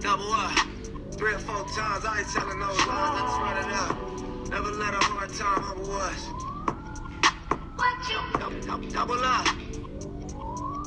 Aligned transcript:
Double 0.00 0.32
up. 0.32 0.50
Three 1.12 1.32
or 1.32 1.38
four 1.38 1.64
times, 1.68 2.04
I 2.04 2.18
ain't 2.18 2.28
telling 2.28 2.58
no 2.58 2.66
lies, 2.66 2.88
I 2.88 3.20
just 3.22 3.40
run 3.40 3.56
it 3.62 3.72
up. 3.72 3.96
Never 4.50 4.72
let 4.72 4.94
a 4.94 5.04
hard 5.04 5.30
time 5.30 5.62
humble 5.62 5.92
us. 5.92 6.28
Double, 8.40 8.60
double, 8.60 8.88
double 8.88 9.24
up. 9.24 9.46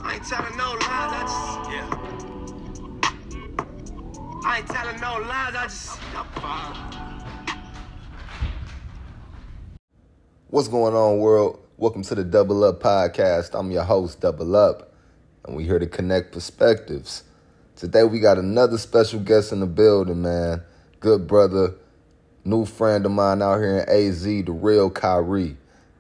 I 0.04 0.16
ain't 0.16 0.26
telling 0.28 0.58
no 0.58 0.74
lies, 0.74 1.14
I 1.16 1.22
just, 1.22 1.72
yeah. 1.72 1.90
I 4.44 4.58
ain't 4.58 4.68
telling 4.68 5.00
no 5.00 5.20
lies, 5.26 5.56
I 5.56 5.64
just, 5.64 6.02
What's 10.52 10.68
going 10.68 10.96
on, 10.96 11.20
world? 11.20 11.60
Welcome 11.78 12.02
to 12.02 12.16
the 12.16 12.24
Double 12.24 12.64
Up 12.64 12.82
Podcast. 12.82 13.52
I'm 13.54 13.70
your 13.70 13.84
host, 13.84 14.22
Double 14.22 14.56
Up, 14.56 14.92
and 15.46 15.56
we 15.56 15.64
here 15.64 15.78
to 15.78 15.86
connect 15.86 16.32
perspectives. 16.32 17.22
Today 17.76 18.04
we 18.04 18.20
got 18.20 18.40
another 18.40 18.80
special 18.80 19.20
guest 19.20 19.52
in 19.52 19.60
the 19.60 19.68
building, 19.68 20.24
man. 20.24 20.64
Good 21.02 21.28
brother, 21.28 21.76
new 22.46 22.66
friend 22.66 23.06
of 23.06 23.12
mine 23.12 23.44
out 23.44 23.60
here 23.60 23.78
in 23.78 23.90
AZ, 23.90 24.24
the 24.24 24.46
real 24.50 24.90
Khiry. 24.90 25.56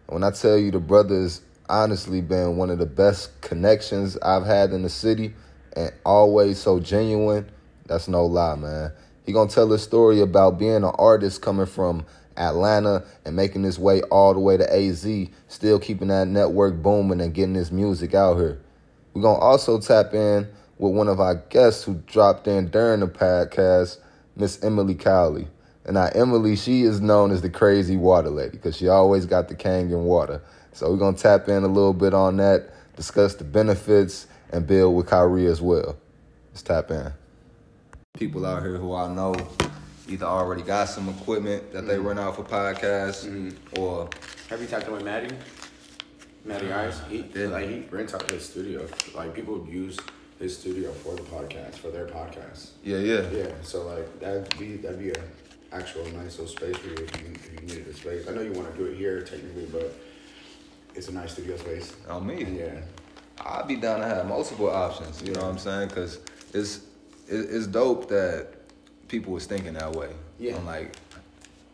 When 0.08 0.24
I 0.24 0.32
tell 0.32 0.58
you 0.58 0.72
the 0.72 0.80
brother 0.80 1.22
has 1.22 1.42
honestly 1.70 2.22
been 2.22 2.58
one 2.58 2.72
of 2.72 2.80
the 2.80 2.88
best 2.88 3.40
connections 3.42 4.18
I've 4.18 4.48
had 4.48 4.72
in 4.72 4.82
the 4.82 4.90
city 4.90 5.36
and 5.74 5.92
always 6.04 6.58
so 6.58 6.80
genuine, 6.80 7.52
that's 7.86 8.08
no 8.08 8.26
lie, 8.26 8.56
man. 8.56 8.94
He 9.28 9.32
gonna 9.32 9.48
tell 9.48 9.72
a 9.74 9.78
story 9.78 10.22
about 10.22 10.58
being 10.58 10.78
an 10.78 10.86
artist 10.86 11.44
coming 11.44 11.68
from 11.68 12.08
Atlanta 12.40 13.04
and 13.26 13.36
making 13.36 13.64
his 13.64 13.78
way 13.78 14.02
all 14.04 14.34
the 14.34 14.40
way 14.40 14.58
to 14.58 14.74
AZ, 14.74 15.06
still 15.48 15.80
keeping 15.80 16.08
that 16.08 16.28
network 16.28 16.82
booming 16.82 17.22
and 17.22 17.34
getting 17.34 17.56
his 17.56 17.72
music 17.72 18.14
out 18.14 18.38
here. 18.38 18.60
We're 19.14 19.22
gonna 19.22 19.40
also 19.40 19.80
tap 19.80 20.14
in 20.14 20.48
with 20.78 20.94
one 20.94 21.08
of 21.08 21.20
our 21.20 21.36
guests 21.36 21.84
who 21.84 21.96
dropped 22.08 22.48
in 22.48 22.70
during 22.70 23.02
the 23.02 23.08
podcast, 23.08 23.98
Miss 24.36 24.64
Emily 24.64 24.96
Cowley. 24.96 25.48
And 25.86 25.96
now 25.96 26.10
Emily, 26.14 26.56
she 26.56 26.84
is 26.84 27.02
known 27.02 27.32
as 27.32 27.42
the 27.42 27.50
crazy 27.50 27.98
water 27.98 28.30
lady 28.30 28.52
because 28.52 28.78
she 28.78 28.88
always 28.88 29.26
got 29.26 29.50
the 29.50 29.56
Kangen 29.56 30.04
water. 30.04 30.42
So 30.72 30.90
we're 30.92 30.98
gonna 30.98 31.18
tap 31.18 31.50
in 31.50 31.64
a 31.64 31.68
little 31.68 31.94
bit 31.94 32.14
on 32.14 32.38
that, 32.38 32.70
discuss 32.96 33.36
the 33.36 33.44
benefits, 33.44 34.28
and 34.52 34.66
build 34.66 34.96
with 34.96 35.08
Khiry 35.08 35.50
as 35.50 35.62
well. 35.62 35.98
Let's 36.52 36.62
tap 36.62 36.92
in. 36.92 37.12
People 38.14 38.46
out 38.46 38.64
here 38.64 38.78
who 38.78 38.94
I 38.94 39.14
know 39.14 39.34
either 40.10 40.26
already 40.26 40.64
got 40.64 40.90
some 40.90 41.08
equipment 41.10 41.72
that 41.72 41.88
they 41.88 41.96
mm-hmm. 41.96 42.08
run 42.08 42.20
out 42.20 42.36
for 42.36 42.44
podcasts 42.44 43.26
mm-hmm. 43.26 43.80
or 43.80 44.10
Have 44.50 44.62
you 44.62 44.68
talked 44.68 44.86
to 44.86 45.00
Maddie? 45.00 45.36
Maddie 46.46 46.72
uh, 46.72 46.88
Ice. 46.88 47.00
He 47.10 47.26
Yeah. 47.36 47.48
like 47.48 47.70
he 47.70 47.80
rents 47.92 48.14
out 48.14 48.30
his 48.30 48.48
studio. 48.48 48.88
Like 49.14 49.34
people 49.34 49.66
use 49.70 49.98
his 50.40 50.58
studio 50.58 50.92
for 50.92 51.16
the 51.16 51.22
podcast, 51.24 51.76
for 51.76 51.92
their 51.92 52.08
podcast. 52.08 52.70
yeah, 52.84 52.98
yeah. 52.98 53.30
Yeah, 53.30 53.52
so 53.62 53.84
like 53.84 54.20
that'd 54.20 54.58
be 54.58 54.78
that'd 54.78 55.00
be 55.00 55.12
a 55.12 55.22
actual 55.72 56.06
nice 56.06 56.40
little 56.40 56.48
space 56.48 56.76
for 56.78 56.88
you 56.88 56.96
if 56.96 57.22
you, 57.22 57.28
if 57.36 57.54
you 57.54 57.60
needed 57.68 57.88
a 57.88 57.94
space. 57.94 58.28
I 58.28 58.32
know 58.32 58.42
you 58.42 58.54
want 58.54 58.72
to 58.72 58.78
do 58.78 58.86
it 58.86 58.98
here 58.98 59.22
technically, 59.22 59.68
but 59.72 59.94
it's 60.96 61.10
a 61.10 61.14
nice 61.14 61.34
studio 61.34 61.58
space. 61.58 61.96
On 62.08 62.26
me. 62.26 62.44
Yeah. 62.44 62.82
I'd 63.46 63.68
be 63.68 63.76
down 63.76 64.00
to 64.00 64.06
have 64.06 64.28
multiple 64.28 64.70
options. 64.70 65.22
You 65.22 65.34
know 65.34 65.42
what 65.42 65.50
I'm 65.50 65.58
saying? 65.58 65.90
Because 65.90 66.20
it's 66.54 66.80
it, 67.28 67.48
it's 67.52 67.68
dope 67.68 68.10
that 68.10 68.59
people 69.10 69.34
was 69.34 69.46
thinking 69.46 69.74
that 69.74 69.92
way. 69.92 70.12
Yeah. 70.40 70.56
I'm 70.56 70.66
like, 70.66 70.96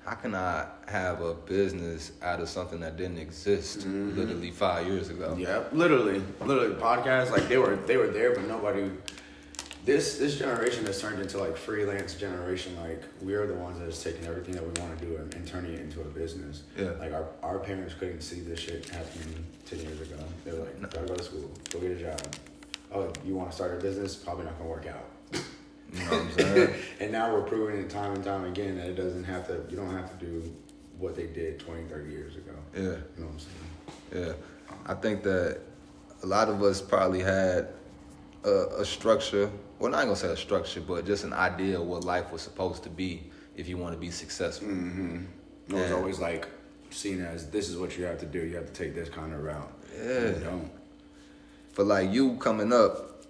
how 0.06 0.16
can 0.16 0.36
I 0.36 0.68
have 0.88 1.22
a 1.22 1.34
business 1.34 2.12
out 2.22 2.40
of 2.40 2.48
something 2.48 2.80
that 2.82 2.96
didn't 2.96 3.18
exist 3.18 3.80
mm-hmm. 3.80 4.18
literally 4.18 4.52
five 4.52 4.88
years 4.88 5.10
ago? 5.10 5.36
Yeah, 5.38 5.64
literally, 5.72 6.22
literally 6.40 6.76
podcasts 6.76 7.32
like 7.32 7.48
they 7.48 7.58
were 7.58 7.76
they 7.76 7.98
were 7.98 8.08
there, 8.08 8.34
but 8.34 8.48
nobody. 8.48 8.90
This 9.84 10.18
this 10.18 10.40
generation 10.40 10.84
has 10.88 11.00
turned 11.00 11.22
into 11.22 11.38
like 11.38 11.56
freelance 11.56 12.16
generation. 12.16 12.76
Like 12.82 13.04
we 13.22 13.36
are 13.36 13.46
the 13.46 13.54
ones 13.54 13.80
that's 13.80 14.02
taking 14.02 14.26
everything 14.26 14.56
that 14.56 14.64
we 14.64 14.82
want 14.82 14.98
to 15.00 15.06
do 15.06 15.18
and, 15.18 15.34
and 15.36 15.48
turning 15.48 15.74
it 15.74 15.80
into 15.80 16.02
a 16.02 16.06
business. 16.06 16.64
Yeah. 16.76 16.92
Like 17.00 17.14
our, 17.14 17.28
our 17.44 17.60
parents 17.60 17.94
couldn't 17.94 18.22
see 18.22 18.40
this 18.40 18.60
shit 18.60 18.90
happening 18.90 19.46
ten 19.66 19.80
years 19.80 20.02
ago. 20.02 20.18
They 20.44 20.52
were 20.54 20.60
like, 20.60 20.82
gotta 20.92 21.08
go 21.08 21.16
to 21.16 21.24
school, 21.24 21.52
go 21.70 21.80
get 21.80 21.92
a 21.92 21.96
job. 21.96 22.22
Oh, 22.92 23.12
you 23.24 23.36
want 23.36 23.50
to 23.52 23.56
start 23.56 23.74
a 23.74 23.82
business? 23.82 24.16
Probably 24.16 24.46
not 24.46 24.58
gonna 24.58 24.70
work 24.70 24.88
out. 24.88 25.42
You 25.94 26.00
know 26.00 26.06
what 26.06 26.22
I'm 26.22 26.32
saying? 26.32 26.74
and 27.00 27.12
now 27.12 27.34
we're 27.34 27.42
proving 27.44 27.78
it 27.80 27.90
time 27.90 28.14
and 28.14 28.24
time 28.24 28.46
again 28.46 28.78
that 28.78 28.88
it 28.88 28.96
doesn't 28.96 29.24
have 29.24 29.48
to. 29.48 29.64
You 29.70 29.78
don't 29.78 29.92
have 29.92 30.18
to 30.18 30.26
do 30.26 30.54
what 30.98 31.16
they 31.16 31.28
did 31.28 31.60
20, 31.60 31.84
30 31.90 32.10
years 32.10 32.36
ago. 32.36 32.52
yeah. 32.74 32.82
You 32.82 32.90
know 32.90 33.26
what 33.28 33.32
I'm 33.34 33.40
saying? 33.40 34.26
Yeah, 34.28 34.34
I 34.86 34.94
think 34.96 35.24
that 35.24 35.60
a 36.24 36.26
lot 36.26 36.50
of 36.50 36.62
us 36.64 36.82
probably 36.82 37.20
had 37.22 37.70
a, 38.44 38.50
a 38.80 38.86
structure. 38.86 39.52
Well, 39.80 39.92
not 39.92 40.04
gonna 40.04 40.16
say 40.16 40.30
a 40.30 40.38
structure, 40.38 40.82
but 40.82 41.06
just 41.06 41.24
an 41.26 41.34
idea 41.34 41.80
of 41.80 41.86
what 41.86 42.04
life 42.06 42.32
was 42.32 42.42
supposed 42.42 42.84
to 42.84 42.90
be 42.90 43.24
if 43.58 43.68
you 43.68 43.78
want 43.78 43.94
to 43.94 44.00
be 44.00 44.10
successful. 44.12 44.68
Mm-hmm. 44.70 45.24
It 45.70 45.74
was 45.74 45.90
Yeah. 45.90 45.96
always 45.96 46.20
like 46.20 46.48
seen 46.92 47.22
as 47.22 47.50
this 47.50 47.68
is 47.70 47.78
what 47.78 47.98
you 47.98 48.06
have 48.06 48.20
to 48.20 48.26
do. 48.26 48.40
You 48.44 48.56
have 48.56 48.68
to 48.68 48.74
take 48.74 48.96
this 48.96 49.10
kind 49.10 49.34
of 49.34 49.44
route. 49.44 49.72
Yeah. 49.98 50.28
You 50.28 50.32
don't. 50.44 50.72
For 51.74 51.84
like 51.84 52.12
you 52.14 52.38
coming 52.38 52.72
up, 52.72 53.26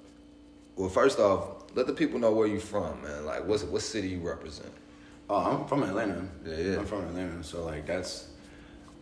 well, 0.76 0.90
first 0.90 1.18
off, 1.20 1.55
let 1.76 1.86
the 1.88 1.94
people 1.94 2.18
know 2.20 2.32
where 2.32 2.48
you're 2.48 2.60
from, 2.60 3.02
man. 3.04 3.26
Like, 3.26 3.46
what's 3.46 3.64
what 3.64 3.82
city 3.82 4.10
you 4.10 4.20
represent? 4.20 4.72
Oh, 5.30 5.38
I'm 5.38 5.68
from 5.68 5.84
Atlanta. 5.84 6.28
Yeah, 6.46 6.58
yeah. 6.58 6.78
I'm 6.80 6.86
from 6.86 7.02
Atlanta, 7.06 7.44
so 7.44 7.64
like 7.66 7.86
that's 7.86 8.30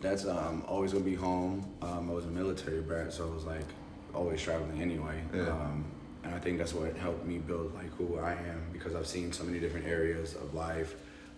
that's 0.01 0.25
um 0.25 0.63
always 0.67 0.91
gonna 0.93 1.05
be 1.05 1.15
home. 1.15 1.65
Um, 1.81 2.09
I 2.09 2.13
was 2.13 2.25
a 2.25 2.29
military 2.29 2.81
brat, 2.81 3.13
so 3.13 3.29
I 3.29 3.33
was 3.33 3.45
like 3.45 3.65
always 4.13 4.41
traveling 4.41 4.81
anyway. 4.81 5.21
Yeah. 5.33 5.49
Um, 5.49 5.85
and 6.23 6.33
I 6.33 6.39
think 6.39 6.57
that's 6.57 6.73
what 6.73 6.95
helped 6.97 7.25
me 7.25 7.37
build 7.37 7.73
like 7.73 7.91
who 7.97 8.17
I 8.19 8.31
am 8.33 8.61
because 8.71 8.95
I've 8.95 9.07
seen 9.07 9.31
so 9.33 9.43
many 9.43 9.59
different 9.59 9.85
areas 9.87 10.35
of 10.35 10.53
life. 10.53 10.95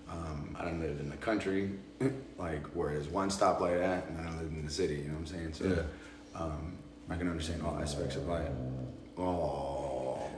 Um, 0.07 0.55
I 0.59 0.65
done 0.65 0.79
lived 0.79 0.99
in 1.01 1.09
the 1.09 1.17
country, 1.17 1.71
like 2.37 2.63
where 2.75 2.93
there's 2.93 3.07
one 3.07 3.29
stoplight 3.29 3.81
at, 3.81 4.05
and 4.07 4.19
then 4.19 4.27
I 4.27 4.37
lived 4.37 4.53
in 4.55 4.63
the 4.63 4.71
city. 4.71 4.97
You 4.97 5.05
know 5.05 5.13
what 5.13 5.19
I'm 5.21 5.25
saying? 5.25 5.53
So 5.53 5.65
Yeah. 5.65 6.39
um, 6.41 6.77
I 7.09 7.15
can 7.15 7.27
understand 7.27 7.63
all 7.63 7.79
aspects 7.79 8.15
of 8.15 8.27
life. 8.27 8.49
Oh, 9.17 9.21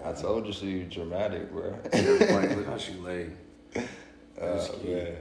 I 0.08 0.14
told 0.14 0.46
you 0.48 0.54
she 0.54 0.80
was 0.80 0.94
dramatic, 0.94 1.52
bro. 1.52 1.76
like, 1.92 2.56
look 2.56 2.66
how 2.66 2.78
she 2.78 2.94
lay. 2.94 3.30
uh, 3.76 3.82
That's 4.40 4.70
cute. 4.70 4.86
man. 4.86 5.16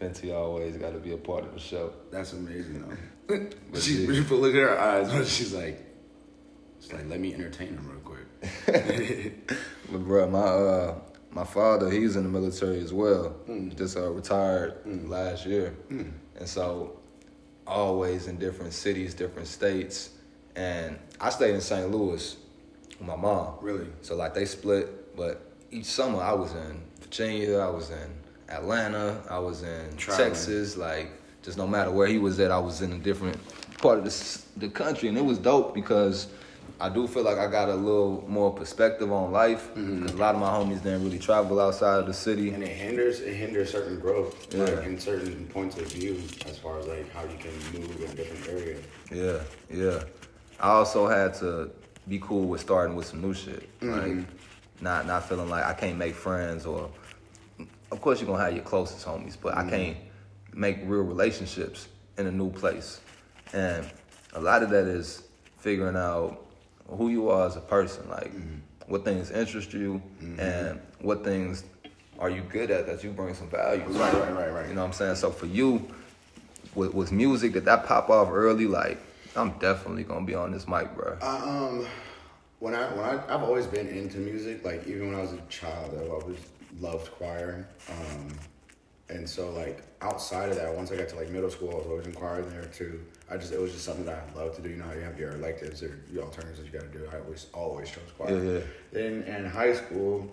Fenty 0.00 0.34
always 0.34 0.76
got 0.76 0.92
to 0.92 0.98
be 0.98 1.12
a 1.12 1.16
part 1.16 1.44
of 1.44 1.54
the 1.54 1.60
show. 1.60 1.92
That's 2.10 2.32
amazing 2.32 2.82
though. 2.82 2.96
But 3.72 3.80
she, 3.80 4.06
she 4.06 4.22
put 4.24 4.40
look 4.40 4.54
at 4.54 4.60
her 4.60 4.78
eyes 4.78 5.12
when 5.12 5.24
she's 5.24 5.54
like, 5.54 5.80
she's 6.80 6.92
like, 6.92 7.08
let 7.08 7.18
me 7.20 7.32
entertain 7.32 7.68
him 7.68 7.88
real 7.88 8.00
quick. 8.00 9.34
But 9.90 10.04
bro, 10.04 10.28
my 10.28 10.38
uh, 10.38 10.98
my 11.30 11.44
father, 11.44 11.90
he's 11.90 12.16
in 12.16 12.22
the 12.24 12.28
military 12.28 12.80
as 12.80 12.92
well. 12.92 13.36
Mm. 13.48 13.76
Just 13.76 13.96
uh, 13.96 14.10
retired 14.10 14.76
last 15.08 15.44
year, 15.46 15.74
and 15.90 16.48
so 16.48 16.98
always 17.66 18.26
in 18.26 18.38
different 18.38 18.72
cities, 18.72 19.14
different 19.14 19.48
states. 19.48 20.10
And 20.56 20.98
I 21.20 21.30
stayed 21.30 21.54
in 21.54 21.60
St. 21.60 21.90
Louis 21.90 22.36
my 23.02 23.16
mom. 23.16 23.54
Really? 23.60 23.86
So 24.02 24.14
like 24.16 24.34
they 24.34 24.44
split, 24.44 25.16
but 25.16 25.40
each 25.70 25.86
summer 25.86 26.20
I 26.20 26.32
was 26.32 26.52
in 26.54 26.82
Virginia, 27.00 27.58
I 27.58 27.68
was 27.70 27.90
in 27.90 28.10
Atlanta, 28.48 29.20
I 29.30 29.38
was 29.38 29.62
in. 29.62 29.96
Texas. 29.96 30.76
Like 30.76 31.10
just 31.42 31.58
no 31.58 31.66
matter 31.66 31.90
where 31.90 32.06
he 32.06 32.18
was 32.18 32.38
at, 32.40 32.50
I 32.50 32.58
was 32.58 32.82
in 32.82 32.92
a 32.92 32.98
different 32.98 33.38
part 33.78 33.98
of 33.98 34.04
the 34.04 34.42
the 34.58 34.68
country, 34.68 35.08
and 35.08 35.16
it 35.18 35.24
was 35.24 35.38
dope 35.38 35.74
because. 35.74 36.28
I 36.80 36.88
do 36.88 37.06
feel 37.06 37.22
like 37.22 37.38
I 37.38 37.46
got 37.48 37.68
a 37.68 37.74
little 37.74 38.24
more 38.26 38.52
perspective 38.52 39.12
on 39.12 39.30
life. 39.30 39.68
Mm-hmm. 39.74 40.02
'cause 40.02 40.14
A 40.14 40.16
lot 40.16 40.34
of 40.34 40.40
my 40.40 40.48
homies 40.48 40.82
didn't 40.82 41.04
really 41.04 41.18
travel 41.18 41.60
outside 41.60 42.00
of 42.00 42.06
the 42.06 42.12
city. 42.14 42.50
and 42.50 42.60
it 42.62 42.68
hinders 42.70 43.20
it 43.20 43.34
hinders 43.34 43.70
certain 43.70 44.00
growth, 44.00 44.34
Yeah. 44.52 44.64
like 44.64 44.84
in 44.86 44.98
certain 44.98 45.46
points 45.52 45.76
of 45.78 45.86
view, 45.92 46.20
as 46.48 46.58
far 46.58 46.80
as 46.80 46.86
like 46.88 47.08
how 47.12 47.22
you 47.22 47.38
can 47.38 47.52
move 47.80 48.00
in 48.02 48.16
different 48.16 48.48
areas. 48.48 48.80
Yeah, 49.12 49.40
yeah. 49.70 50.02
I 50.58 50.70
also 50.70 51.06
had 51.06 51.34
to 51.34 51.70
be 52.08 52.18
cool 52.20 52.46
with 52.46 52.60
starting 52.60 52.96
with 52.96 53.06
some 53.06 53.20
new 53.20 53.34
shit. 53.34 53.68
Mm-hmm. 53.80 54.18
Like 54.18 54.26
not 54.80 55.06
not 55.06 55.28
feeling 55.28 55.48
like 55.48 55.64
I 55.64 55.74
can't 55.74 55.96
make 55.96 56.14
friends 56.14 56.66
or 56.66 56.90
of 57.90 58.00
course 58.00 58.20
you're 58.20 58.28
gonna 58.28 58.42
have 58.42 58.54
your 58.54 58.64
closest 58.64 59.06
homies, 59.06 59.36
but 59.40 59.54
I 59.54 59.60
mm-hmm. 59.60 59.70
can't 59.70 59.96
make 60.54 60.78
real 60.84 61.02
relationships 61.02 61.88
in 62.18 62.26
a 62.26 62.32
new 62.32 62.50
place. 62.50 63.00
And 63.52 63.88
a 64.34 64.40
lot 64.40 64.62
of 64.62 64.70
that 64.70 64.86
is 64.86 65.22
figuring 65.58 65.96
out 65.96 66.44
who 66.88 67.08
you 67.08 67.30
are 67.30 67.46
as 67.46 67.56
a 67.56 67.60
person, 67.60 68.08
like 68.08 68.32
mm-hmm. 68.32 68.56
what 68.86 69.04
things 69.04 69.30
interest 69.30 69.72
you 69.72 70.02
and 70.38 70.80
what 71.00 71.22
things 71.24 71.64
are 72.18 72.30
you 72.30 72.42
good 72.42 72.70
at 72.70 72.86
that 72.86 73.02
you 73.02 73.10
bring 73.10 73.34
some 73.34 73.48
value. 73.48 73.82
Right, 73.82 74.14
right, 74.14 74.34
right, 74.34 74.52
right. 74.52 74.68
You 74.68 74.74
know 74.74 74.82
what 74.82 74.88
I'm 74.88 74.92
saying? 74.92 75.16
So 75.16 75.30
for 75.30 75.46
you, 75.46 75.86
with, 76.74 76.94
with 76.94 77.12
music, 77.12 77.52
did 77.52 77.64
that 77.64 77.84
pop 77.84 78.10
off 78.10 78.28
early? 78.30 78.66
Like, 78.66 78.98
I'm 79.36 79.52
definitely 79.58 80.04
gonna 80.04 80.26
be 80.26 80.34
on 80.34 80.50
this 80.52 80.68
mic, 80.68 80.94
bro. 80.94 81.16
Um, 81.20 81.86
when 82.58 82.74
I 82.74 82.86
when 82.94 83.04
I 83.04 83.34
I've 83.34 83.42
always 83.42 83.66
been 83.66 83.88
into 83.88 84.18
music. 84.18 84.64
Like 84.64 84.86
even 84.86 85.08
when 85.08 85.18
I 85.18 85.22
was 85.22 85.32
a 85.32 85.40
child, 85.48 85.98
I've 86.00 86.10
always 86.10 86.38
loved 86.80 87.10
choir. 87.12 87.66
Um, 87.88 88.28
and 89.08 89.28
so 89.28 89.50
like 89.50 89.82
outside 90.00 90.48
of 90.48 90.56
that, 90.56 90.74
once 90.74 90.92
I 90.92 90.96
got 90.96 91.08
to 91.10 91.16
like 91.16 91.28
middle 91.30 91.50
school, 91.50 91.70
I 91.72 91.74
was 91.76 91.86
always 91.86 92.06
in 92.06 92.12
choir 92.12 92.42
there 92.42 92.64
too. 92.66 93.04
I 93.30 93.36
just 93.36 93.52
it 93.52 93.60
was 93.60 93.72
just 93.72 93.84
something 93.84 94.04
that 94.04 94.28
I 94.34 94.38
love 94.38 94.54
to 94.56 94.62
do. 94.62 94.68
You 94.68 94.76
know 94.76 94.84
how 94.84 94.92
you 94.92 95.00
have 95.00 95.18
your 95.18 95.32
electives 95.32 95.82
or 95.82 95.98
your 96.10 96.24
alternatives 96.24 96.58
that 96.60 96.66
you 96.66 96.72
got 96.72 96.92
to 96.92 96.98
do. 96.98 97.08
I 97.12 97.18
always 97.18 97.46
always 97.52 97.90
chose 97.90 98.12
choir. 98.16 98.36
Yeah, 98.36 98.52
yeah. 98.52 98.60
Then 98.92 99.22
in 99.24 99.44
high 99.44 99.74
school, 99.74 100.30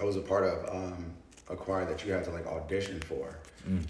I 0.00 0.04
was 0.04 0.16
a 0.16 0.20
part 0.20 0.44
of 0.44 0.74
um, 0.74 1.12
a 1.50 1.56
choir 1.56 1.84
that 1.84 2.04
you 2.04 2.12
had 2.12 2.24
to 2.24 2.30
like 2.30 2.46
audition 2.46 3.00
for, 3.00 3.36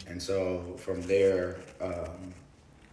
and 0.08 0.20
so 0.20 0.74
from 0.78 1.02
there. 1.02 1.58
Um, 1.80 2.34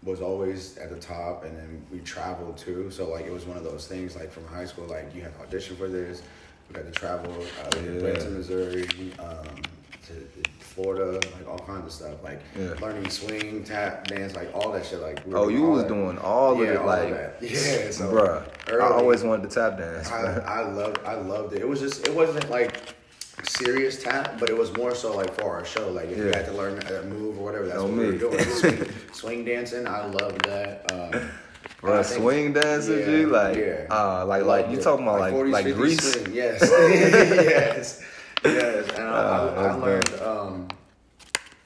was 0.06 0.22
always 0.22 0.78
at 0.78 0.90
the 0.90 0.98
top 1.00 1.44
and 1.46 1.56
then 1.58 1.82
we 1.92 2.00
traveled 2.00 2.58
too 2.58 2.92
so 2.92 3.10
like 3.10 3.26
it 3.26 3.32
was 3.32 3.46
one 3.46 3.58
of 3.58 3.64
those 3.64 3.88
things 3.88 4.16
like 4.16 4.32
from 4.32 4.46
high 4.48 4.66
school 4.66 4.86
like 4.88 5.14
you 5.16 5.22
had 5.22 5.34
to 5.38 5.42
audition 5.44 5.76
for 5.76 5.88
this 5.88 6.22
we 6.70 6.76
had 6.78 6.86
to 6.86 7.00
travel 7.00 7.32
uh, 7.32 7.80
we 7.82 7.96
Yeah. 7.98 8.02
went 8.04 8.20
to 8.22 8.30
missouri 8.30 8.84
um, 9.20 9.62
to 10.06 10.14
florida 10.60 11.14
like 11.38 11.48
all 11.48 11.60
kinds 11.60 11.86
of 11.86 11.92
stuff 11.94 12.22
like 12.24 12.42
Yeah. 12.58 12.74
learning 12.82 13.10
swing 13.10 13.64
tap 13.64 14.08
dance 14.08 14.36
like 14.36 14.54
all 14.54 14.72
that 14.74 14.86
shit 14.86 15.00
like 15.02 15.26
we 15.26 15.34
Oh, 15.34 15.48
you 15.48 15.64
was 15.64 15.84
that. 15.84 15.88
doing 15.90 16.18
all 16.18 16.54
of 16.54 16.60
Yeah, 16.60 16.74
it, 16.74 16.78
all 16.78 16.86
like, 16.88 17.10
that. 17.12 17.36
yeah 17.42 17.92
so 17.92 18.12
bruh. 18.12 18.82
I 18.82 18.88
always 18.94 19.24
wanted 19.24 19.50
to 19.50 19.56
tap 19.56 19.78
dance. 19.78 20.12
I. 20.12 20.40
I 20.40 20.70
loved 20.70 20.98
I 21.06 21.16
loved 21.16 21.54
it. 21.54 21.60
It 21.62 21.68
was 21.68 21.80
just 21.80 22.08
it 22.08 22.14
wasn't 22.14 22.50
like 22.50 22.74
serious 23.44 24.02
tap, 24.02 24.40
but 24.40 24.50
it 24.50 24.58
was 24.58 24.76
more 24.78 24.96
so 24.96 25.16
like 25.16 25.34
for 25.40 25.52
our 25.52 25.66
show. 25.66 25.90
Like 25.90 26.10
if 26.10 26.18
you 26.18 26.26
had 26.26 26.46
to 26.46 26.54
learn 26.54 26.80
a 26.88 27.04
move 27.04 27.40
or 27.40 27.46
whatever, 27.46 27.66
that's 27.66 27.78
Know 27.78 27.88
what 27.88 27.98
we 27.98 28.06
were 28.06 28.18
doing. 28.18 28.40
Swing, 28.44 28.86
swing 29.14 29.46
dancing, 29.46 29.88
I 29.88 30.06
love 30.06 30.38
that. 30.44 30.92
Um, 30.92 31.30
Bruh, 31.82 32.06
think- 32.06 32.22
swing 32.22 32.54
dancing, 32.54 33.00
yeah, 33.00 33.06
G, 33.06 33.26
like, 33.26 33.58
yeah. 33.58 33.86
uh, 33.90 34.26
like, 34.26 34.44
like 34.44 34.70
you 34.70 34.78
talking 34.82 35.06
about 35.06 35.20
like, 35.20 35.34
40s, 35.34 35.52
like 35.52 35.66
50s 35.66 35.76
Grease? 35.76 36.14
swing, 36.14 36.34
Yes, 36.34 36.62
yes, 36.72 38.04
yes. 38.46 38.90
And 38.98 39.08
I, 39.08 39.12
Oh, 39.12 39.56
I, 39.58 39.66
I 39.68 39.74
learned 39.74 40.14
um, 40.22 40.68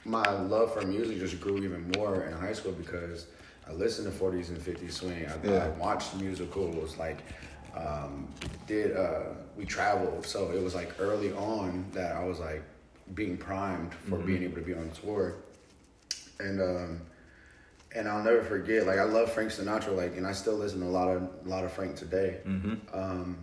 my 0.04 0.28
love 0.42 0.72
for 0.74 0.82
music 0.82 1.18
just 1.18 1.40
grew 1.40 1.58
even 1.62 1.90
more 1.96 2.24
in 2.24 2.32
high 2.32 2.52
school 2.52 2.72
because 2.72 3.26
I 3.68 3.72
listened 3.72 4.12
to 4.12 4.18
40s 4.18 4.48
and 4.48 4.58
50s 4.58 4.92
swing. 4.92 5.26
I, 5.26 5.46
Yeah. 5.46 5.64
I 5.64 5.68
watched 5.78 6.14
musicals, 6.16 6.96
like 6.96 7.18
um, 7.78 8.28
did 8.66 8.96
uh, 8.96 9.34
we 9.56 9.64
traveled, 9.64 10.26
so 10.26 10.50
it 10.50 10.62
was 10.62 10.74
like 10.74 10.94
early 10.98 11.32
on 11.32 11.84
that 11.92 12.16
I 12.16 12.24
was 12.24 12.38
like 12.40 12.62
being 13.14 13.36
primed 13.36 13.94
for 13.94 14.16
Mm-hmm. 14.16 14.26
being 14.26 14.42
able 14.42 14.56
to 14.56 14.62
be 14.62 14.74
on 14.74 14.90
tour, 14.90 15.36
and 16.40 16.60
um, 16.60 17.00
and 17.94 18.08
I'll 18.08 18.22
never 18.22 18.42
forget. 18.42 18.86
Like 18.86 18.98
I 18.98 19.04
love 19.04 19.32
Frank 19.32 19.50
Sinatra, 19.50 19.96
like, 19.96 20.16
and 20.16 20.26
I 20.26 20.32
still 20.32 20.54
listen 20.56 20.80
to 20.80 20.86
a 20.86 20.88
lot 20.88 21.08
of 21.08 21.22
a 21.46 21.48
lot 21.48 21.64
of 21.64 21.72
Frank 21.72 21.96
today. 21.96 22.38
Mm-hmm. 22.46 22.74
Um, 22.92 23.38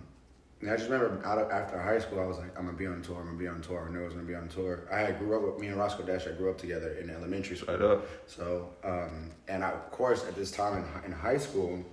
and 0.61 0.71
I 0.71 0.77
just 0.77 0.89
remember 0.89 1.21
out 1.25 1.37
of, 1.37 1.51
after 1.51 1.79
high 1.79 1.99
school, 1.99 2.19
I 2.19 2.25
was 2.25 2.37
like, 2.37 2.57
I'm 2.57 2.65
gonna 2.65 2.77
be 2.77 2.87
on 2.87 3.01
tour. 3.01 3.19
I'm 3.19 3.25
gonna 3.25 3.37
be 3.37 3.47
on 3.47 3.61
tour. 3.61 3.85
I 3.87 3.91
knew 3.91 4.01
I 4.01 4.05
was 4.05 4.13
gonna 4.13 4.25
be 4.25 4.35
on 4.35 4.47
tour. 4.47 4.87
I 4.91 4.99
had 4.99 5.19
grew 5.19 5.35
up 5.37 5.43
with 5.43 5.59
me 5.61 5.67
and 5.67 5.77
Roscoe 5.77 6.03
Dash. 6.03 6.27
I 6.27 6.31
grew 6.31 6.49
up 6.49 6.57
together 6.57 6.93
in 6.93 7.09
elementary 7.09 7.57
school. 7.57 7.75
Right 7.75 7.83
up. 7.83 8.05
So, 8.27 8.69
um, 8.83 9.31
and 9.47 9.63
I, 9.63 9.71
of 9.71 9.91
course, 9.91 10.23
at 10.25 10.35
this 10.35 10.51
time 10.51 10.83
in, 11.03 11.05
in 11.05 11.11
high 11.11 11.37
school, 11.37 11.83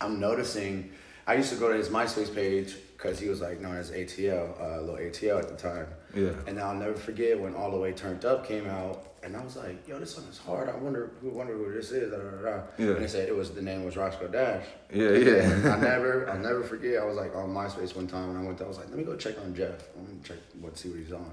I'm 0.00 0.18
noticing. 0.20 0.92
I 1.26 1.34
used 1.34 1.50
to 1.52 1.56
go 1.56 1.70
to 1.70 1.76
his 1.76 1.88
MySpace 1.88 2.34
page 2.34 2.76
because 2.96 3.18
he 3.18 3.28
was 3.28 3.40
like 3.40 3.60
known 3.60 3.76
as 3.76 3.90
ATL, 3.90 4.60
uh, 4.60 4.80
little 4.80 4.96
ATL 4.96 5.38
at 5.38 5.48
the 5.48 5.56
time. 5.56 5.86
Yeah. 6.14 6.30
And 6.46 6.58
I'll 6.60 6.74
never 6.74 6.94
forget 6.94 7.38
when 7.38 7.54
All 7.54 7.70
the 7.70 7.78
Way 7.78 7.92
Turned 7.92 8.24
Up 8.24 8.46
came 8.46 8.66
out, 8.66 9.06
and 9.22 9.36
I 9.36 9.42
was 9.42 9.56
like, 9.56 9.86
"Yo, 9.88 9.98
this 9.98 10.14
song 10.14 10.24
is 10.30 10.38
hard. 10.38 10.68
I 10.68 10.76
wonder 10.76 11.12
who 11.20 11.30
wonder 11.30 11.54
who 11.54 11.72
this 11.72 11.90
is." 11.90 12.10
Da, 12.10 12.18
da, 12.18 12.42
da. 12.42 12.62
Yeah. 12.76 12.94
And 12.94 13.02
they 13.02 13.06
said 13.06 13.28
it 13.28 13.36
was 13.36 13.50
the 13.52 13.62
name 13.62 13.84
was 13.84 13.96
Roscoe 13.96 14.28
Dash. 14.28 14.64
Yeah, 14.92 15.08
And 15.08 15.24
yeah. 15.64 15.74
I 15.74 15.80
never, 15.80 16.28
I'll 16.28 16.38
never 16.38 16.62
forget. 16.62 17.00
I 17.00 17.04
was 17.04 17.16
like 17.16 17.34
on 17.34 17.48
MySpace 17.50 17.94
one 17.96 18.06
time, 18.08 18.30
and 18.30 18.38
I 18.38 18.42
went. 18.42 18.58
To, 18.58 18.64
I 18.64 18.68
was 18.68 18.78
like, 18.78 18.88
"Let 18.88 18.98
me 18.98 19.04
go 19.04 19.16
check 19.16 19.38
on 19.40 19.54
Jeff. 19.54 19.82
Let 19.96 20.08
me 20.08 20.16
check 20.24 20.38
what 20.60 20.76
see 20.76 20.90
what 20.90 20.98
he's 20.98 21.12
on." 21.12 21.32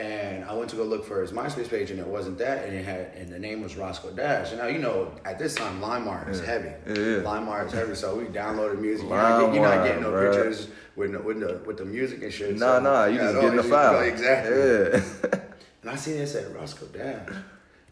And 0.00 0.44
I 0.46 0.54
went 0.54 0.70
to 0.70 0.76
go 0.76 0.84
look 0.84 1.04
for 1.04 1.20
his 1.20 1.30
MySpace 1.32 1.68
page, 1.68 1.90
and 1.90 2.00
it 2.00 2.06
wasn't 2.06 2.38
that, 2.38 2.64
and 2.64 2.74
it 2.74 2.84
had, 2.84 3.12
and 3.18 3.28
the 3.30 3.38
name 3.38 3.60
was 3.60 3.76
Roscoe 3.76 4.10
Dash. 4.12 4.48
And 4.50 4.58
now 4.58 4.66
you 4.66 4.78
know, 4.78 5.12
at 5.26 5.38
this 5.38 5.54
time, 5.54 5.78
LimeWire 5.80 6.30
is 6.30 6.40
Yeah. 6.40 6.46
heavy. 6.46 6.68
Yeah. 6.86 6.94
LimeWire 7.30 7.66
is 7.66 7.72
heavy, 7.72 7.94
so 7.94 8.16
we 8.16 8.24
downloaded 8.24 8.78
music. 8.80 9.06
You're 9.08 9.16
not, 9.18 9.40
get- 9.44 9.54
you're 9.54 9.62
not 9.62 9.84
getting 9.84 10.02
no 10.02 10.10
bruh. 10.10 10.32
pictures 10.34 10.68
with 10.96 11.12
the, 11.12 11.18
with 11.20 11.40
the 11.40 11.60
with 11.66 11.76
the 11.76 11.84
music 11.84 12.22
and 12.22 12.32
shit. 12.32 12.56
Nah, 12.56 12.78
so- 12.78 12.82
nah, 12.82 13.04
you 13.06 13.18
just 13.18 13.40
getting 13.42 13.56
the 13.56 13.62
file. 13.62 14.00
Exactly. 14.12 14.56
Yeah. 14.56 15.40
And 15.82 15.90
I 15.90 15.96
seen 15.96 16.16
it 16.16 16.26
said 16.28 16.54
Roscoe 16.54 16.86
Dash. 16.86 17.28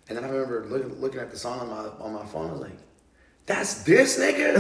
And 0.09 0.17
then 0.17 0.25
I 0.25 0.29
remember 0.29 0.65
looking, 0.67 0.99
looking 1.01 1.21
at 1.21 1.31
the 1.31 1.37
song 1.39 1.61
on 1.61 1.69
my 1.69 1.83
on 2.05 2.13
my 2.15 2.25
phone. 2.25 2.49
I 2.49 2.53
was 2.53 2.61
like, 2.63 2.79
"That's 3.45 3.83
this 3.85 4.19
nigga! 4.19 4.55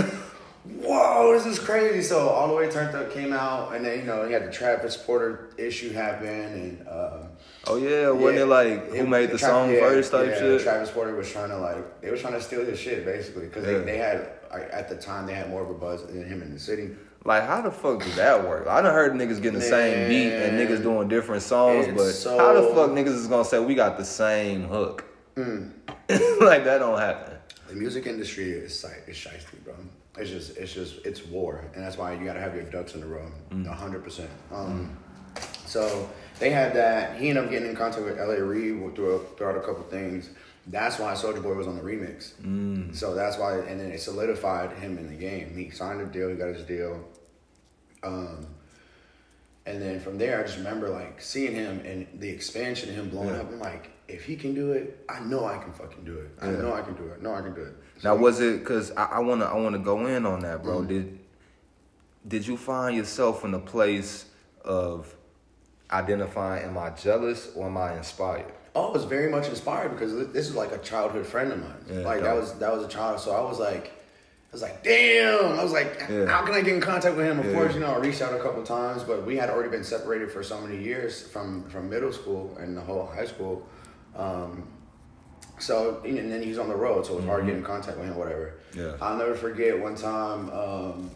Whoa, 0.80 1.32
this 1.34 1.46
is 1.46 1.58
crazy!" 1.58 2.02
So 2.02 2.28
all 2.28 2.48
the 2.48 2.54
way 2.54 2.70
turned 2.70 2.94
up 2.94 3.12
came 3.12 3.32
out, 3.32 3.74
and 3.74 3.84
then 3.84 3.98
you 4.00 4.04
know 4.04 4.26
he 4.26 4.32
had 4.32 4.44
the 4.46 4.52
Travis 4.52 4.96
Porter 4.96 5.50
issue 5.56 5.92
happen, 5.92 6.28
and 6.28 6.88
um, 6.88 7.28
oh 7.66 7.76
yeah, 7.76 8.10
wasn't 8.10 8.36
yeah, 8.36 8.42
it 8.42 8.46
like 8.46 8.88
who 8.90 8.94
it- 8.96 9.08
made 9.08 9.30
the 9.30 9.38
Tra- 9.38 9.48
song 9.48 9.72
yeah, 9.72 9.80
first 9.80 10.12
type 10.12 10.28
yeah, 10.30 10.38
shit? 10.38 10.60
Travis 10.62 10.90
Porter 10.90 11.14
was 11.14 11.30
trying 11.30 11.48
to 11.50 11.58
like 11.58 12.00
they 12.00 12.10
were 12.10 12.16
trying 12.16 12.34
to 12.34 12.40
steal 12.40 12.64
his 12.64 12.78
shit 12.78 13.04
basically 13.04 13.46
because 13.46 13.64
they, 13.64 13.78
they 13.78 13.96
had 13.98 14.28
at 14.72 14.88
the 14.88 14.96
time 14.96 15.26
they 15.26 15.34
had 15.34 15.50
more 15.50 15.62
of 15.62 15.70
a 15.70 15.74
buzz 15.74 16.06
than 16.06 16.24
him 16.26 16.42
in 16.42 16.52
the 16.52 16.60
city. 16.60 16.90
Like 17.24 17.44
how 17.44 17.60
the 17.62 17.70
fuck 17.70 18.02
did 18.02 18.12
that 18.14 18.46
work? 18.46 18.66
I 18.68 18.80
done 18.80 18.94
heard 18.94 19.12
niggas 19.12 19.42
getting 19.42 19.58
the 19.58 19.60
same 19.60 20.08
beat 20.08 20.32
and 20.32 20.58
niggas 20.58 20.82
doing 20.82 21.08
different 21.08 21.42
songs, 21.42 21.86
It's 21.86 21.96
but 21.96 22.12
so- 22.12 22.38
how 22.38 22.52
the 22.54 22.62
fuck 22.74 22.90
niggas 22.90 23.14
is 23.14 23.26
gonna 23.26 23.44
say 23.44 23.58
we 23.58 23.74
got 23.74 23.96
the 23.98 24.04
same 24.04 24.64
hook? 24.64 25.04
Hmm. 25.34 25.68
like 26.40 26.64
that 26.64 26.78
don't 26.78 26.98
happen. 26.98 27.34
The 27.68 27.74
music 27.74 28.06
industry 28.06 28.50
is 28.52 28.72
is 29.06 29.16
shiesty, 29.16 29.62
bro. 29.64 29.74
It's 30.18 30.30
just 30.30 30.56
it's 30.56 30.72
just 30.72 31.04
it's 31.06 31.24
war, 31.26 31.64
and 31.74 31.82
that's 31.84 31.96
why 31.96 32.12
you 32.14 32.24
gotta 32.24 32.40
have 32.40 32.54
your 32.54 32.64
ducks 32.64 32.94
in 32.94 33.02
a 33.02 33.06
row, 33.06 33.30
a 33.52 33.72
hundred 33.72 34.02
percent. 34.02 34.30
Um, 34.52 34.96
so 35.64 36.08
they 36.40 36.50
had 36.50 36.74
that. 36.74 37.18
He 37.20 37.28
ended 37.28 37.44
up 37.44 37.50
getting 37.50 37.68
in 37.70 37.76
contact 37.76 38.04
with 38.04 38.18
L.A. 38.18 38.42
Reid 38.42 38.94
throughout, 38.96 39.36
throughout 39.38 39.56
a 39.56 39.60
couple 39.60 39.82
things. 39.84 40.30
That's 40.66 40.98
why 40.98 41.12
Soulja 41.14 41.42
Boy 41.42 41.54
was 41.54 41.66
on 41.66 41.76
the 41.76 41.82
remix. 41.82 42.32
So 42.94 43.14
that's 43.14 43.38
why, 43.38 43.58
and 43.58 43.78
then 43.80 43.90
it 43.90 44.00
solidified 44.00 44.72
him 44.78 44.98
in 44.98 45.08
the 45.08 45.14
game. 45.14 45.54
He 45.56 45.70
signed 45.70 46.00
a 46.00 46.06
deal. 46.06 46.28
He 46.28 46.34
got 46.34 46.48
his 46.48 46.62
deal. 46.64 47.02
Um, 48.02 48.46
and 49.66 49.80
then 49.80 50.00
from 50.00 50.18
there, 50.18 50.40
I 50.40 50.42
just 50.42 50.58
remember 50.58 50.88
like 50.88 51.20
seeing 51.20 51.54
him 51.54 51.80
and 51.84 52.06
the 52.20 52.28
expansion 52.28 52.88
of 52.90 52.96
him 52.96 53.08
blowing 53.10 53.28
Yeah. 53.30 53.40
up. 53.40 53.50
I'm 53.50 53.60
like, 53.60 53.90
if 54.08 54.24
he 54.24 54.36
can 54.36 54.54
do 54.54 54.72
it, 54.72 55.04
I 55.08 55.20
know 55.20 55.44
I 55.44 55.58
can 55.58 55.72
fucking 55.72 56.04
do 56.04 56.18
it. 56.18 56.30
I 56.40 56.50
Yeah. 56.50 56.58
know 56.58 56.72
I 56.72 56.80
can 56.82 56.94
do 56.94 57.04
it. 57.08 57.22
No, 57.22 57.34
I 57.34 57.40
can 57.42 57.54
do 57.54 57.62
it. 57.62 57.74
Now 58.02 58.14
was 58.16 58.40
it 58.40 58.60
because 58.60 58.90
I, 58.92 59.04
I 59.04 59.18
wanna 59.20 59.44
I 59.46 59.54
wanna 59.56 59.78
go 59.78 60.06
in 60.06 60.26
on 60.26 60.40
that, 60.40 60.62
bro. 60.62 60.84
Did 60.84 61.18
did 62.26 62.46
you 62.46 62.56
find 62.56 62.96
yourself 62.96 63.44
in 63.44 63.54
a 63.54 63.58
place 63.58 64.26
of 64.64 65.14
identifying 65.90 66.64
am 66.64 66.78
I 66.78 66.90
jealous 66.90 67.50
or 67.56 67.66
am 67.66 67.76
I 67.76 67.96
inspired? 67.96 68.52
Oh, 68.74 68.88
I 68.88 68.92
was 68.92 69.04
very 69.04 69.30
much 69.30 69.48
inspired 69.48 69.90
because 69.90 70.12
this 70.32 70.48
is 70.48 70.54
like 70.54 70.72
a 70.72 70.78
childhood 70.78 71.26
friend 71.26 71.50
of 71.52 71.58
mine. 71.60 71.84
Yeah, 71.90 72.00
like 72.00 72.22
that 72.22 72.36
was 72.36 72.54
that 72.58 72.72
was 72.72 72.84
a 72.84 72.88
child. 72.88 73.20
So 73.20 73.32
I 73.32 73.40
was 73.40 73.58
like, 73.58 73.86
I 73.86 74.52
was 74.52 74.62
like, 74.62 74.82
damn. 74.84 75.58
I 75.58 75.62
was 75.62 75.72
like, 75.72 76.00
Yeah. 76.08 76.26
how 76.26 76.44
can 76.44 76.54
I 76.54 76.60
get 76.60 76.74
in 76.74 76.80
contact 76.80 77.16
with 77.16 77.26
him? 77.26 77.38
Of 77.40 77.46
Yeah. 77.46 77.54
course, 77.54 77.74
you 77.74 77.80
know, 77.80 77.92
I 77.92 77.98
reached 77.98 78.22
out 78.22 78.34
a 78.34 78.42
couple 78.42 78.62
times, 78.62 79.02
but 79.02 79.24
we 79.26 79.36
had 79.36 79.50
already 79.50 79.70
been 79.70 79.84
separated 79.84 80.30
for 80.30 80.42
so 80.42 80.60
many 80.60 80.76
years 80.82 81.22
from 81.22 81.64
from 81.70 81.88
middle 81.90 82.12
school 82.12 82.56
and 82.60 82.76
the 82.76 82.80
whole 82.80 83.06
high 83.06 83.26
school. 83.26 83.66
Um, 84.14 84.68
so 85.58 86.00
and 86.04 86.30
then 86.30 86.42
he's 86.42 86.58
on 86.58 86.68
the 86.68 86.76
road, 86.76 87.06
so 87.06 87.14
it 87.14 87.16
was 87.16 87.24
hard 87.24 87.40
to 87.42 87.46
get 87.46 87.56
in 87.56 87.64
contact 87.64 87.98
with 87.98 88.08
him. 88.08 88.16
Whatever. 88.16 88.54
Mm-hmm. 88.72 88.80
Yeah. 88.80 88.92
I'll 89.00 89.16
never 89.16 89.34
forget 89.34 89.78
one 89.78 89.94
time. 89.94 90.50
Um, 90.50 91.10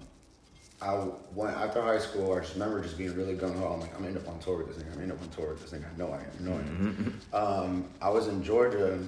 I 0.81 1.07
went 1.35 1.57
after 1.57 1.81
high 1.81 1.99
school. 1.99 2.35
I 2.35 2.41
just 2.41 2.55
remember 2.55 2.81
just 2.83 2.99
being 2.99 3.15
really 3.15 3.35
gung 3.35 3.57
ho. 3.59 3.73
I'm 3.75 3.81
like, 3.81 3.91
I'm 3.91 3.99
gonna 4.03 4.09
end 4.09 4.17
up 4.17 4.29
on 4.29 4.39
tour 4.41 4.59
with 4.59 4.69
this 4.69 4.77
thing. 4.79 4.87
I'm 4.87 4.95
gonna 4.95 5.05
end 5.05 5.13
up 5.13 5.23
on 5.23 5.29
tour 5.29 5.51
with 5.51 5.61
this 5.61 5.71
thing. 5.71 5.85
I 5.85 5.97
know 5.97 6.11
I 6.13 6.19
am. 6.19 6.31
I 6.41 6.43
know 6.43 6.53
I 6.53 6.61
am. 6.61 7.21
Um, 7.33 7.85
I 8.01 8.09
was 8.11 8.27
in 8.29 8.43
Georgia. 8.43 8.99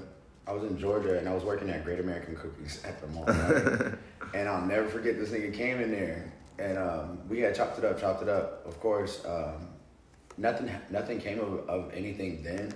I 0.47 0.53
was 0.53 0.63
in 0.65 0.79
Georgia 0.79 1.19
and 1.19 1.29
I 1.29 1.35
was 1.35 1.43
working 1.43 1.71
at 1.71 1.85
Great 1.85 2.01
American 2.01 2.37
Cookies 2.37 2.83
at 2.85 3.01
the 3.01 3.07
mall. 3.09 3.25
right? 3.25 3.95
and 4.35 4.49
I'll 4.49 4.65
never 4.67 4.87
forget 4.89 5.19
this 5.19 5.31
nigga 5.31 5.55
came 5.55 5.81
in 5.81 5.91
there 5.91 6.31
and 6.59 6.79
um, 6.79 7.19
we 7.29 7.41
had 7.41 7.55
chopped 7.55 7.79
it 7.79 7.85
up, 7.85 7.99
chopped 7.99 8.23
it 8.23 8.29
up. 8.29 8.65
Of 8.67 8.79
course, 8.81 9.25
um, 9.27 9.69
nothing 10.37 10.71
nothing 10.91 11.21
came 11.21 11.41
of, 11.41 11.69
of 11.69 11.93
anything 11.93 12.43
then, 12.43 12.73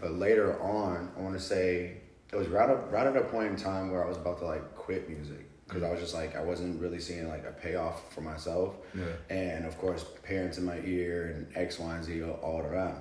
but 0.00 0.12
later 0.12 0.60
on, 0.62 1.10
I 1.16 1.20
want 1.20 1.34
to 1.34 1.40
say 1.40 1.98
it 2.32 2.36
was 2.36 2.48
right 2.48 2.68
up 2.70 2.92
right 2.92 3.06
at 3.06 3.16
a 3.16 3.22
point 3.22 3.48
in 3.50 3.56
time 3.56 3.90
where 3.90 4.04
I 4.04 4.08
was 4.08 4.16
about 4.16 4.38
to 4.40 4.44
like 4.46 4.74
quit 4.76 5.08
music 5.08 5.44
because 5.66 5.82
I 5.82 5.90
was 5.90 6.00
just 6.00 6.14
like 6.14 6.34
I 6.36 6.42
wasn't 6.42 6.80
really 6.80 7.00
seeing 7.00 7.28
like 7.28 7.44
a 7.46 7.52
payoff 7.52 8.12
for 8.14 8.20
myself, 8.22 8.74
Yeah. 8.94 9.04
and 9.30 9.66
of 9.66 9.76
course 9.78 10.04
parents 10.22 10.56
in 10.58 10.64
my 10.64 10.78
ear 10.84 11.32
and 11.34 11.56
X, 11.56 11.78
Y, 11.78 11.94
and 11.94 12.04
Z 12.04 12.22
all, 12.22 12.60
around. 12.60 13.00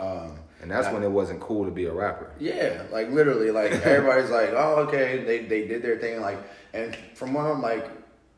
Um, 0.00 0.38
And 0.62 0.70
that's 0.70 0.86
I- 0.86 0.92
when 0.92 1.02
it 1.02 1.10
wasn't 1.10 1.40
cool 1.40 1.64
to 1.66 1.70
be 1.70 1.84
a 1.86 1.92
rapper. 1.92 2.30
yeah, 2.38 2.82
like 2.90 3.10
literally, 3.10 3.50
like 3.50 3.72
everybody's 3.72 4.30
like, 4.30 4.50
oh, 4.54 4.86
okay, 4.88 5.22
they 5.24 5.40
they 5.40 5.66
did 5.68 5.82
their 5.82 5.98
thing, 5.98 6.20
like, 6.20 6.38
and 6.72 6.96
from 7.14 7.34
what 7.34 7.44
I'm 7.46 7.60
like, 7.62 7.86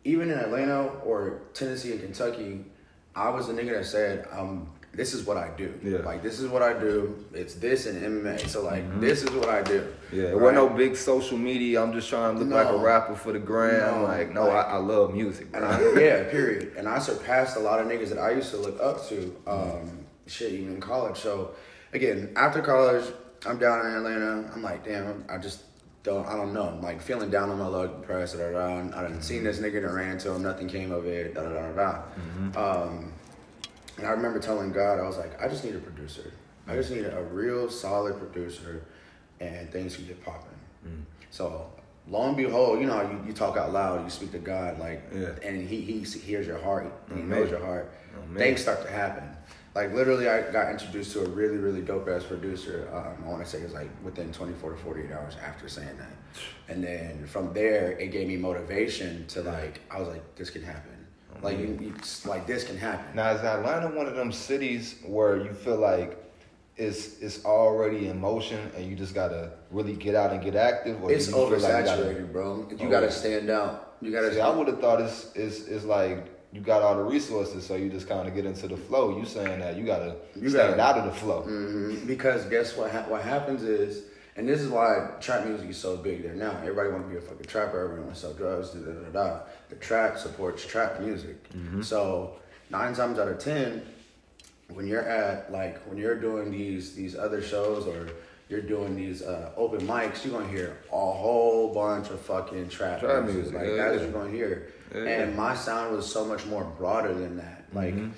even 0.05 0.31
in 0.31 0.39
Atlanta 0.39 0.85
or 1.05 1.43
Tennessee 1.55 1.93
and 1.93 2.01
Kentucky, 2.01 2.65
I 3.15 3.31
was 3.31 3.47
the 3.47 3.53
nigga 3.53 3.73
that 3.73 3.87
said, 3.87 4.27
um, 4.33 4.71
this 4.93 5.15
is 5.15 5.25
what 5.25 5.37
I 5.37 5.51
do. 5.57 5.73
Yeah. 5.83 5.99
Like 5.99 6.23
this 6.23 6.41
is 6.41 6.49
what 6.49 6.63
I 6.63 6.73
do. 6.73 7.25
It's 7.33 7.55
this 7.55 7.87
and 7.87 8.01
MMA. 8.03 8.49
So 8.49 8.65
like 8.65 9.01
this 9.01 9.23
is 9.23 9.31
what 9.31 9.49
I 9.49 9.63
do. 9.63 9.81
Mm-hmm. 9.83 10.17
Yeah, 10.17 10.23
it 10.25 10.33
Right? 10.35 10.41
wasn't 10.43 10.57
no 10.57 10.69
big 10.71 10.97
social 10.97 11.39
media. 11.39 11.83
I'm 11.83 11.93
just 11.93 12.09
trying 12.09 12.37
to 12.37 12.45
look 12.45 12.53
like 12.53 12.75
a 12.75 12.79
rapper 12.79 13.15
for 13.15 13.33
the 13.33 13.39
gram. 13.39 13.97
No, 13.97 14.03
like, 14.05 14.33
no, 14.33 14.47
like- 14.47 14.67
I, 14.67 14.71
I 14.73 14.77
love 14.79 15.15
music, 15.15 15.47
And 15.55 15.61
bro. 15.63 15.95
I, 15.97 16.01
yeah, 16.01 16.25
period. 16.31 16.75
And 16.77 16.89
I 16.89 16.99
surpassed 16.99 17.57
a 17.57 17.61
lot 17.61 17.79
of 17.81 17.87
niggas 17.87 18.09
that 18.09 18.19
I 18.19 18.31
used 18.33 18.51
to 18.51 18.57
look 18.57 18.81
up 18.83 19.07
to. 19.09 19.37
Um, 19.47 20.05
shit, 20.27 20.53
even 20.53 20.75
in 20.77 20.81
college. 20.81 21.17
So 21.19 21.53
again 21.93 22.33
after 22.37 22.61
college, 22.63 23.05
I'm 23.47 23.59
down 23.59 23.87
in 23.87 23.93
Atlanta. 23.93 24.51
I'm 24.53 24.63
like, 24.63 24.85
damn, 24.85 25.25
I 25.29 25.39
just 25.39 25.61
don't, 26.03 26.27
I 26.27 26.35
don't 26.37 26.53
know. 26.55 26.69
I'm 26.71 26.83
like 26.83 27.01
feeling 27.03 27.31
down 27.31 27.51
on 27.51 27.59
my 27.59 27.67
luck, 27.67 28.01
depressed. 28.01 28.37
Da, 28.37 28.51
da, 28.51 28.81
da. 28.83 28.99
I 28.99 29.03
didn't 29.03 29.23
seen 29.23 29.45
this 29.45 29.59
nigga 29.59 29.85
and 29.85 29.95
ran 29.95 30.13
into 30.13 30.33
him. 30.33 30.43
Nothing 30.43 30.67
came 30.69 30.91
of 30.91 31.07
it. 31.07 31.35
Da 31.35 31.43
da 31.43 31.49
da 31.51 31.73
da. 31.73 32.03
da. 32.53 32.83
Um, 32.85 33.13
and 33.99 34.07
I 34.07 34.11
remember 34.11 34.39
telling 34.39 34.73
God, 34.73 34.99
I 34.99 35.03
was 35.07 35.19
like, 35.19 35.41
I 35.43 35.49
just 35.49 35.65
need 35.65 35.75
a 35.75 35.79
producer. 35.81 36.33
I 36.67 36.75
just 36.75 36.91
need 36.91 37.05
a 37.05 37.23
real 37.33 37.71
solid 37.71 38.19
producer, 38.19 38.83
and 39.41 39.71
things 39.71 39.97
can 39.97 40.07
get 40.07 40.25
popping. 40.25 40.49
So 41.31 41.71
lo 42.09 42.27
and 42.29 42.37
behold, 42.37 42.81
you 42.81 42.87
know, 42.87 43.03
you, 43.03 43.21
you 43.27 43.33
talk 43.35 43.57
out 43.59 43.73
loud, 43.73 44.03
you 44.03 44.11
speak 44.11 44.33
to 44.33 44.39
God, 44.39 44.79
like, 44.79 45.03
Yeah. 45.15 45.33
and 45.43 45.69
he 45.69 45.81
he 45.83 46.01
hears 46.01 46.47
your 46.47 46.59
heart, 46.59 46.91
he 47.15 47.21
knows 47.21 47.51
your 47.51 47.61
heart. 47.65 47.93
Things 48.37 48.61
start 48.63 48.83
to 48.83 48.91
happen. 48.91 49.25
Like 49.75 49.93
literally, 49.93 50.29
I 50.29 50.51
got 50.51 50.71
introduced 50.73 51.13
to 51.13 51.21
a 51.25 51.29
really 51.29 51.59
really 51.59 51.83
dope 51.83 52.09
ass 52.09 52.25
producer. 52.25 52.89
Um, 52.93 53.25
I 53.25 53.29
want 53.31 53.45
to 53.45 53.49
say 53.49 53.59
it 53.59 53.65
was 53.65 53.75
like 53.75 53.91
within 54.03 54.33
24 54.33 54.73
to 54.73 54.77
48 54.79 55.13
hours 55.13 55.37
after 55.47 55.69
saying 55.69 55.97
that, 55.99 56.17
and 56.73 56.83
then 56.83 57.27
from 57.27 57.53
there, 57.53 57.93
it 57.93 58.11
gave 58.11 58.27
me 58.27 58.37
motivation 58.37 59.27
to 59.29 59.43
like, 59.43 59.81
I 59.91 59.99
was 60.01 60.09
like, 60.09 60.35
this 60.37 60.51
can 60.51 60.63
happen. 60.63 60.98
Like 61.43 61.59
you, 61.59 61.79
you, 61.81 61.95
like 62.25 62.47
this 62.47 62.65
can 62.65 62.77
happen. 62.77 63.15
Now 63.15 63.31
is 63.31 63.41
Atlanta 63.43 63.95
one 63.95 64.07
of 64.07 64.15
them 64.17 64.33
cities 64.33 64.97
where 65.07 65.37
you 65.37 65.53
feel 65.53 65.77
like 65.77 66.23
it's 66.77 67.19
it's 67.21 67.45
already 67.45 68.07
in 68.09 68.21
motion 68.21 68.71
and 68.77 68.87
you 68.87 68.95
just 68.97 69.15
gotta 69.15 69.53
really 69.71 69.95
get 69.95 70.15
out 70.15 70.33
and 70.33 70.43
get 70.43 70.55
active? 70.55 71.03
Or 71.03 71.11
It's 71.13 71.29
feel 71.29 71.49
like 71.49 71.61
gotta- 71.63 72.03
oversaturated, 72.03 72.33
bro. 72.33 72.67
You 72.71 72.87
Oh, 72.87 72.91
gotta 72.91 73.11
stand 73.11 73.51
out. 73.51 73.97
You 74.01 74.13
gotta. 74.13 74.33
See, 74.35 74.41
I 74.41 74.49
would 74.51 74.69
have 74.69 74.81
thought 74.81 75.01
it's, 75.01 75.33
it's 75.35 75.63
it's 75.67 75.85
like 75.85 76.27
you 76.53 76.61
got 76.61 76.83
all 76.83 76.97
the 76.97 77.03
resources, 77.03 77.67
so 77.67 77.75
you 77.75 77.91
just 77.91 78.09
kind 78.09 78.27
of 78.27 78.35
get 78.35 78.47
into 78.47 78.69
the 78.69 78.77
flow. 78.77 79.19
You 79.19 79.25
saying 79.27 79.61
that 79.61 79.77
you 79.77 79.85
gotta 79.85 80.17
You 80.35 80.49
stand 80.49 80.77
gotta- 80.77 81.01
out 81.01 81.07
of 81.07 81.13
the 81.13 81.21
flow. 81.21 81.43
Mhm. 81.43 82.07
Because 82.07 82.45
guess 82.47 82.77
what? 82.77 82.91
Ha- 82.91 83.05
what 83.09 83.23
happens 83.23 83.63
is, 83.63 84.05
and 84.39 84.49
this 84.49 84.61
is 84.61 84.69
why 84.71 85.11
trap 85.21 85.45
music 85.47 85.69
is 85.69 85.77
so 85.77 85.97
big 85.97 86.23
there 86.23 86.35
now. 86.35 86.53
Everybody 86.63 86.89
want 86.91 87.05
to 87.05 87.11
be 87.11 87.17
a 87.19 87.21
fucking 87.21 87.47
trapper. 87.47 87.79
Everybody 87.81 88.03
want 88.03 88.15
to 88.15 88.21
sell 88.21 88.33
drugs. 88.33 88.71
Da, 88.71 88.81
da, 88.81 88.93
da, 88.93 89.11
da. 89.11 89.41
The 89.69 89.77
trap 89.77 90.17
supports 90.19 90.65
trap 90.65 91.01
music. 91.01 91.37
So 91.83 92.37
nine 92.71 92.95
times 92.95 93.19
out 93.19 93.29
of 93.29 93.39
ten, 93.39 93.83
when 94.73 94.87
you're 94.87 95.03
at 95.07 95.53
like 95.53 95.79
when 95.89 95.99
you're 95.99 96.19
doing 96.21 96.51
these 96.51 96.95
these 96.95 97.17
other 97.17 97.43
shows 97.43 97.87
or 97.87 98.09
you're 98.49 98.63
doing 98.63 98.97
these 98.97 99.21
uh, 99.23 99.51
open 99.57 99.81
mics, 99.87 100.25
you're 100.25 100.33
gonna 100.39 100.49
hear 100.51 100.79
a 100.91 100.97
whole 100.97 101.75
bunch 101.75 102.09
of 102.09 102.19
fucking 102.21 102.69
trap, 102.71 103.01
Trap 103.01 103.25
music. 103.25 103.43
music, 103.53 103.55
Like 103.57 103.67
yeah, 103.69 103.77
that's 103.77 103.89
yeah. 103.89 103.93
what 103.97 104.03
you're 104.03 104.13
gonna 104.13 104.31
hear. 104.31 104.73
Yeah, 104.95 105.01
and 105.03 105.37
my 105.37 105.55
sound 105.55 105.95
was 105.95 106.11
so 106.11 106.25
much 106.25 106.47
more 106.47 106.65
broader 106.65 107.13
than 107.13 107.37
that. 107.37 107.65
Like 107.75 107.95
Mm-hmm. 107.95 108.11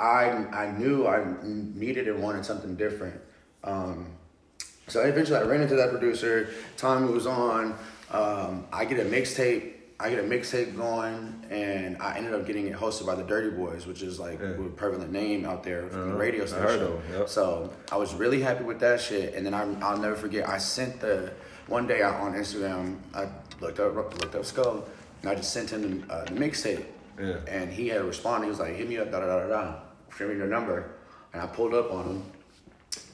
I 0.00 0.30
I 0.64 0.70
knew 0.78 1.06
I 1.06 1.24
needed 1.42 2.08
and 2.08 2.22
wanted 2.22 2.44
something 2.44 2.74
different. 2.74 3.20
Um, 3.62 4.06
so 4.90 5.00
eventually 5.02 5.38
I 5.38 5.42
ran 5.42 5.60
into 5.62 5.76
that 5.76 5.90
producer. 5.90 6.50
Time 6.76 7.04
moves 7.06 7.26
on. 7.26 7.76
Um, 8.10 8.66
I 8.72 8.84
get 8.84 8.98
a 9.00 9.04
mixtape. 9.04 9.74
I 10.00 10.08
get 10.08 10.18
a 10.18 10.22
mixtape 10.26 10.76
going, 10.76 11.44
and 11.50 11.96
I 12.00 12.16
ended 12.16 12.32
up 12.32 12.46
getting 12.46 12.66
it 12.66 12.74
hosted 12.74 13.04
by 13.06 13.14
the 13.14 13.22
Dirty 13.22 13.50
Boys, 13.50 13.86
which 13.86 14.00
is 14.02 14.18
like 14.18 14.40
Yeah. 14.40 14.48
a 14.52 14.68
prevalent 14.70 15.12
name 15.12 15.44
out 15.44 15.62
there 15.62 15.88
from 15.88 16.00
the 16.00 16.06
Uh-huh. 16.08 16.16
radio 16.16 16.42
I 16.44 16.46
station. 16.46 16.62
heard 16.64 16.90
yep. 17.12 17.28
So 17.28 17.70
I 17.92 17.96
was 17.96 18.14
really 18.14 18.40
happy 18.40 18.64
with 18.64 18.80
that 18.80 19.00
shit. 19.00 19.34
And 19.34 19.44
then 19.44 19.52
I, 19.54 19.62
I'll 19.82 19.98
never 19.98 20.16
forget. 20.16 20.48
I 20.48 20.56
sent 20.56 21.00
the 21.00 21.30
one 21.66 21.86
day 21.86 22.00
out 22.02 22.14
on 22.14 22.32
Instagram. 22.34 22.96
I 23.14 23.28
looked 23.60 23.78
up 23.78 23.94
looked 23.94 24.34
up 24.34 24.44
Skull, 24.46 24.88
and 25.20 25.30
I 25.30 25.34
just 25.34 25.52
sent 25.52 25.68
him 25.70 26.04
uh, 26.08 26.24
the 26.24 26.32
mixtape. 26.32 26.84
Yeah. 27.20 27.36
And 27.46 27.70
he 27.70 27.88
had 27.88 28.02
responded. 28.02 28.46
He 28.46 28.50
was 28.50 28.58
like, 28.58 28.74
"Hit 28.74 28.88
me 28.88 28.96
up, 28.96 29.10
da 29.12 29.20
da 29.20 29.26
da 29.26 29.40
da 29.40 29.48
da. 29.48 29.74
Send 30.16 30.30
me 30.30 30.36
your 30.36 30.46
number." 30.46 30.86
And 31.34 31.42
I 31.42 31.46
pulled 31.46 31.74
up 31.74 31.92
on 31.92 32.04
him, 32.06 32.22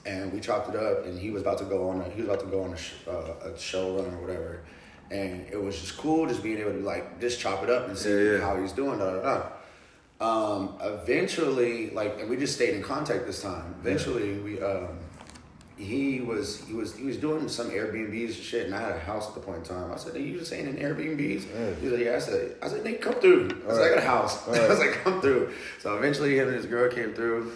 and 0.06 0.32
we 0.32 0.40
chopped 0.40 0.68
it 0.72 0.76
up. 0.76 1.04
And 1.04 1.18
he 1.18 1.30
was 1.30 1.42
about 1.42 1.58
to 1.58 1.64
go 1.64 1.88
on. 1.90 2.00
A, 2.00 2.04
he 2.10 2.20
was 2.22 2.28
about 2.30 2.40
to 2.40 2.46
go 2.46 2.62
on 2.62 2.72
a, 2.72 2.76
sh- 2.76 2.94
uh, 3.08 3.32
a 3.50 3.58
show 3.58 3.96
run 3.96 4.14
or 4.14 4.20
whatever. 4.20 4.60
And 5.10 5.46
it 5.52 5.60
was 5.62 5.78
just 5.80 5.96
cool, 5.98 6.26
just 6.26 6.42
being 6.42 6.58
able 6.58 6.72
to 6.72 6.78
like 6.80 7.20
just 7.20 7.38
chop 7.40 7.62
it 7.62 7.70
up 7.70 7.88
and 7.88 7.96
see 7.98 8.10
Yeah, 8.10 8.32
yeah. 8.32 8.40
how 8.40 8.60
he's 8.60 8.72
doing. 8.72 8.98
Da 8.98 9.10
da 9.10 9.22
da. 9.22 9.46
Um, 10.18 10.78
eventually, 10.80 11.90
like, 11.90 12.20
and 12.20 12.30
we 12.30 12.36
just 12.36 12.54
stayed 12.54 12.75
in 12.75 12.82
contact 12.82 13.26
this 13.26 13.42
time. 13.42 13.75
Eventually, 13.80 14.38
we 14.38 14.60
um, 14.62 14.98
he 15.76 16.20
was 16.22 16.64
he 16.66 16.72
was 16.72 16.96
he 16.96 17.04
was 17.04 17.18
doing 17.18 17.48
some 17.48 17.70
Airbnbs 17.70 18.25
and 18.25 18.34
shit, 18.34 18.66
and 18.66 18.75
I 18.75 18.80
had 18.80 18.96
a 18.96 18.98
house 18.98 19.28
at 19.28 19.34
the 19.34 19.40
point 19.40 19.58
in 19.58 19.64
time. 19.64 19.92
I 19.92 19.96
said, 19.96 20.16
"Are 20.16 20.18
you 20.18 20.38
just 20.38 20.50
saying 20.50 20.66
in 20.66 20.76
Airbnbs?" 20.76 21.44
Yeah. 21.52 21.75
He 21.75 21.84
was 21.88 21.92
like, 21.98 22.04
"Yeah." 22.06 22.16
I 22.16 22.18
said, 22.18 22.56
"I 22.62 22.68
said, 22.68 22.82
they 22.82 22.94
come 22.94 23.14
through." 23.14 23.50
I 23.68 23.72
said, 23.75 23.82
"I 23.82 23.88
got 23.94 23.98
a 23.98 24.06
house." 24.06 24.48
I 24.48 24.66
was 24.68 24.78
like, 24.78 24.92
"Come 25.04 25.20
through." 25.20 25.52
So 25.80 25.96
eventually, 25.98 26.36
him 26.38 26.48
and 26.48 26.56
his 26.56 26.66
girl 26.66 26.90
came 26.90 27.12
through, 27.12 27.52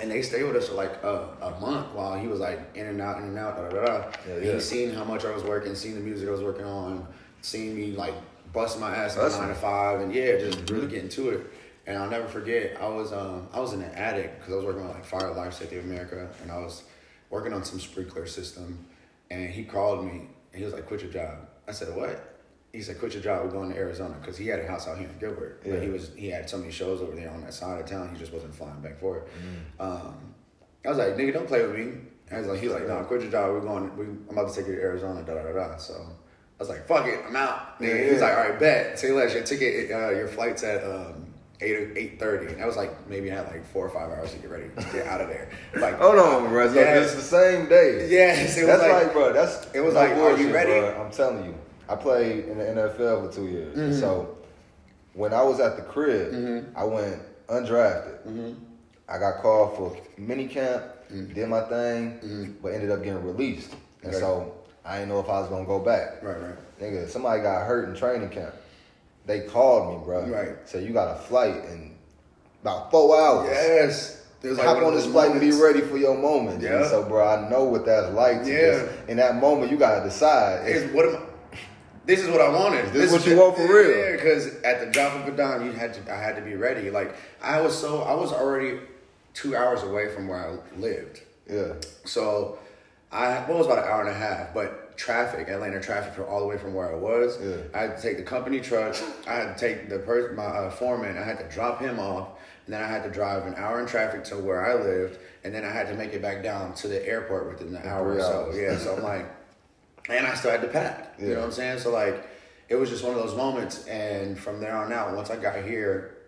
and 0.00 0.10
they 0.10 0.22
stayed 0.22 0.44
with 0.44 0.56
us 0.56 0.68
for 0.68 0.74
like 0.74 1.02
a, 1.02 1.28
a 1.40 1.60
month 1.60 1.94
while 1.94 2.18
he 2.18 2.28
was 2.28 2.40
like 2.40 2.60
in 2.74 2.86
and 2.86 3.00
out, 3.00 3.18
in 3.18 3.24
and 3.24 3.38
out, 3.38 3.56
da 3.56 3.68
da 3.68 3.84
da. 3.84 4.10
Yeah, 4.26 4.34
and 4.34 4.44
yeah. 4.44 4.54
he 4.54 4.60
seen 4.60 4.92
how 4.92 5.04
much 5.04 5.24
I 5.24 5.30
was 5.30 5.42
working, 5.42 5.74
seen 5.74 5.94
the 5.94 6.00
music 6.00 6.28
I 6.28 6.32
was 6.32 6.42
working 6.42 6.64
on, 6.64 7.06
seeing 7.42 7.74
me 7.76 7.92
like 7.92 8.14
busting 8.52 8.80
my 8.80 8.94
ass 8.94 9.14
Hustling. 9.14 9.46
nine 9.46 9.54
to 9.54 9.60
five, 9.60 10.00
and 10.00 10.14
yeah, 10.14 10.38
just 10.38 10.70
really 10.70 10.86
getting 10.86 11.08
to 11.10 11.30
it. 11.30 11.46
And 11.86 11.96
I'll 11.96 12.10
never 12.10 12.28
forget, 12.28 12.76
I 12.80 12.88
was 12.88 13.12
um 13.12 13.48
I 13.52 13.60
was 13.60 13.72
in 13.72 13.82
an 13.82 13.92
attic 13.94 14.38
because 14.38 14.52
I 14.52 14.56
was 14.56 14.64
working 14.64 14.82
on 14.82 14.88
like 14.88 15.04
Fire 15.04 15.32
Life 15.32 15.54
Safety 15.54 15.78
of 15.78 15.84
America, 15.84 16.28
and 16.42 16.50
I 16.50 16.58
was 16.58 16.84
working 17.30 17.52
on 17.52 17.64
some 17.64 17.80
sprinkler 17.80 18.26
system, 18.26 18.86
and 19.30 19.50
he 19.50 19.64
called 19.64 20.04
me 20.04 20.28
and 20.52 20.58
he 20.58 20.64
was 20.64 20.74
like, 20.74 20.86
"Quit 20.86 21.02
your 21.02 21.10
job." 21.10 21.38
I 21.66 21.72
said, 21.72 21.94
"What?" 21.96 22.37
He 22.78 22.84
said, 22.84 23.00
"Quit 23.00 23.12
your 23.14 23.22
job. 23.24 23.44
We're 23.44 23.50
going 23.50 23.70
to 23.72 23.76
Arizona 23.76 24.14
because 24.20 24.36
he 24.38 24.46
had 24.46 24.60
a 24.60 24.66
house 24.68 24.86
out 24.86 24.98
here 24.98 25.08
in 25.08 25.18
Gilbert, 25.18 25.60
Yeah. 25.64 25.72
but 25.74 25.82
he 25.82 25.88
was 25.88 26.12
he 26.14 26.28
had 26.30 26.48
so 26.48 26.58
many 26.58 26.70
shows 26.70 27.02
over 27.02 27.16
there 27.16 27.28
on 27.28 27.40
that 27.40 27.52
side 27.52 27.80
of 27.80 27.86
town. 27.86 28.08
He 28.12 28.16
just 28.16 28.32
wasn't 28.32 28.54
flying 28.54 28.80
back 28.80 29.00
for 29.00 29.16
it." 29.18 29.24
Um, 29.80 30.14
I 30.86 30.90
was 30.90 30.98
like, 30.98 31.16
"Nigga, 31.16 31.32
don't 31.32 31.48
play 31.48 31.66
with 31.66 31.76
me." 31.76 31.94
I 32.30 32.38
was 32.38 32.46
like, 32.46 32.60
"He 32.60 32.68
was 32.68 32.76
like, 32.76 32.86
no, 32.86 33.02
quit 33.02 33.22
your 33.22 33.32
job. 33.32 33.50
We're 33.50 33.60
going. 33.62 33.96
We, 33.96 34.04
I'm 34.04 34.28
about 34.30 34.48
to 34.50 34.54
take 34.54 34.68
you 34.68 34.76
to 34.76 34.80
Arizona." 34.80 35.24
Da 35.24 35.34
da 35.34 35.42
da 35.42 35.52
da. 35.52 35.76
So. 35.76 35.94
I 35.94 36.62
was 36.62 36.68
like, 36.68 36.86
fuck 36.86 37.06
it, 37.06 37.18
I'm 37.26 37.34
out. 37.36 37.80
Nigga. 37.80 37.88
Yeah, 38.04 38.10
He's 38.12 38.20
like, 38.20 38.32
all 38.36 38.48
right, 38.48 38.58
bet. 38.60 38.98
Say 38.98 39.10
less. 39.12 39.32
Your 39.34 39.42
ticket, 39.44 39.90
uh, 39.92 40.10
your 40.10 40.26
flight's 40.28 40.62
at 40.64 40.82
um, 40.84 41.32
eight 41.60 41.92
eight 41.96 42.18
thirty. 42.20 42.46
And 42.52 42.60
that 42.60 42.66
was 42.66 42.76
like 42.76 43.08
maybe 43.08 43.30
I 43.32 43.36
had 43.36 43.46
like 43.48 43.64
four 43.66 43.84
or 43.86 43.90
five 43.90 44.10
hours 44.10 44.32
to 44.34 44.38
get 44.38 44.50
ready 44.50 44.68
to 44.76 44.82
get 44.92 45.06
out 45.06 45.20
of 45.20 45.28
there. 45.28 45.50
Like, 45.76 45.98
Hold 45.98 46.18
on, 46.18 46.48
bro. 46.48 46.68
So 46.68 46.74
Yes. 46.74 47.06
it's 47.06 47.14
the 47.14 47.22
same 47.22 47.68
day. 47.68 48.08
Yes, 48.08 48.56
it 48.56 48.62
was 48.66 48.68
that's 48.78 48.82
like- 48.82 49.04
like, 49.04 49.12
bro. 49.12 49.32
That's 49.32 49.66
it 49.74 49.80
was 49.80 49.94
no 49.94 50.00
like, 50.00 50.12
are 50.12 50.36
you 50.40 50.52
ready? 50.54 50.70
Bro. 50.80 51.00
I'm 51.04 51.10
telling 51.12 51.44
you, 51.44 51.54
I 51.88 51.96
played 51.96 52.46
in 52.46 52.58
the 52.58 52.64
NFL 52.64 53.26
for 53.28 53.32
two 53.34 53.46
years. 53.48 53.76
Mm-hmm. 53.76 54.00
So 54.00 54.36
when 55.14 55.32
I 55.32 55.42
was 55.42 55.60
at 55.60 55.76
the 55.76 55.82
crib, 55.82 56.66
I 56.76 56.84
went 56.84 57.20
undrafted. 57.48 58.26
Mm-hmm. 58.26 58.52
I 59.08 59.18
got 59.18 59.40
called 59.40 59.76
for 59.76 59.96
mini 60.20 60.46
camp, 60.46 60.84
did 61.08 61.48
my 61.48 61.62
thing, 61.62 62.56
but 62.62 62.74
ended 62.74 62.90
up 62.90 63.02
getting 63.02 63.22
released. 63.24 63.74
And 64.02 64.10
Okay. 64.12 64.20
so 64.20 64.54
I 64.84 64.98
didn't 64.98 65.08
know 65.08 65.20
if 65.20 65.28
I 65.28 65.40
was 65.40 65.48
gonna 65.48 65.64
go 65.64 65.78
back. 65.78 66.22
Right, 66.22 66.36
right. 66.40 66.80
Nigga, 66.80 67.08
somebody 67.08 67.42
got 67.42 67.66
hurt 67.66 67.88
in 67.88 67.94
training 67.94 68.28
camp. 68.28 68.54
They 69.26 69.40
called 69.40 69.98
me, 69.98 70.04
bro. 70.04 70.26
Right. 70.26 70.56
So 70.66 70.78
you 70.78 70.92
got 70.92 71.16
a 71.16 71.20
flight 71.20 71.56
in 71.64 71.94
about 72.62 72.90
four 72.90 73.18
hours. 73.18 73.48
Yes. 73.50 74.14
Was 74.42 74.56
like 74.56 74.66
Hop 74.68 74.76
on 74.84 74.94
this 74.94 75.06
flight 75.06 75.32
and 75.32 75.40
be 75.40 75.50
ready 75.50 75.80
for 75.80 75.96
your 75.96 76.16
moment. 76.16 76.62
Yeah. 76.62 76.86
So, 76.88 77.02
bro, 77.02 77.26
I 77.26 77.48
know 77.50 77.64
what 77.64 77.84
that's 77.84 78.12
like. 78.14 78.44
To 78.44 78.48
Yeah. 78.48 78.84
just, 78.84 79.08
in 79.08 79.16
that 79.16 79.34
moment, 79.36 79.70
you 79.72 79.76
gotta 79.76 80.04
decide. 80.04 80.68
Is 80.68 80.92
what 80.94 81.06
am 81.06 81.16
I? 81.16 81.20
This 82.08 82.20
is 82.20 82.30
what 82.30 82.40
I 82.40 82.48
wanted. 82.48 82.90
This 82.90 83.12
is 83.12 83.12
what 83.12 83.26
you 83.26 83.36
want 83.36 83.54
for 83.54 83.68
real? 83.68 83.94
Yeah, 83.94 84.12
because 84.12 84.62
at 84.62 84.80
the 84.80 84.86
drop 84.86 85.14
of 85.14 85.28
a 85.32 85.36
dime, 85.36 85.66
you 85.66 85.72
had 85.72 85.92
to. 85.92 86.10
I 86.10 86.16
had 86.16 86.36
to 86.36 86.42
be 86.42 86.54
ready. 86.54 86.90
Like 86.90 87.14
I 87.42 87.60
was 87.60 87.78
so. 87.78 88.00
I 88.00 88.14
was 88.14 88.32
already 88.32 88.80
two 89.34 89.54
hours 89.54 89.82
away 89.82 90.08
from 90.08 90.26
where 90.26 90.38
I 90.38 90.78
lived. 90.78 91.20
yeah. 91.50 91.74
So 92.06 92.58
I 93.12 93.44
well, 93.46 93.56
it 93.56 93.58
was 93.58 93.66
about 93.66 93.84
an 93.84 93.84
hour 93.84 94.00
and 94.00 94.08
a 94.08 94.14
half, 94.14 94.54
but 94.54 94.96
traffic, 94.96 95.48
Atlanta 95.48 95.82
traffic, 95.82 96.14
from 96.14 96.24
all 96.24 96.40
the 96.40 96.46
way 96.46 96.56
from 96.56 96.72
where 96.72 96.90
I 96.90 96.96
was. 96.96 97.38
Yeah. 97.42 97.56
I 97.74 97.82
had 97.82 97.96
to 97.98 98.02
take 98.02 98.16
the 98.16 98.22
company 98.22 98.60
truck. 98.60 98.96
I 99.26 99.34
had 99.34 99.58
to 99.58 99.60
take 99.60 99.90
the 99.90 99.98
person, 99.98 100.34
my 100.34 100.44
uh, 100.44 100.70
foreman. 100.70 101.18
I 101.18 101.24
had 101.24 101.38
to 101.40 101.48
drop 101.54 101.78
him 101.78 101.98
off, 101.98 102.28
and 102.64 102.72
then 102.72 102.82
I 102.82 102.88
had 102.88 103.04
to 103.04 103.10
drive 103.10 103.46
an 103.46 103.54
hour 103.56 103.80
in 103.80 103.86
traffic 103.86 104.24
to 104.24 104.38
where 104.38 104.64
I 104.64 104.82
lived, 104.82 105.18
and 105.44 105.54
then 105.54 105.62
I 105.62 105.70
had 105.70 105.88
to 105.88 105.94
make 105.94 106.14
it 106.14 106.22
back 106.22 106.42
down 106.42 106.72
to 106.76 106.88
the 106.88 107.06
airport 107.06 107.48
within 107.48 107.76
an 107.76 107.86
hour 107.86 108.14
or 108.14 108.20
so. 108.20 108.50
Yeah, 108.54 108.78
so 108.78 108.96
I'm 108.96 109.02
like, 109.02 109.26
and 110.08 110.26
I 110.26 110.34
still 110.34 110.50
had 110.50 110.62
to 110.62 110.68
pack. 110.68 111.14
You 111.18 111.28
know 111.28 111.36
what 111.36 111.44
I'm 111.46 111.52
saying? 111.52 111.78
So 111.80 111.90
like, 111.90 112.26
it 112.68 112.74
was 112.76 112.90
just 112.90 113.02
one 113.02 113.14
of 113.14 113.20
those 113.20 113.34
moments, 113.34 113.86
and 113.86 114.38
from 114.38 114.60
there 114.60 114.76
on 114.76 114.92
out, 114.92 115.14
once 115.14 115.30
I 115.30 115.36
got 115.36 115.64
here, 115.64 116.18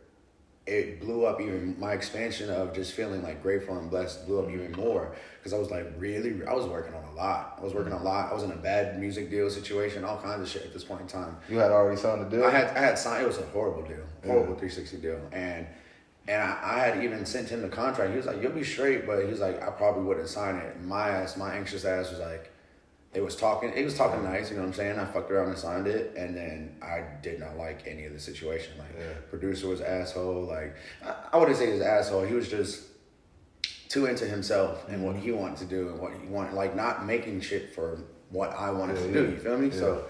it 0.67 1.01
blew 1.01 1.25
up 1.25 1.41
even 1.41 1.79
my 1.81 1.93
expansion 1.93 2.49
of 2.49 2.73
just 2.75 2.93
feeling 2.93 3.23
like 3.23 3.43
grateful 3.43 3.77
and 3.77 3.91
blessed 3.91 4.27
blew 4.27 4.41
up 4.41 4.51
even 4.51 4.71
more 4.73 5.15
because 5.39 5.53
I 5.53 5.59
was 5.59 5.71
like 5.71 5.87
really 5.99 6.47
I 6.47 6.55
was 6.55 6.67
working 6.67 6.95
on 6.95 7.03
a 7.05 7.13
lot. 7.13 7.57
I 7.59 7.65
was 7.65 7.75
working 7.75 7.93
on 7.93 8.03
a 8.03 8.05
lot. 8.05 8.31
I 8.31 8.35
was 8.35 8.43
in 8.45 8.53
a 8.53 8.57
bad 8.57 9.01
music 9.01 9.31
deal 9.31 9.51
situation, 9.51 10.05
all 10.05 10.19
kinds 10.19 10.43
of 10.43 10.49
shit 10.49 10.63
at 10.63 10.73
this 10.73 10.85
point 10.85 11.01
in 11.01 11.07
time. 11.09 11.37
You 11.49 11.59
had 11.59 11.73
already 11.73 11.97
signed 11.97 12.21
the 12.21 12.37
deal. 12.37 12.45
I 12.45 12.51
had 12.51 12.77
I 12.77 12.81
had 12.81 12.99
signed. 12.99 13.25
It 13.25 13.27
was 13.27 13.39
a 13.39 13.47
horrible 13.47 13.83
deal, 13.83 14.05
horrible 14.25 14.55
360 14.55 14.99
deal, 14.99 15.21
and 15.33 15.67
and 16.29 16.43
I, 16.43 16.59
I 16.63 16.79
had 16.87 17.03
even 17.03 17.27
sent 17.27 17.49
him 17.49 17.63
the 17.63 17.69
contract. 17.69 18.11
He 18.11 18.17
was 18.19 18.27
like, 18.27 18.41
"You'll 18.41 18.53
be 18.53 18.63
straight," 18.63 19.07
but 19.07 19.25
he 19.25 19.31
was 19.31 19.41
like, 19.41 19.61
"I 19.63 19.71
probably 19.71 20.05
wouldn't 20.05 20.29
sign 20.29 20.57
it." 20.57 20.77
And 20.77 20.87
my 20.87 21.09
ass, 21.09 21.37
my 21.37 21.55
anxious 21.55 21.85
ass, 21.85 22.11
was 22.11 22.21
like, 22.21 22.53
"It 23.13 23.23
was 23.23 23.37
talking. 23.37 23.73
It 23.75 23.85
was 23.85 23.95
talking 23.97 24.23
nice." 24.23 24.51
You 24.51 24.57
know 24.57 24.63
what 24.63 24.69
I'm 24.69 24.75
saying? 24.75 24.99
I 24.99 25.05
fucked 25.07 25.31
around 25.31 25.49
and 25.49 25.59
signed 25.59 25.87
it, 25.87 26.15
and 26.17 26.37
then 26.37 26.77
I 26.83 27.05
did 27.23 27.41
not 27.41 27.57
like 27.57 27.87
any 27.87 28.05
of 28.05 28.13
the 28.13 28.21
situation. 28.21 28.73
Like, 28.79 28.95
Yeah. 28.99 29.13
producer 29.29 29.69
was 29.69 29.81
asshole. 29.81 30.43
Like, 30.45 30.77
I, 31.05 31.15
I 31.33 31.37
wouldn't 31.39 31.57
say 31.57 31.67
he 31.67 31.73
was 31.73 31.83
asshole. 31.83 32.25
He 32.25 32.35
was 32.35 32.49
just 32.49 32.85
too 33.89 34.07
into 34.07 34.25
himself 34.25 34.89
and 34.89 35.05
what 35.05 35.17
he 35.17 35.33
wanted 35.33 35.57
to 35.59 35.65
do 35.65 35.89
and 35.89 35.99
what 35.99 36.13
he 36.13 36.27
wanted, 36.29 36.55
like 36.55 36.77
not 36.77 37.05
making 37.05 37.41
shit 37.41 37.75
for 37.75 37.99
what 38.31 38.51
I 38.51 38.71
wanted 38.71 38.97
Yeah, 38.99 39.07
to 39.07 39.13
do. 39.13 39.31
You 39.33 39.37
feel 39.39 39.59
me? 39.59 39.71
So 39.73 40.05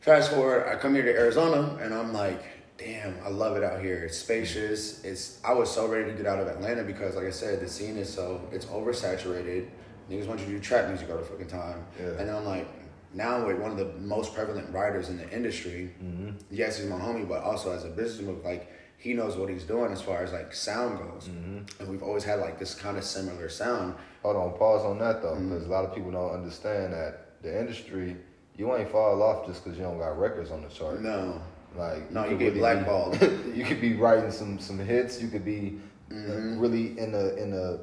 fast 0.00 0.30
forward, 0.30 0.68
I 0.68 0.76
come 0.76 0.94
here 0.94 1.04
to 1.04 1.10
Arizona 1.10 1.78
and 1.82 1.94
I'm 1.94 2.12
like, 2.12 2.42
damn, 2.76 3.16
I 3.24 3.30
love 3.30 3.56
it 3.56 3.64
out 3.64 3.80
here. 3.80 4.04
It's 4.04 4.18
spacious. 4.18 5.02
It's 5.04 5.40
I 5.42 5.54
was 5.54 5.70
so 5.70 5.86
ready 5.88 6.10
to 6.10 6.16
get 6.16 6.26
out 6.26 6.38
of 6.38 6.48
Atlanta 6.48 6.82
because 6.84 7.16
like 7.16 7.24
I 7.24 7.30
said, 7.30 7.60
the 7.60 7.68
scene 7.68 7.96
is 7.96 8.12
so 8.12 8.42
it's 8.52 8.66
oversaturated. 8.66 9.68
Niggas 10.10 10.26
want 10.26 10.40
you 10.40 10.46
to 10.46 10.52
do 10.52 10.60
trap 10.60 10.88
music 10.88 11.10
all 11.10 11.16
the 11.18 11.24
fucking 11.24 11.48
time. 11.48 11.84
Yeah. 11.98 12.06
And 12.10 12.28
then 12.28 12.34
I'm 12.36 12.44
like, 12.44 12.66
now 13.14 13.46
with 13.46 13.58
one 13.58 13.70
of 13.72 13.76
the 13.76 13.92
most 14.00 14.34
prevalent 14.34 14.72
writers 14.72 15.08
in 15.08 15.16
the 15.16 15.28
industry, 15.30 15.90
Mm-hmm. 16.02 16.30
yes, 16.50 16.78
he's 16.78 16.86
my 16.88 16.96
homie, 16.98 17.26
but 17.28 17.42
also 17.42 17.72
as 17.72 17.84
a 17.84 17.88
business 17.88 18.22
move, 18.26 18.44
like 18.44 18.72
he 18.98 19.12
knows 19.14 19.36
what 19.36 19.48
he's 19.48 19.64
doing 19.64 19.92
as 19.92 20.00
far 20.02 20.22
as 20.22 20.32
like 20.32 20.54
sound 20.54 20.98
goes. 20.98 21.28
Mm-hmm. 21.28 21.80
And 21.80 21.88
we've 21.90 22.02
always 22.02 22.24
had 22.24 22.40
like 22.40 22.58
this 22.58 22.74
kind 22.74 22.96
of 22.96 23.04
similar 23.04 23.48
sound. 23.48 23.94
Hold 24.22 24.36
on, 24.36 24.52
pause 24.58 24.84
on 24.84 24.98
that 24.98 25.22
though, 25.22 25.34
Mm-hmm. 25.34 25.52
a 25.52 25.74
lot 25.74 25.84
of 25.84 25.94
people 25.94 26.10
don't 26.12 26.32
understand 26.32 26.92
that 26.92 27.42
the 27.42 27.58
industry, 27.58 28.16
you 28.56 28.74
ain't 28.76 28.90
fall 28.90 29.22
off 29.22 29.46
just 29.46 29.62
because 29.64 29.78
you 29.78 29.84
don't 29.84 29.98
got 29.98 30.18
records 30.18 30.50
on 30.50 30.62
the 30.62 30.68
chart. 30.68 31.00
No. 31.02 31.40
Like 31.76 32.10
No, 32.10 32.22
you 32.24 32.30
could 32.30 32.38
get 32.38 32.54
be- 32.54 32.60
blackballed. 32.60 33.20
you 33.54 33.64
could 33.64 33.80
be 33.80 33.94
writing 33.96 34.30
some 34.30 34.58
some 34.58 34.78
hits. 34.78 35.20
You 35.20 35.28
could 35.28 35.44
be 35.44 35.78
uh, 36.10 36.14
Mm-hmm. 36.14 36.58
really 36.60 36.98
in 36.98 37.10
the 37.12 37.36
in 37.42 37.50
the 37.50 37.80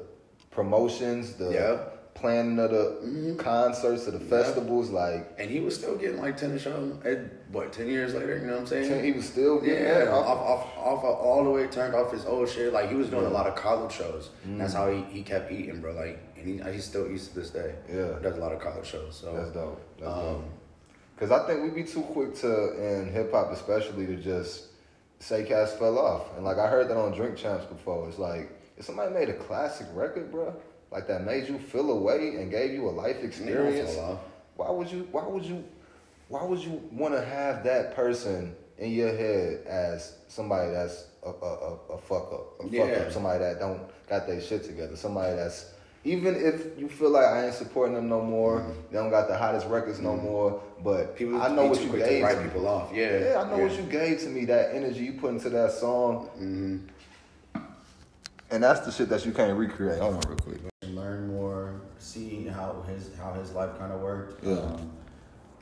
promotions, 0.50 1.34
the 1.34 1.50
Yeah. 1.50 1.78
Planning 2.14 2.58
of 2.58 2.70
the 2.70 3.34
concerts, 3.38 4.06
of 4.06 4.14
the 4.14 4.20
festivals. 4.20 4.90
Like 4.90 5.34
And 5.38 5.50
he 5.50 5.60
was 5.60 5.74
still 5.74 5.96
getting 5.96 6.18
like 6.20 6.36
ten 6.36 6.50
a 6.52 6.58
show. 6.58 6.98
At, 7.04 7.18
what 7.50 7.72
ten 7.72 7.88
years 7.88 8.14
later? 8.14 8.36
You 8.38 8.46
know 8.46 8.52
what 8.54 8.60
I'm 8.60 8.66
saying? 8.66 9.04
he 9.04 9.12
was 9.12 9.26
still 9.28 9.60
getting 9.60 9.84
Yeah, 9.84 10.08
off, 10.10 10.26
off. 10.26 10.76
off, 10.76 11.04
off, 11.04 11.18
all 11.20 11.44
the 11.44 11.50
way 11.50 11.66
turned 11.66 11.94
off 11.94 12.12
his 12.12 12.24
old 12.24 12.48
shit. 12.48 12.72
Like 12.72 12.88
he 12.88 12.94
was 12.96 13.08
doing 13.08 13.26
a 13.26 13.30
lot 13.30 13.46
of 13.46 13.54
college 13.56 13.92
shows. 13.92 14.30
Mm. 14.46 14.58
That's 14.58 14.72
how 14.74 14.90
he, 14.90 15.02
he 15.10 15.22
kept 15.22 15.52
eating, 15.52 15.80
bro. 15.80 15.92
Like, 15.92 16.18
and 16.36 16.46
he, 16.46 16.72
he 16.72 16.80
still 16.80 17.10
eats 17.12 17.28
to 17.28 17.34
this 17.34 17.50
day. 17.50 17.74
Yeah. 17.92 18.18
does 18.22 18.36
a 18.36 18.40
lot 18.40 18.52
of 18.52 18.60
college 18.60 18.86
shows. 18.86 19.16
So 19.20 19.34
That's 19.34 19.50
dope. 19.50 19.80
That's 19.98 20.10
Um, 20.10 20.22
dope. 20.24 20.44
Because 21.16 21.30
I 21.30 21.46
think 21.46 21.62
we'd 21.62 21.74
be 21.74 21.84
too 21.84 22.02
quick 22.02 22.34
to, 22.36 22.72
in 23.00 23.12
hip 23.12 23.30
hop 23.32 23.52
especially, 23.52 24.04
to 24.06 24.16
just 24.16 24.64
say 25.20 25.44
cats 25.44 25.72
fell 25.74 25.98
off. 25.98 26.34
And 26.36 26.44
like 26.44 26.58
I 26.58 26.66
heard 26.68 26.88
that 26.88 26.96
on 26.96 27.12
Drink 27.12 27.36
Champs 27.36 27.64
before. 27.66 28.08
It's 28.08 28.18
like 28.18 28.50
if 28.76 28.84
somebody 28.84 29.12
made 29.14 29.28
a 29.28 29.34
classic 29.34 29.86
record, 29.94 30.32
bro, 30.32 30.52
like 30.90 31.06
that 31.08 31.24
made 31.24 31.48
you 31.48 31.58
feel 31.58 31.90
a 31.90 31.96
way 32.00 32.36
and 32.36 32.50
gave 32.50 32.72
you 32.72 32.88
a 32.88 32.90
life 32.92 33.22
experience. 33.24 33.96
Why 34.56 34.70
would 34.70 34.90
you? 34.90 35.08
Why 35.10 35.26
would 35.26 35.44
you? 35.44 35.64
Why 36.28 36.42
would 36.44 36.60
you 36.60 36.82
want 36.92 37.14
to 37.14 37.24
have 37.24 37.64
that 37.64 37.94
person 37.94 38.54
in 38.78 38.92
your 38.92 39.14
head 39.14 39.64
as 39.66 40.16
somebody 40.28 40.70
that's 40.72 41.06
a, 41.22 41.28
a, 41.28 41.76
a, 41.92 41.98
fuck 41.98 42.32
up, 42.32 42.60
a 42.60 42.62
fuck 42.64 42.72
Yeah. 42.72 42.82
up, 43.06 43.12
somebody 43.12 43.38
that 43.40 43.58
don't 43.60 43.80
got 44.08 44.26
their 44.26 44.40
shit 44.40 44.64
together, 44.64 44.96
somebody 44.96 45.36
that's 45.36 45.70
even 46.06 46.34
if 46.34 46.78
you 46.78 46.88
feel 46.88 47.10
like 47.10 47.24
I 47.26 47.46
ain't 47.46 47.54
supporting 47.54 47.94
them 47.94 48.08
no 48.08 48.20
more, 48.22 48.66
they 48.90 48.98
don't 48.98 49.10
got 49.10 49.26
the 49.28 49.36
hottest 49.36 49.66
records 49.68 50.00
no 50.00 50.16
more, 50.16 50.60
but 50.82 51.14
Mm-hmm. 51.14 51.16
people, 51.16 51.42
I 51.42 51.48
know 51.48 51.66
what 51.66 51.80
you 51.82 51.90
gave 51.92 52.28
to 52.28 52.36
me. 52.36 52.42
people 52.44 52.68
off. 52.68 52.90
Yeah, 52.92 53.18
Yeah, 53.18 53.42
I 53.42 53.50
know 53.50 53.62
what 53.62 53.76
you 53.76 53.84
gave 53.84 54.20
to 54.20 54.28
me, 54.28 54.44
that 54.46 54.74
energy 54.74 55.04
you 55.04 55.12
put 55.14 55.30
into 55.30 55.48
that 55.50 55.72
song. 55.72 56.28
Mm-hmm. 56.36 56.78
And 58.50 58.62
that's 58.62 58.80
the 58.80 58.92
shit 58.92 59.08
that 59.08 59.24
you 59.24 59.32
can't 59.32 59.56
recreate. 59.56 59.98
Hold 60.00 60.14
on 60.16 60.20
real 60.28 60.36
quick. 60.38 60.73
Learn 61.04 61.28
more, 61.28 61.82
see 61.98 62.46
how 62.46 62.82
his 62.88 63.10
how 63.18 63.34
his 63.34 63.52
life 63.52 63.78
kind 63.78 63.92
of 63.92 64.00
worked. 64.00 64.42
Yeah. 64.42 64.54
Um, 64.54 64.90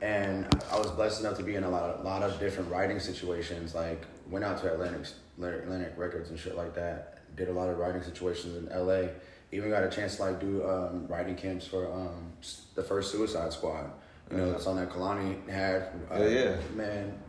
and 0.01 0.47
I 0.71 0.77
was 0.79 0.89
blessed 0.91 1.19
enough 1.19 1.35
to 1.37 1.43
be 1.43 1.55
in 1.55 1.65
a 1.65 1.69
lot 1.69 1.89
of 1.89 2.05
lot 2.05 2.23
of 2.23 2.39
different 2.39 2.71
writing 2.71 2.97
situations. 2.99 3.75
Like 3.75 4.05
went 4.29 4.45
out 4.45 4.61
to 4.61 4.71
Atlantic 4.71 5.05
Atlantic 5.37 5.93
Records 5.97 6.29
and 6.29 6.39
shit 6.39 6.55
like 6.55 6.73
that. 6.75 7.35
Did 7.35 7.49
a 7.49 7.51
lot 7.51 7.67
of 7.67 7.77
writing 7.77 8.01
situations 8.01 8.55
in 8.55 8.69
L.A. 8.71 9.09
Even 9.51 9.69
got 9.69 9.83
a 9.83 9.89
chance 9.89 10.15
to 10.15 10.21
like 10.23 10.39
do 10.39 10.65
um, 10.65 11.07
writing 11.07 11.35
camps 11.35 11.67
for 11.67 11.91
um, 11.91 12.31
the 12.75 12.83
first 12.83 13.11
Suicide 13.11 13.51
Squad. 13.51 13.91
You 14.31 14.37
know, 14.37 14.51
that's 14.51 14.65
on 14.65 14.77
that 14.77 14.89
Kehlani 14.91 15.49
had. 15.49 15.89
Uh, 16.09 16.19
Yeah, 16.19 16.27
yeah. 16.27 16.55
Man, 16.73 17.19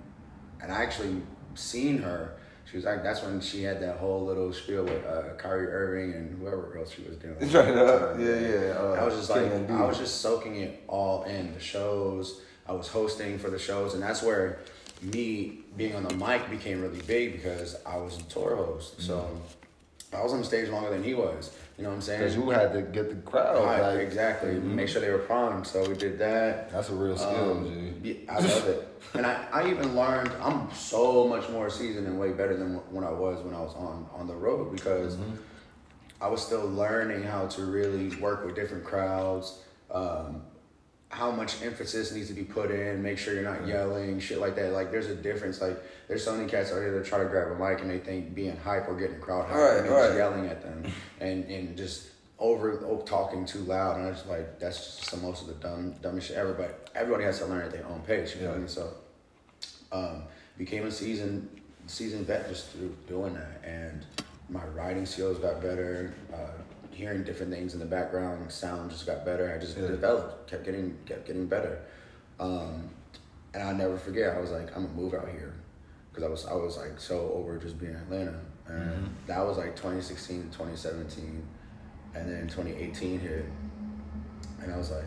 and 0.62 0.70
I 0.70 0.84
actually 0.84 1.20
seen 1.54 1.98
her. 1.98 2.36
She 2.70 2.76
was 2.76 2.86
like, 2.86 3.02
that's 3.02 3.22
when 3.22 3.40
she 3.40 3.62
had 3.62 3.80
that 3.82 3.98
whole 3.98 4.24
little 4.24 4.52
spiel 4.52 4.84
with 4.84 5.04
uh, 5.06 5.34
Kyrie 5.36 5.66
Irving 5.66 6.14
and 6.14 6.38
whoever 6.38 6.76
else 6.78 6.92
she 6.92 7.02
was 7.02 7.16
doing. 7.16 7.36
Right 7.52 7.76
up. 7.76 8.18
Yeah, 8.18 8.40
yeah. 8.40 8.58
Uh, 8.78 8.96
I 9.00 9.04
was 9.04 9.14
just 9.14 9.30
like. 9.30 9.70
I 9.70 9.86
was 9.86 9.98
just 9.98 10.20
soaking 10.20 10.56
it 10.56 10.82
all 10.88 11.24
in. 11.24 11.52
The 11.54 11.60
shows, 11.60 12.40
I 12.66 12.72
was 12.72 12.88
hosting 12.88 13.38
for 13.38 13.50
the 13.50 13.58
shows, 13.58 13.94
and 13.94 14.02
that's 14.02 14.22
where 14.22 14.58
me 15.02 15.60
being 15.76 15.94
on 15.94 16.04
the 16.04 16.14
mic 16.14 16.48
became 16.50 16.80
really 16.80 17.02
big 17.02 17.32
because 17.32 17.76
I 17.84 17.96
was 17.96 18.18
a 18.18 18.22
tour 18.24 18.56
host. 18.56 19.00
So 19.00 19.28
I 20.12 20.22
was 20.22 20.32
on 20.32 20.38
the 20.40 20.44
stage 20.46 20.68
longer 20.68 20.90
than 20.90 21.02
he 21.02 21.14
was. 21.14 21.54
You 21.76 21.82
know 21.82 21.88
what 21.90 21.96
I'm 21.96 22.00
saying? 22.02 22.20
Because 22.20 22.36
you 22.36 22.50
had 22.50 22.72
to 22.72 22.82
get 22.82 23.08
the 23.10 23.16
crowd. 23.28 23.64
Right, 23.64 23.80
like, 23.82 23.98
exactly. 23.98 24.54
Make 24.54 24.88
sure 24.88 25.00
they 25.00 25.10
were 25.10 25.18
primed. 25.18 25.66
So 25.66 25.88
we 25.88 25.96
did 25.96 26.18
that. 26.20 26.70
That's 26.70 26.88
a 26.88 26.94
real 26.94 27.16
skill, 27.16 27.50
Um, 27.50 27.98
G. 28.02 28.10
yeah, 28.28 28.32
I 28.32 28.38
love 28.38 28.68
it. 28.68 28.88
And 29.14 29.26
I, 29.26 29.44
I 29.52 29.68
even 29.70 29.96
learned 29.96 30.30
I'm 30.40 30.72
so 30.72 31.26
much 31.26 31.48
more 31.50 31.68
seasoned 31.68 32.06
and 32.06 32.18
way 32.18 32.30
better 32.32 32.56
than 32.56 32.76
when 32.92 33.02
I 33.04 33.10
was 33.10 33.42
when 33.44 33.54
I 33.54 33.60
was 33.60 33.74
on, 33.74 34.06
on 34.14 34.28
the 34.28 34.34
road 34.34 34.72
because 34.72 35.18
I 36.20 36.28
was 36.28 36.40
still 36.44 36.64
learning 36.66 37.24
how 37.24 37.46
to 37.48 37.64
really 37.64 38.14
work 38.16 38.46
with 38.46 38.54
different 38.54 38.84
crowds, 38.84 39.58
um, 39.90 40.42
how 41.14 41.30
much 41.30 41.62
emphasis 41.62 42.10
needs 42.12 42.26
to 42.26 42.34
be 42.34 42.42
put 42.42 42.72
in, 42.72 43.00
make 43.00 43.18
sure 43.18 43.34
you're 43.34 43.44
not 43.44 43.64
yelling, 43.68 44.18
shit 44.18 44.38
like 44.38 44.56
that. 44.56 44.72
Like 44.72 44.90
there's 44.90 45.06
a 45.06 45.14
difference. 45.14 45.60
Like 45.60 45.80
there's 46.08 46.24
so 46.24 46.34
many 46.36 46.48
cats 46.48 46.72
out 46.72 46.78
here 46.80 46.92
that 46.98 47.06
try 47.06 47.18
to 47.20 47.26
grab 47.26 47.52
a 47.52 47.54
mic 47.54 47.80
and 47.80 47.88
they 47.88 47.98
think 47.98 48.34
being 48.34 48.56
hype 48.56 48.88
or 48.88 48.98
getting 48.98 49.20
crowd 49.20 49.46
hype 49.46 49.54
Right, 49.56 49.76
and 49.80 49.88
right. 49.90 50.06
just 50.06 50.16
yelling 50.16 50.46
at 50.48 50.60
them 50.62 50.82
and, 51.20 51.44
and 51.44 51.76
just 51.76 52.08
over 52.40 52.76
talking 53.06 53.46
too 53.46 53.60
loud. 53.60 53.96
And 53.98 54.08
I 54.08 54.10
just 54.10 54.26
like 54.26 54.58
that's 54.58 54.96
just 54.98 55.10
the 55.12 55.18
most 55.18 55.42
of 55.42 55.46
the 55.46 55.54
dumb 55.54 55.94
dumbest 56.02 56.26
shit 56.28 56.36
ever. 56.36 56.52
But 56.52 56.90
everybody 56.96 57.22
has 57.24 57.38
to 57.38 57.46
learn 57.46 57.62
at 57.64 57.70
their 57.70 57.86
own 57.86 58.00
pace. 58.00 58.34
You 58.34 58.42
know 58.42 58.48
what 58.48 58.56
I 58.56 58.58
mean? 58.58 58.68
So 58.68 58.92
um, 59.92 60.22
became 60.58 60.84
a 60.84 60.90
season 60.90 61.48
season 61.86 62.24
vet 62.24 62.48
just 62.48 62.70
through 62.70 62.92
doing 63.06 63.34
that, 63.34 63.60
and 63.64 64.04
my 64.48 64.64
writing 64.74 65.06
skills 65.06 65.38
got 65.38 65.62
better. 65.62 66.12
Uh, 66.32 66.38
hearing 66.94 67.24
different 67.24 67.52
things 67.52 67.74
in 67.74 67.80
the 67.80 67.86
background, 67.86 68.50
sound 68.50 68.90
just 68.90 69.06
got 69.06 69.24
better. 69.24 69.52
I 69.54 69.58
just 69.58 69.76
Yeah. 69.76 69.88
developed, 69.88 70.48
kept 70.48 70.64
getting 70.64 70.96
kept 71.06 71.26
getting 71.26 71.46
better. 71.46 71.80
Um, 72.40 72.88
and 73.52 73.62
I 73.62 73.72
never 73.72 73.96
forget. 73.96 74.36
I 74.36 74.40
was 74.40 74.50
like, 74.50 74.74
I'm 74.76 74.84
gonna 74.86 74.96
move 74.96 75.14
out 75.14 75.28
here 75.28 75.54
because 76.10 76.24
I 76.24 76.28
was 76.28 76.46
I 76.46 76.54
was 76.54 76.76
like 76.76 76.98
so 76.98 77.32
over 77.34 77.58
just 77.58 77.78
being 77.78 77.92
in 77.92 77.98
Atlanta, 77.98 78.40
and 78.66 79.14
that 79.26 79.44
was 79.46 79.58
like 79.58 79.76
2016 79.76 80.50
to 80.50 80.56
2017, 80.56 81.46
and 82.14 82.28
then 82.30 82.48
2018 82.48 83.20
hit, 83.20 83.44
and 84.62 84.72
I 84.72 84.76
was 84.76 84.90
like. 84.90 85.04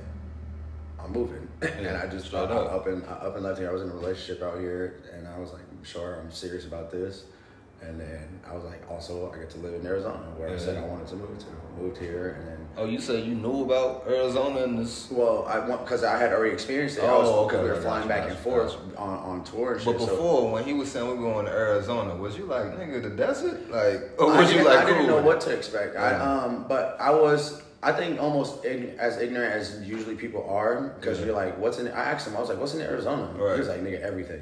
I'm 1.00 1.12
moving, 1.14 1.48
and 1.62 1.96
I 1.96 2.08
just 2.08 2.34
I, 2.34 2.40
up. 2.40 2.72
up 2.74 2.88
and 2.88 3.06
up 3.06 3.36
and 3.36 3.44
left 3.44 3.60
here. 3.60 3.70
I 3.70 3.72
was 3.72 3.84
in 3.84 3.90
a 3.92 3.94
relationship 3.94 4.42
out 4.42 4.58
here, 4.60 5.04
and 5.14 5.28
I 5.28 5.38
was 5.38 5.54
like, 5.54 5.62
sure, 5.84 6.16
I'm 6.20 6.32
serious 6.32 6.66
about 6.66 6.92
this. 6.92 7.26
And 7.82 8.00
then 8.00 8.40
I 8.50 8.54
was 8.56 8.64
like, 8.64 8.82
also, 8.90 9.32
I 9.32 9.38
get 9.38 9.50
to 9.52 9.60
live 9.60 9.74
in 9.76 9.86
Arizona, 9.86 10.18
where 10.36 10.50
I 10.50 10.58
said 10.58 10.78
I 10.78 10.86
wanted 10.86 11.08
to 11.08 11.16
move 11.16 11.38
to. 11.40 11.46
Moved 11.80 11.98
here, 12.00 12.38
and 12.40 12.48
then 12.48 12.58
Oh, 12.76 12.86
you 12.86 13.00
said 13.00 13.24
you 13.24 13.36
knew 13.36 13.64
about 13.64 14.04
Arizona 14.08 14.64
and 14.64 14.80
this. 14.80 15.12
well, 15.12 15.46
I 15.48 15.60
want 15.60 15.84
because 15.86 16.04
I 16.04 16.18
had 16.18 16.34
already 16.34 16.52
experienced 16.54 16.98
it. 16.98 17.04
I 17.04 17.08
Oh, 17.08 17.46
okay, 17.46 17.62
we 17.62 17.70
were 17.70 17.76
flying 17.76 18.08
back 18.08 18.28
and 18.28 18.38
forth 18.40 18.76
on, 18.98 19.20
on 19.20 19.44
tour 19.44 19.76
But 19.76 19.84
shit. 19.84 20.00
so- 20.00 20.08
before, 20.08 20.52
when 20.54 20.64
he 20.64 20.74
was 20.74 20.92
saying 20.92 21.08
we 21.08 21.14
were 21.14 21.32
going 21.32 21.46
to 21.46 21.52
Arizona, 21.52 22.16
was 22.16 22.36
you 22.36 22.46
like, 22.46 22.64
nigga, 22.80 23.04
the 23.04 23.12
desert? 23.12 23.70
Like, 23.70 24.10
or 24.20 24.32
I 24.34 24.40
was 24.42 24.50
you 24.52 24.58
didn't, 24.58 24.70
like, 24.74 24.80
I 24.80 24.86
didn't 24.86 25.06
cool 25.06 25.18
know 25.18 25.22
what 25.22 25.40
to 25.42 25.52
expect. 25.56 25.96
I 25.98 26.14
um, 26.16 26.66
but 26.68 26.98
I 27.00 27.12
was. 27.12 27.62
I 27.84 27.92
think 27.92 28.20
almost 28.20 28.64
ign- 28.64 28.98
as 28.98 29.18
ignorant 29.22 29.54
as 29.54 29.88
usually 29.88 30.16
people 30.16 30.44
are 30.50 30.96
because 31.00 31.20
Yeah. 31.20 31.28
you're 31.28 31.36
like, 31.36 31.60
"What's 31.60 31.78
in?" 31.78 31.88
I 31.90 32.06
asked 32.12 32.28
him. 32.28 32.36
I 32.36 32.40
was 32.40 32.50
like, 32.50 32.58
"What's 32.60 32.74
in 32.74 32.82
Arizona?" 32.82 33.30
Right. 33.38 33.54
He 33.54 33.60
was 33.60 33.70
like, 33.70 33.82
"Nigga, 33.84 34.02
everything." 34.02 34.42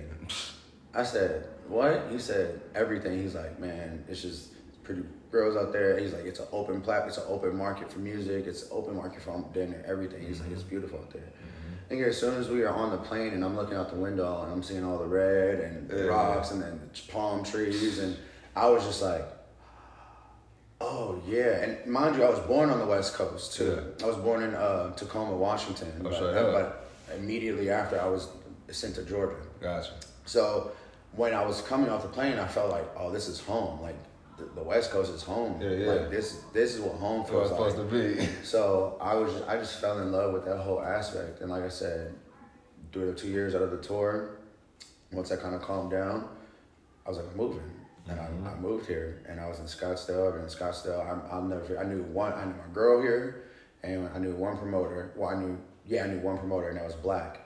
I 0.93 1.03
said, 1.03 1.47
"What?" 1.67 2.07
He 2.11 2.19
said, 2.19 2.61
"Everything." 2.73 3.19
He's 3.21 3.35
like, 3.35 3.59
"Man, 3.59 4.03
it's 4.07 4.21
just 4.21 4.49
pretty 4.83 5.03
girls 5.31 5.55
out 5.57 5.71
there." 5.73 5.97
He's 5.99 6.13
like, 6.13 6.25
"It's 6.25 6.39
an 6.39 6.47
open 6.51 6.81
plat. 6.81 7.07
It's 7.07 7.17
an 7.17 7.23
open 7.27 7.55
market 7.57 7.91
for 7.91 7.99
music. 7.99 8.45
It's 8.47 8.63
an 8.63 8.69
open 8.71 8.95
market 8.95 9.21
for 9.21 9.43
dinner. 9.53 9.83
Everything." 9.87 10.21
He's 10.25 10.39
like, 10.41 10.51
"It's 10.51 10.63
beautiful 10.63 10.99
out 10.99 11.11
there." 11.11 11.29
I 11.85 11.87
think 11.87 12.01
as 12.01 12.19
soon 12.19 12.35
as 12.39 12.49
we 12.49 12.63
are 12.63 12.73
on 12.73 12.89
the 12.89 12.97
plane 12.97 13.33
and 13.33 13.45
I'm 13.45 13.55
looking 13.55 13.77
out 13.77 13.91
the 13.91 13.95
window 13.95 14.41
and 14.41 14.51
I'm 14.51 14.63
seeing 14.63 14.83
all 14.83 14.97
the 14.97 15.05
red 15.05 15.59
and 15.59 15.87
the 15.87 15.97
Yeah. 15.97 16.03
rocks 16.05 16.49
and 16.49 16.59
then 16.59 16.79
the 16.91 17.11
palm 17.11 17.43
trees 17.43 17.99
and 17.99 18.17
I 18.55 18.67
was 18.67 18.83
just 18.83 19.03
like, 19.03 19.23
oh 20.81 21.21
yeah. 21.27 21.61
And 21.61 21.85
mind 21.85 22.15
you, 22.15 22.23
I 22.23 22.29
was 22.29 22.39
born 22.39 22.69
on 22.71 22.79
the 22.79 22.85
West 22.87 23.13
Coast 23.13 23.53
too. 23.53 23.93
I 24.01 24.05
was 24.07 24.17
born 24.17 24.41
in 24.41 24.55
uh, 24.55 24.93
Tacoma, 24.95 25.35
Washington. 25.35 25.91
Oh, 26.03 26.09
but, 26.09 26.23
up. 26.23 26.51
but 27.09 27.15
immediately 27.17 27.69
after, 27.69 27.99
I 28.01 28.07
was 28.07 28.29
sent 28.71 28.95
to 28.95 29.03
Georgia. 29.03 29.35
Gotcha. 29.61 29.91
So 30.25 30.71
when 31.15 31.33
I 31.33 31.45
was 31.45 31.61
coming 31.61 31.89
off 31.89 32.01
the 32.01 32.09
plane, 32.09 32.37
I 32.37 32.47
felt 32.47 32.71
like, 32.71 32.85
oh, 32.97 33.11
this 33.11 33.27
is 33.27 33.39
home. 33.39 33.81
Like 33.81 33.97
the, 34.37 34.45
the 34.55 34.63
West 34.63 34.91
Coast 34.91 35.11
is 35.11 35.23
home. 35.23 35.61
Yeah, 35.61 35.69
yeah. 35.69 35.87
Like 35.87 36.09
this, 36.09 36.43
this 36.53 36.75
is 36.75 36.81
what 36.81 36.95
home 36.95 37.25
feels 37.25 37.51
like. 37.51 37.71
supposed 37.71 37.77
to 37.77 37.83
be. 37.83 38.27
So 38.43 38.97
I 39.01 39.15
was, 39.15 39.41
I 39.43 39.57
just 39.57 39.79
fell 39.79 39.99
in 39.99 40.11
love 40.11 40.33
with 40.33 40.45
that 40.45 40.57
whole 40.57 40.81
aspect, 40.81 41.41
and 41.41 41.49
like 41.49 41.63
I 41.63 41.69
said, 41.69 42.13
during 42.91 43.11
the 43.11 43.17
two 43.17 43.27
years 43.27 43.55
out 43.55 43.61
of 43.61 43.71
the 43.71 43.77
tour, 43.77 44.37
once 45.11 45.31
I 45.31 45.35
kind 45.35 45.55
of 45.55 45.61
calmed 45.61 45.91
down, 45.91 46.27
I 47.05 47.09
was 47.09 47.17
like, 47.17 47.27
I'm 47.31 47.37
moving. 47.37 47.71
and 48.07 48.19
I, 48.19 48.23
mm-hmm. 48.23 48.47
I 48.47 48.55
moved 48.55 48.87
here, 48.87 49.23
and 49.27 49.39
I 49.39 49.47
was 49.47 49.59
in 49.59 49.65
Scottsdale. 49.65 50.33
And 50.33 50.43
in 50.43 50.49
Scottsdale, 50.49 50.99
I, 50.99 51.33
I'll 51.33 51.41
never. 51.41 51.79
I 51.79 51.83
knew 51.83 52.03
one. 52.03 52.33
I 52.33 52.45
knew 52.45 52.53
my 52.53 52.73
girl 52.73 53.01
here, 53.01 53.45
and 53.83 54.09
I 54.13 54.19
knew 54.19 54.35
one 54.35 54.57
promoter. 54.57 55.11
Well, 55.15 55.29
I 55.29 55.39
knew 55.39 55.57
yeah, 55.87 56.03
I 56.03 56.07
knew 56.07 56.19
one 56.19 56.37
promoter, 56.37 56.69
and 56.69 56.77
that 56.77 56.85
was 56.85 56.95
Black. 56.95 57.41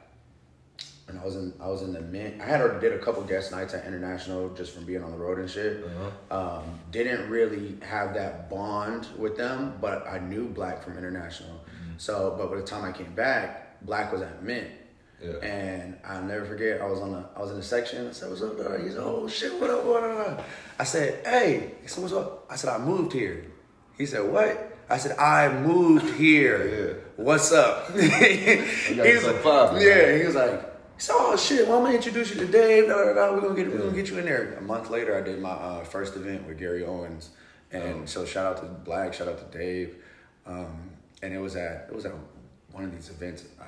And 1.09 1.19
I 1.19 1.25
was 1.25 1.35
in 1.35 1.53
I 1.59 1.67
was 1.67 1.81
in 1.81 1.91
the 1.91 2.01
mint. 2.01 2.39
I 2.39 2.45
had 2.45 2.61
already 2.61 2.79
did 2.79 2.93
a 2.93 3.03
couple 3.03 3.21
guest 3.23 3.51
nights 3.51 3.73
at 3.73 3.85
International 3.85 4.49
just 4.49 4.73
from 4.73 4.85
being 4.85 5.03
on 5.03 5.11
the 5.11 5.17
road 5.17 5.39
and 5.39 5.49
shit. 5.49 5.83
Um, 6.31 6.79
didn't 6.91 7.29
really 7.29 7.77
have 7.81 8.13
that 8.13 8.49
bond 8.49 9.07
with 9.17 9.35
them, 9.35 9.73
but 9.81 10.07
I 10.07 10.19
knew 10.19 10.45
Black 10.47 10.83
from 10.83 10.97
International. 10.97 11.59
So, 11.97 12.35
but 12.37 12.49
by 12.49 12.57
the 12.57 12.63
time 12.63 12.85
I 12.85 12.91
came 12.91 13.13
back, 13.13 13.81
Black 13.81 14.11
was 14.13 14.21
at 14.21 14.41
Mint. 14.43 14.67
Yeah. 15.21 15.33
And 15.43 15.97
I'll 16.05 16.23
never 16.23 16.45
forget, 16.45 16.79
I 16.79 16.85
was 16.85 16.99
on 17.01 17.11
the 17.11 17.25
I 17.35 17.41
was 17.41 17.51
in 17.51 17.57
the 17.57 17.63
section. 17.63 18.07
I 18.07 18.11
said, 18.11 18.29
"What's 18.29 18.41
up, 18.41 18.57
dog?" 18.57 18.81
He 18.81 18.89
said, 18.89 19.01
"Oh 19.01 19.27
shit, 19.27 19.59
what 19.59 19.69
up, 19.69 19.83
what 19.83 20.03
up?" 20.03 20.45
I 20.79 20.85
said, 20.85 21.25
"Hey," 21.25 21.73
he 21.81 21.87
said, 21.89 22.03
"What's 22.03 22.13
up?" 22.13 22.45
I 22.49 22.55
said, 22.55 22.69
"I 22.69 22.77
moved 22.77 23.11
here." 23.11 23.45
He 23.97 24.05
said, 24.05 24.31
"What?" 24.31 24.77
I 24.89 24.97
said, 24.97 25.17
"I 25.19 25.51
moved 25.59 26.15
here. 26.15 26.95
yeah. 27.17 27.23
What's 27.23 27.51
up?" 27.51 27.91
He's 27.99 28.09
like, 28.97 29.43
"Yeah." 29.81 30.17
He 30.17 30.25
was 30.25 30.35
like, 30.35 30.78
said, 30.99 31.15
"Oh 31.17 31.35
shit, 31.35 31.67
well, 31.67 31.77
I'm 31.77 31.83
gonna 31.83 31.95
introduce 31.95 32.33
you 32.33 32.39
to 32.41 32.47
Dave. 32.47 32.87
Da, 32.87 32.95
da, 32.95 33.13
da. 33.13 33.33
We're 33.33 33.41
gonna 33.41 33.55
get 33.55 33.71
we're 33.71 33.79
gonna 33.79 33.95
get 33.95 34.09
you 34.09 34.19
in 34.19 34.25
there." 34.25 34.55
A 34.57 34.61
month 34.61 34.89
later, 34.89 35.17
I 35.17 35.21
did 35.21 35.39
my 35.39 35.51
uh, 35.51 35.83
first 35.83 36.15
event 36.15 36.47
with 36.47 36.57
Gary 36.57 36.85
Owens, 36.85 37.29
and 37.71 38.07
so 38.07 38.25
shout 38.25 38.45
out 38.45 38.57
to 38.57 38.63
Black, 38.63 39.13
shout 39.13 39.27
out 39.27 39.51
to 39.51 39.57
Dave, 39.57 39.95
um, 40.45 40.91
and 41.21 41.33
it 41.33 41.39
was 41.39 41.55
at 41.55 41.87
it 41.89 41.95
was 41.95 42.05
at 42.05 42.13
one 42.71 42.83
of 42.83 42.91
these 42.91 43.09
events. 43.09 43.45
I 43.59 43.65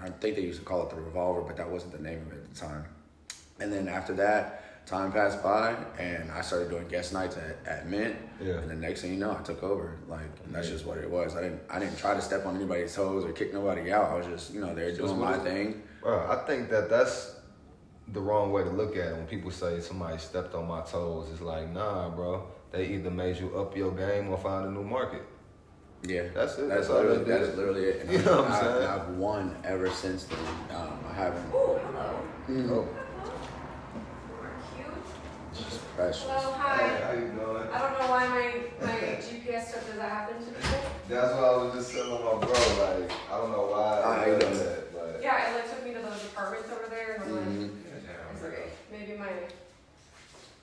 I 0.00 0.10
think 0.10 0.36
they 0.36 0.42
used 0.42 0.60
to 0.60 0.64
call 0.64 0.84
it 0.84 0.90
the 0.90 0.96
Revolver, 0.96 1.42
but 1.42 1.56
that 1.56 1.68
wasn't 1.68 1.92
the 1.92 2.02
name 2.02 2.22
of 2.26 2.32
it 2.32 2.36
at 2.36 2.54
the 2.54 2.60
time. 2.60 2.84
And 3.60 3.72
then 3.72 3.88
after 3.88 4.14
that, 4.14 4.86
time 4.86 5.12
passed 5.12 5.42
by, 5.42 5.76
and 5.98 6.30
I 6.30 6.40
started 6.40 6.70
doing 6.70 6.88
guest 6.88 7.12
nights 7.12 7.36
at, 7.36 7.56
at 7.66 7.88
Mint. 7.88 8.16
Yeah. 8.40 8.54
And 8.54 8.70
the 8.70 8.74
next 8.74 9.02
thing 9.02 9.12
you 9.12 9.18
know, 9.18 9.36
I 9.38 9.42
took 9.42 9.62
over. 9.62 9.96
Like 10.08 10.26
that's 10.50 10.68
just 10.68 10.84
what 10.84 10.98
it 10.98 11.10
was. 11.10 11.36
I 11.36 11.42
didn't 11.42 11.60
I 11.70 11.78
didn't 11.78 11.96
try 11.96 12.14
to 12.14 12.22
step 12.22 12.46
on 12.46 12.56
anybody's 12.56 12.94
toes 12.94 13.24
or 13.24 13.32
kick 13.32 13.52
nobody 13.52 13.92
out. 13.92 14.10
I 14.10 14.16
was 14.16 14.26
just 14.26 14.54
you 14.54 14.60
know 14.60 14.74
there 14.74 14.94
doing 14.94 15.18
my 15.18 15.38
thing. 15.38 15.82
Bro, 16.02 16.26
I 16.30 16.46
think 16.46 16.68
that 16.70 16.90
that's 16.90 17.36
the 18.08 18.20
wrong 18.20 18.50
way 18.52 18.64
to 18.64 18.70
look 18.70 18.96
at 18.96 19.08
it. 19.08 19.16
When 19.16 19.26
people 19.26 19.50
say 19.50 19.80
somebody 19.80 20.18
stepped 20.18 20.54
on 20.54 20.66
my 20.66 20.80
toes, 20.82 21.28
it's 21.32 21.40
like, 21.40 21.72
nah, 21.72 22.10
bro. 22.10 22.46
They 22.72 22.86
either 22.88 23.10
made 23.10 23.36
you 23.38 23.56
up 23.56 23.76
your 23.76 23.92
game 23.92 24.28
or 24.30 24.38
find 24.38 24.66
a 24.66 24.70
new 24.70 24.82
market. 24.82 25.22
Yeah, 26.04 26.22
That's 26.34 26.58
it. 26.58 26.68
That's, 26.68 26.88
That's 26.88 26.90
literally 26.90 27.24
that's 27.24 27.56
literally 27.56 27.84
it. 27.84 28.00
And 28.00 28.10
You 28.12 28.18
know 28.22 28.42
what 28.42 28.50
I'm 28.50 28.52
I, 28.52 28.60
saying? 28.60 28.88
I've 28.88 29.08
won 29.10 29.56
ever 29.62 29.88
since 29.90 30.24
then. 30.24 30.38
Um, 30.74 30.98
I 31.08 31.12
haven't. 31.14 31.46
Ooh, 31.54 31.78
hello. 31.78 32.18
Oh, 32.48 32.88
Cute. 34.74 34.94
Just 35.54 35.94
precious. 35.94 36.22
Hello, 36.26 36.52
hey, 36.54 36.58
hi. 36.58 37.06
how 37.06 37.12
you 37.12 37.28
doing? 37.28 37.68
I 37.70 37.78
don't 37.78 37.92
know 38.00 38.10
why 38.10 38.26
my, 38.26 38.86
my 38.86 38.92
GPS 39.20 39.68
stuff 39.68 39.86
does 39.86 39.96
that 39.96 40.10
happen 40.10 40.38
to 40.38 40.50
people. 40.50 40.78
That's 41.08 41.34
what 41.34 41.44
I 41.44 41.56
was 41.62 41.74
just 41.74 41.92
telling 41.92 42.10
my 42.24 42.40
bro. 42.40 42.50
Like, 42.50 43.12
I 43.30 43.36
don't 43.36 43.52
know 43.52 43.68
why. 43.70 44.00
Ah, 44.02 44.22
I 44.22 44.26
you 44.26 44.32
did 44.32 44.40
that, 44.40 44.92
but 44.94 45.20
Yeah, 45.22 45.50
it 45.50 45.54
like 45.54 45.70
took 45.70 45.80
me 45.81 45.81
to 45.81 45.81
those 45.81 45.81
apartments 46.42 46.70
over 46.72 46.88
there 46.90 47.14
and 47.14 47.22
I'm 47.24 47.36
like, 47.36 47.44
Mhm. 47.44 47.70
it's 48.34 48.42
okay. 48.44 48.64
Maybe 48.90 49.16
my, 49.18 49.30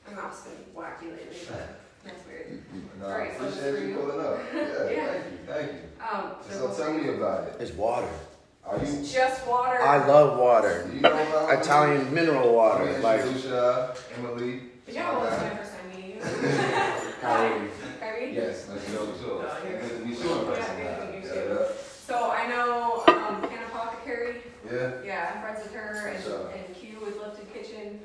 my 0.07 0.21
map's 0.21 0.41
been 0.41 0.53
wacky 0.75 1.11
lately, 1.11 1.37
but 1.47 1.79
that's 2.03 2.27
weird. 2.27 2.61
no, 2.99 3.05
I 3.07 3.11
Alright, 3.11 3.37
so 3.37 3.45
appreciate 3.47 3.75
for 3.75 3.81
you 3.81 3.87
you. 3.87 3.95
pulling 3.95 4.25
up. 4.25 4.39
Yeah, 4.53 4.89
Yeah. 4.89 5.07
thank 5.07 5.25
you, 5.31 5.37
thank 5.47 5.71
you. 5.71 5.79
Um, 6.17 6.31
So 6.49 6.73
tell 6.75 6.93
me 6.93 7.09
about 7.09 7.47
it. 7.47 7.55
It's 7.61 7.71
water. 7.73 8.09
Are 8.65 8.77
you? 8.77 8.83
It's 8.83 9.13
just 9.13 9.47
water. 9.47 9.81
I 9.81 10.05
love 10.05 10.37
water. 10.37 10.89
You 10.93 11.01
know 11.01 11.11
about 11.11 11.59
Italian 11.59 12.13
mineral 12.13 12.53
water. 12.53 12.85
Like, 12.85 13.03
Like 13.03 13.19
introduce 13.21 13.45
uh, 13.47 13.95
Emily. 14.17 14.61
Yeah, 14.87 15.11
well, 15.15 15.27
it's 15.27 15.41
my 15.41 15.49
first 15.57 15.71
time 15.75 15.89
meeting 15.95 16.15
you. 16.17 16.21
Khiry. 16.21 17.69
Khiry? 18.01 18.33
Yes, 18.33 18.67
nice 18.69 18.85
to 18.85 18.91
know 18.93 19.03
you 19.05 19.13
too. 19.13 19.41
Oh, 19.41 19.57
you're- 19.63 19.79
Good 19.79 19.99
to 19.99 20.05
meet 20.05 20.19
you 20.19 20.33
in 20.39 20.45
person. 20.45 20.77
Yeah, 20.79 20.99
good 20.99 21.05
to 21.07 21.13
meet 21.13 21.23
you 21.23 21.29
Yeah, 21.29 21.57
too. 21.57 21.65
So 22.07 22.31
I 22.31 22.47
know, 22.47 23.03
um, 23.07 23.49
Hannah 23.49 23.65
Apothecary. 23.67 24.35
Yeah. 24.65 24.73
yeah. 24.77 24.91
Yeah, 25.05 25.31
I'm 25.35 25.41
friends 25.41 25.63
with 25.63 25.73
her 25.73 26.07
and, 26.07 26.15
What's 26.23 26.29
up? 26.29 26.53
and 26.55 26.75
Q 26.75 26.99
with 27.05 27.17
Lifted 27.19 27.53
Kitchen. 27.53 27.99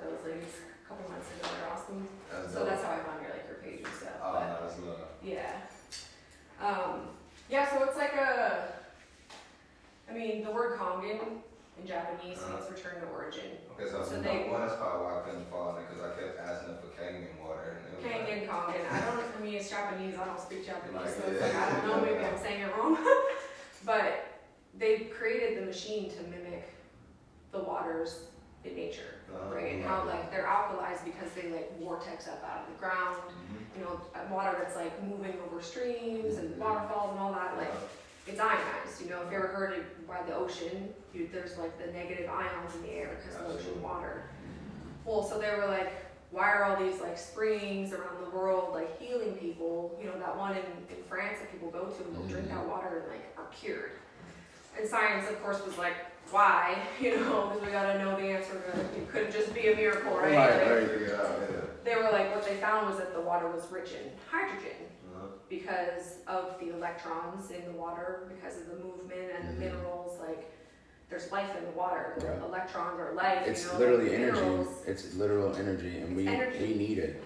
So 0.00 0.08
I 0.08 0.10
just 0.10 0.22
met 0.22 0.24
those 0.24 0.24
ladies 0.32 0.54
a 0.84 0.88
couple 0.88 1.10
months 1.10 1.28
ago. 1.32 1.48
They're 1.56 1.72
awesome. 1.72 2.08
That's 2.30 2.52
So 2.52 2.58
dope. 2.60 2.68
that's 2.68 2.82
how 2.84 2.92
I 2.92 2.98
found 3.04 3.22
your 3.22 3.30
like 3.32 3.46
your 3.48 3.58
page 3.64 3.80
and 3.84 3.94
stuff. 3.94 4.18
Oh, 4.22 4.32
but 4.32 4.60
that's 4.60 4.78
love. 4.80 5.08
yeah. 5.22 5.66
Um, 6.60 7.08
yeah, 7.50 7.68
so 7.70 7.84
it's 7.84 7.96
like 7.96 8.14
a, 8.14 8.68
I 10.10 10.12
mean, 10.14 10.42
the 10.44 10.50
word 10.50 10.78
Kangen 10.78 11.20
in 11.78 11.86
Japanese 11.86 12.38
Uh-huh. 12.38 12.56
means 12.58 12.70
return 12.72 13.00
to 13.02 13.06
origin. 13.08 13.60
Okay, 13.76 13.88
so, 13.90 14.02
So 14.04 14.20
they- 14.20 14.48
well, 14.50 14.60
that's 14.60 14.76
probably 14.76 15.04
why 15.06 15.20
I 15.20 15.22
couldn't 15.22 15.50
follow 15.50 15.76
it 15.76 15.84
because 15.88 16.02
I 16.02 16.08
kept 16.20 16.40
asking 16.40 16.76
for 16.80 16.88
Kangen 16.96 17.28
water. 17.44 17.76
And 17.86 17.96
was 17.96 18.04
like- 18.04 18.26
Kangen. 18.26 18.48
I 18.48 19.00
don't, 19.04 19.16
know. 19.16 19.22
I 19.38 19.42
mean, 19.44 19.54
it's 19.54 19.68
Japanese. 19.70 20.16
I 20.18 20.24
don't 20.24 20.40
speak 20.40 20.64
Japanese, 20.66 20.96
Like, 20.96 21.08
so 21.14 21.30
yeah. 21.30 21.40
like, 21.40 21.54
I 21.54 21.70
don't 21.72 21.86
know, 21.88 22.00
maybe 22.00 22.24
I'm 22.24 22.38
saying 22.38 22.62
it 22.62 22.76
wrong. 22.76 22.96
but 23.84 24.24
they 24.78 25.10
created 25.12 25.62
the 25.62 25.66
machine 25.66 26.10
to 26.10 26.22
mimic 26.24 26.72
the 27.52 27.58
waters 27.60 28.24
in 28.64 28.74
nature. 28.74 29.15
Right? 29.52 29.74
And 29.74 29.84
how 29.84 30.04
like 30.06 30.30
they're 30.30 30.44
alkalized 30.46 31.04
because 31.04 31.30
they 31.34 31.50
like 31.50 31.78
vortex 31.80 32.28
up 32.28 32.42
out 32.44 32.66
of 32.68 32.74
the 32.74 32.78
ground. 32.78 33.16
Mhm. 33.16 33.78
You 33.78 33.84
know, 33.84 34.00
uh, 34.14 34.20
water 34.32 34.56
that's 34.60 34.76
like 34.76 35.02
moving 35.02 35.34
over 35.46 35.60
streams 35.62 36.36
and 36.38 36.54
Mhm. 36.54 36.58
waterfalls 36.58 37.10
and 37.12 37.20
all 37.20 37.32
that. 37.32 37.56
Like 37.56 37.72
it's 38.26 38.40
ionized. 38.40 39.02
You 39.02 39.10
know, 39.10 39.22
if 39.22 39.30
you 39.30 39.38
ever 39.38 39.48
heard 39.48 39.72
it 39.74 40.06
by 40.08 40.22
the 40.22 40.34
ocean, 40.34 40.94
you, 41.12 41.28
there's 41.32 41.56
like 41.58 41.76
the 41.78 41.92
negative 41.92 42.28
ions 42.30 42.74
in 42.76 42.82
the 42.82 42.90
air 42.92 43.10
because 43.16 43.38
of 43.40 43.46
ocean 43.54 43.82
water. 43.82 44.22
Well, 45.04 45.22
so 45.22 45.38
they 45.38 45.50
were 45.54 45.66
like, 45.66 45.92
why 46.32 46.50
are 46.50 46.64
all 46.64 46.76
these 46.76 47.00
like 47.00 47.16
springs 47.16 47.92
around 47.92 48.20
the 48.24 48.30
world 48.30 48.74
like 48.74 48.98
healing 49.00 49.34
people? 49.36 49.96
You 50.02 50.08
know, 50.08 50.18
that 50.18 50.36
one 50.36 50.52
in, 50.56 50.64
in 50.96 51.02
France 51.08 51.38
that 51.40 51.52
people 51.52 51.70
go 51.70 51.84
to 51.86 52.02
and 52.04 52.16
they'll 52.16 52.26
drink 52.26 52.48
Mhm. 52.48 52.54
that 52.54 52.66
water 52.66 52.98
and 53.00 53.08
like 53.08 53.24
are 53.38 53.46
cured. 53.52 53.92
And 54.78 54.86
science, 54.88 55.28
of 55.30 55.40
course, 55.42 55.64
was 55.64 55.78
like, 55.78 55.94
why? 56.30 56.78
You 57.00 57.16
know, 57.16 57.48
because 57.52 57.66
we 57.66 57.72
gotta 57.72 57.98
know 57.98 58.16
the 58.16 58.26
answer 58.28 58.52
to 58.52 58.80
it 58.80 59.08
couldn't 59.12 59.32
just 59.32 59.54
be 59.54 59.68
a 59.72 59.76
miracle, 59.76 60.16
right? 60.16 60.34
Like, 60.34 60.70
right. 60.70 61.00
Yeah. 61.08 61.60
They 61.84 61.94
were 61.94 62.10
like, 62.10 62.34
what 62.34 62.44
they 62.46 62.56
found 62.56 62.88
was 62.88 62.96
that 62.98 63.14
the 63.14 63.20
water 63.20 63.48
was 63.48 63.70
rich 63.70 63.90
in 63.92 64.10
hydrogen 64.30 64.76
Uh-huh. 65.14 65.26
because 65.48 66.18
of 66.26 66.58
the 66.58 66.74
electrons 66.74 67.50
in 67.50 67.64
the 67.64 67.72
water, 67.78 68.28
because 68.34 68.56
of 68.60 68.66
the 68.68 68.76
movement 68.76 69.30
and 69.38 69.44
Mhm. 69.44 69.54
the 69.54 69.64
minerals. 69.66 70.18
Like, 70.20 70.50
there's 71.08 71.30
life 71.30 71.50
in 71.56 71.64
the 71.64 71.70
water. 71.70 72.14
The 72.18 72.44
electrons 72.44 72.98
are 72.98 73.12
life. 73.12 73.46
It's 73.46 73.64
you 73.64 73.72
know, 73.72 73.78
literally 73.78 74.14
energy. 74.14 74.40
minerals- 74.40 74.82
It's 74.86 75.14
literal 75.14 75.54
energy, 75.54 75.98
and 75.98 76.16
we 76.16 76.26
Energy. 76.26 76.58
we 76.58 76.74
need 76.74 76.98
it. 76.98 77.22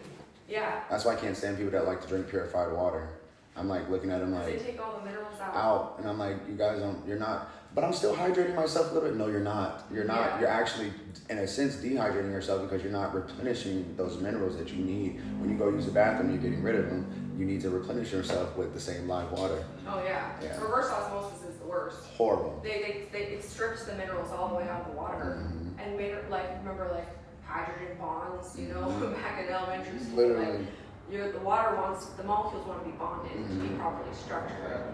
Yeah, 0.48 0.80
That's 0.90 1.04
why 1.04 1.12
I 1.12 1.16
can't 1.16 1.36
stand 1.36 1.56
people 1.58 1.70
that 1.72 1.86
like 1.86 2.00
to 2.02 2.08
drink 2.08 2.28
purified 2.28 2.72
water. 2.72 3.08
I'm 3.56 3.68
like 3.68 3.88
looking 3.90 4.10
at 4.10 4.20
them 4.20 4.32
'cause 4.32 4.46
they 4.46 4.52
like 4.56 4.66
take 4.66 4.80
all 4.84 4.98
the 4.98 5.04
minerals 5.04 5.40
out. 5.40 5.54
out, 5.54 5.94
and 5.98 6.08
I'm 6.08 6.18
like, 6.18 6.36
you 6.48 6.54
guys 6.54 6.78
don't. 6.80 7.06
You're 7.06 7.18
not. 7.18 7.48
But 7.74 7.84
I'm 7.84 7.92
still 7.92 8.16
hydrating 8.16 8.54
myself 8.56 8.90
a 8.90 8.94
little 8.94 9.08
bit. 9.08 9.16
No, 9.18 9.28
you're 9.28 9.38
not. 9.40 9.84
You're 9.92 10.04
not. 10.04 10.16
Yeah. 10.18 10.40
You're 10.40 10.48
actually, 10.48 10.92
in 11.28 11.38
a 11.38 11.46
sense, 11.46 11.76
dehydrating 11.76 12.32
yourself 12.32 12.62
because 12.62 12.82
you're 12.82 12.92
not 12.92 13.14
replenishing 13.14 13.94
those 13.96 14.18
minerals 14.18 14.56
that 14.58 14.72
you 14.72 14.84
need. 14.84 15.20
When 15.38 15.50
you 15.50 15.56
go 15.56 15.68
use 15.68 15.86
the 15.86 15.92
bathroom, 15.92 16.30
you're 16.30 16.42
getting 16.42 16.62
rid 16.64 16.74
of 16.76 16.86
them. 16.90 17.06
You 17.38 17.44
need 17.46 17.60
to 17.62 17.70
replenish 17.70 18.12
yourself 18.12 18.56
with 18.56 18.74
the 18.74 18.80
same 18.80 19.08
live 19.08 19.30
water. 19.32 19.64
Oh 19.86 20.02
yeah. 20.04 20.32
Yeah. 20.42 20.60
Reverse 20.60 20.90
osmosis 20.90 21.48
is 21.48 21.56
the 21.58 21.66
worst. 21.66 22.04
Horrible. 22.16 22.60
They, 22.62 22.70
they, 22.70 23.04
they 23.12 23.24
it 23.34 23.44
strips 23.44 23.84
the 23.84 23.94
minerals 23.94 24.30
all 24.32 24.48
the 24.48 24.56
way 24.56 24.68
out 24.68 24.82
of 24.82 24.90
the 24.92 24.96
water 24.96 25.38
Mhm. 25.40 25.82
and 25.82 25.96
made 25.96 26.14
like 26.28 26.50
remember 26.58 26.90
like 26.92 27.06
hydrogen 27.46 27.96
bonds, 28.00 28.58
you 28.58 28.68
know, 28.68 28.82
Mhm. 28.88 29.14
back 29.22 29.42
in 29.46 29.52
elementary 29.52 29.98
school. 30.00 30.16
Literally. 30.16 30.46
Like 30.58 30.66
the 31.10 31.40
water 31.40 31.74
wants 31.76 32.06
the 32.06 32.22
molecules 32.24 32.66
want 32.66 32.84
to 32.84 32.90
be 32.90 32.96
bonded 32.96 33.32
to 33.32 33.54
be 33.54 33.68
Mhm. 33.68 33.78
properly 33.80 34.14
structured. 34.14 34.84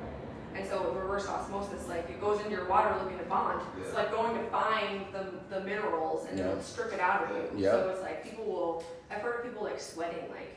And 0.55 0.67
so 0.67 0.91
reverse 0.93 1.29
osmosis, 1.29 1.87
like 1.87 2.09
it 2.09 2.19
goes 2.21 2.39
into 2.39 2.53
your 2.53 2.65
water 2.67 2.95
looking 3.03 3.19
to 3.19 3.25
bond. 3.25 3.61
It's 3.79 3.93
like 3.95 4.11
going 4.11 4.35
to 4.43 4.51
find 4.51 5.05
the, 5.13 5.27
the 5.55 5.61
minerals 5.63 6.27
and 6.27 6.39
Yeah. 6.39 6.47
it'll 6.49 6.63
strip 6.63 6.93
it 6.95 7.01
out 7.01 7.25
of 7.25 7.37
you. 7.37 7.51
Yeah. 7.65 7.73
So 7.73 7.89
it's 7.91 8.01
like 8.01 8.25
people 8.25 8.45
will. 8.47 8.85
I've 9.11 9.21
heard 9.21 9.41
of 9.41 9.45
people 9.45 9.65
like 9.65 9.79
sweating 9.79 10.31
like 10.31 10.57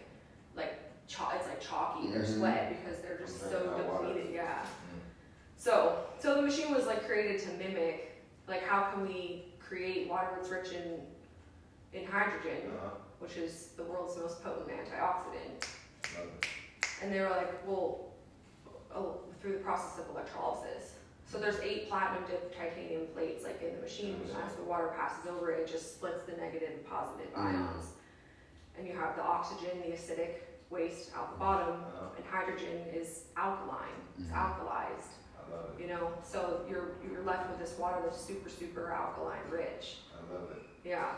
like 0.56 0.80
chalk. 1.08 1.34
It's 1.36 1.48
like 1.48 1.60
chalky 1.60 2.12
their 2.12 2.22
Mhm. 2.22 2.38
sweat 2.38 2.70
because 2.82 3.02
they're 3.02 3.18
just 3.18 3.42
so 3.42 3.50
Drinking 3.50 3.72
that 3.78 3.86
water. 3.94 4.08
depleted. 4.08 4.34
Yeah. 4.34 4.66
So 5.58 6.06
so 6.20 6.36
the 6.36 6.42
machine 6.44 6.74
was 6.74 6.86
like 6.88 7.06
created 7.06 7.42
to 7.42 7.50
mimic 7.58 8.22
like 8.48 8.64
how 8.64 8.92
can 8.92 9.06
we 9.06 9.54
create 9.60 10.10
water 10.10 10.30
that's 10.36 10.50
rich 10.50 10.72
in 10.72 11.06
in 11.92 12.06
hydrogen, 12.06 12.72
Uh-huh. 12.78 12.90
Which 13.20 13.38
is 13.38 13.70
the 13.78 13.84
world's 13.84 14.18
most 14.18 14.44
potent 14.44 14.68
antioxidant. 14.70 15.68
And 17.02 17.14
they 17.14 17.20
were 17.22 17.30
like, 17.30 17.66
well, 17.68 18.08
oh, 18.94 19.20
through 19.42 19.54
the 19.54 19.60
process 19.60 20.00
of 20.04 20.10
electrolysis. 20.14 20.94
So 21.32 21.38
there's 21.40 21.60
eight 21.60 21.90
platinum 21.90 22.24
dipped 22.28 22.58
titanium 22.58 23.08
plates 23.14 23.44
like 23.44 23.62
in 23.62 23.76
the 23.76 23.82
machine. 23.82 24.16
Mhm. 24.20 24.46
As 24.46 24.56
the 24.56 24.64
water 24.64 24.94
passes 24.98 25.28
over 25.30 25.52
it, 25.52 25.60
it 25.60 25.68
just 25.68 25.94
splits 25.96 26.26
the 26.26 26.34
negative 26.38 26.70
and 26.72 26.86
positive 26.90 27.32
Mhm. 27.34 27.38
ions. 27.54 27.94
And 28.78 28.88
you 28.88 28.94
have 28.98 29.16
the 29.16 29.22
oxygen, 29.22 29.82
the 29.82 29.92
acidic 29.92 30.42
waste 30.70 31.12
out 31.16 31.34
the 31.34 31.38
bottom, 31.40 31.84
Uh-huh. 31.84 32.06
and 32.18 32.26
hydrogen 32.26 32.88
is 32.94 33.26
alkaline. 33.38 34.02
It's 34.18 34.28
Mhm. 34.28 34.34
alkalized. 34.34 35.12
I 35.38 35.52
love 35.52 35.70
it. 35.80 35.82
You 35.82 35.88
know, 35.88 36.14
so 36.24 36.66
you're 36.68 36.96
you're 37.04 37.24
left 37.24 37.50
with 37.50 37.60
this 37.60 37.78
water 37.78 38.02
that's 38.04 38.20
super 38.20 38.50
super 38.50 38.92
alkaline 38.92 39.48
rich. 39.50 40.00
I 40.18 40.34
love 40.34 40.52
it. 40.52 40.64
Yeah. 40.84 41.16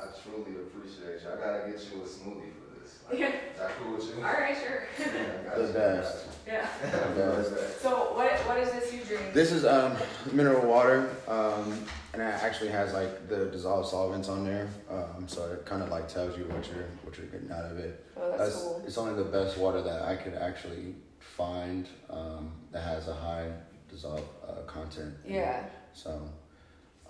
I 0.00 0.06
truly 0.22 0.56
appreciate 0.56 1.20
you. 1.22 1.28
I 1.30 1.36
gotta 1.36 1.70
get 1.70 1.80
you 1.92 2.00
a 2.02 2.04
smoothie 2.04 2.52
for 2.54 2.80
this. 2.80 2.98
Like, 3.08 3.18
Yeah. 3.18 3.28
Is 3.28 3.58
that 3.58 3.70
cool 3.78 3.94
with 3.96 4.06
you? 4.06 4.16
All 4.24 4.32
right, 4.32 4.56
sure. 4.56 4.84
Yeah, 4.98 5.54
The 5.56 5.66
you. 5.66 5.72
best. 5.72 6.26
yeah. 6.46 6.68
The 6.82 7.20
best. 7.20 7.80
So 7.82 7.90
what 8.14 8.30
what 8.46 8.58
is 8.58 8.70
this 8.72 8.92
you 8.92 9.00
drink? 9.04 9.32
This 9.34 9.52
is 9.52 9.64
um, 9.64 9.96
mineral 10.32 10.66
water, 10.68 11.10
um, 11.28 11.84
and 12.12 12.20
it 12.22 12.24
actually 12.24 12.70
has 12.70 12.92
like 12.92 13.28
the 13.28 13.46
dissolved 13.46 13.88
solvents 13.88 14.28
on 14.28 14.44
there, 14.44 14.68
um, 14.90 15.26
so 15.26 15.50
it 15.52 15.64
kind 15.64 15.82
of 15.82 15.88
like 15.90 16.08
tells 16.08 16.36
you 16.36 16.44
what 16.44 16.66
you're 16.70 16.88
what 17.02 17.16
you're 17.16 17.26
getting 17.28 17.50
out 17.50 17.64
of 17.70 17.78
it. 17.78 18.04
oh, 18.16 18.36
that's 18.38 18.56
cool. 18.56 18.82
It's 18.86 18.98
only 18.98 19.14
the 19.22 19.28
best 19.30 19.56
water 19.58 19.80
that 19.82 20.02
I 20.02 20.16
could 20.16 20.34
actually 20.34 20.94
find 21.20 21.88
um, 22.10 22.52
that 22.72 22.82
has 22.82 23.08
a 23.08 23.14
high 23.14 23.50
dissolved 23.88 24.24
uh, 24.46 24.62
content. 24.66 25.14
in 25.24 25.32
it. 25.34 25.36
Yeah. 25.38 25.64
So, 25.94 26.10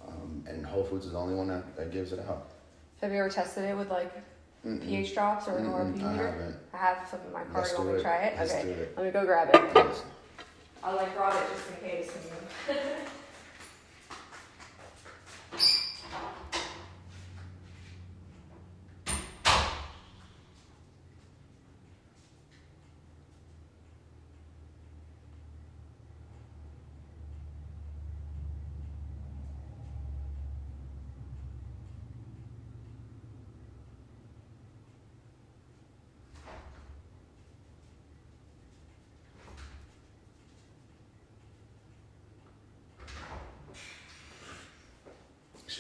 um, 0.06 0.44
and 0.48 0.64
Whole 0.64 0.84
Foods 0.84 1.06
is 1.06 1.12
the 1.12 1.18
only 1.18 1.34
one 1.34 1.48
that, 1.48 1.76
that 1.76 1.90
gives 1.92 2.12
it 2.12 2.20
out. 2.20 2.46
Have 3.00 3.12
you 3.12 3.18
ever 3.18 3.30
tested 3.30 3.64
it 3.64 3.76
with 3.76 3.90
like 3.90 4.12
Mm-mm. 4.66 4.82
pH 4.82 5.14
drops 5.14 5.48
or 5.48 5.56
an 5.56 5.66
Mm-mm, 5.66 6.04
I 6.04 6.12
haven't. 6.16 6.56
I 6.74 6.76
have 6.76 7.08
some 7.10 7.20
in 7.26 7.32
my 7.32 7.42
car. 7.44 7.62
Let's 7.62 7.72
You 7.72 7.78
want 7.78 7.90
me 7.90 7.96
to 7.96 8.02
try 8.02 8.16
it? 8.24 8.34
Let's 8.38 8.52
okay. 8.52 8.62
do 8.62 8.70
it. 8.70 8.94
Let 8.96 9.06
me 9.06 9.10
go 9.12 9.24
grab 9.24 9.48
it. 9.54 9.70
Yes. 9.74 10.02
I 10.84 10.92
like 10.92 11.16
brought 11.16 11.34
it 11.34 11.42
just 11.54 11.70
in 11.70 11.88
case. 11.88 12.12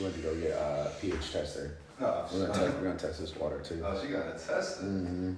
She 0.00 0.04
went 0.04 0.16
to 0.16 0.22
go 0.22 0.34
get 0.36 0.52
a 0.52 0.90
pH 0.98 1.30
tester. 1.30 1.76
Oh, 2.00 2.26
We're 2.32 2.46
gonna, 2.46 2.58
test, 2.58 2.76
we're 2.78 2.84
gonna 2.84 2.98
test 2.98 3.20
this 3.20 3.36
water 3.36 3.60
too. 3.60 3.82
oh, 3.84 4.00
she 4.02 4.08
got 4.10 4.24
to 4.38 4.46
test 4.46 4.80
it. 4.80 4.84
hmm 4.84 5.34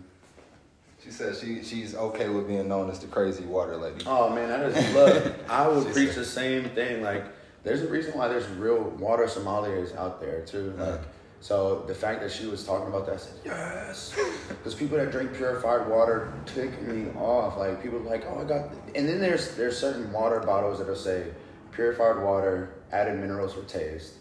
She 1.02 1.10
said 1.10 1.34
she 1.34 1.64
she's 1.64 1.96
okay 1.96 2.28
with 2.28 2.46
being 2.46 2.68
known 2.68 2.88
as 2.88 3.00
the 3.00 3.08
crazy 3.08 3.44
water 3.44 3.76
lady. 3.76 4.04
Oh 4.06 4.30
man, 4.30 4.48
that 4.48 4.62
is 4.66 4.94
look. 4.94 5.34
I 5.50 5.66
would 5.66 5.88
She 5.88 5.92
preach 5.92 6.08
said- 6.10 6.18
the 6.18 6.24
same 6.24 6.68
thing. 6.76 7.02
Like, 7.02 7.24
there's 7.64 7.82
a 7.82 7.88
reason 7.88 8.16
why 8.16 8.28
there's 8.28 8.46
real 8.50 8.82
water 9.00 9.24
sommeliers 9.24 9.96
out 9.96 10.20
there 10.20 10.42
too. 10.42 10.72
Like, 10.78 10.88
Uh. 10.90 10.98
so 11.40 11.82
the 11.88 11.94
fact 11.94 12.20
that 12.20 12.30
she 12.30 12.46
was 12.46 12.62
talking 12.64 12.86
about 12.86 13.06
that, 13.06 13.14
I 13.16 13.18
said 13.18 13.34
yes. 13.44 14.14
Because 14.48 14.76
people 14.76 14.96
that 14.98 15.10
drink 15.10 15.34
purified 15.34 15.88
water 15.88 16.32
tick 16.46 16.80
me 16.82 17.10
off. 17.18 17.56
Like 17.58 17.82
people 17.82 17.98
are 17.98 18.02
like, 18.02 18.24
oh, 18.28 18.38
I 18.40 18.44
got. 18.44 18.70
And 18.94 19.08
then 19.08 19.18
there's 19.20 19.56
there's 19.56 19.76
certain 19.76 20.12
water 20.12 20.38
bottles 20.38 20.78
that'll 20.78 20.94
say 20.94 21.24
purified 21.72 22.22
water, 22.22 22.74
added 22.92 23.18
minerals 23.18 23.54
for 23.54 23.62
taste, 23.62 24.12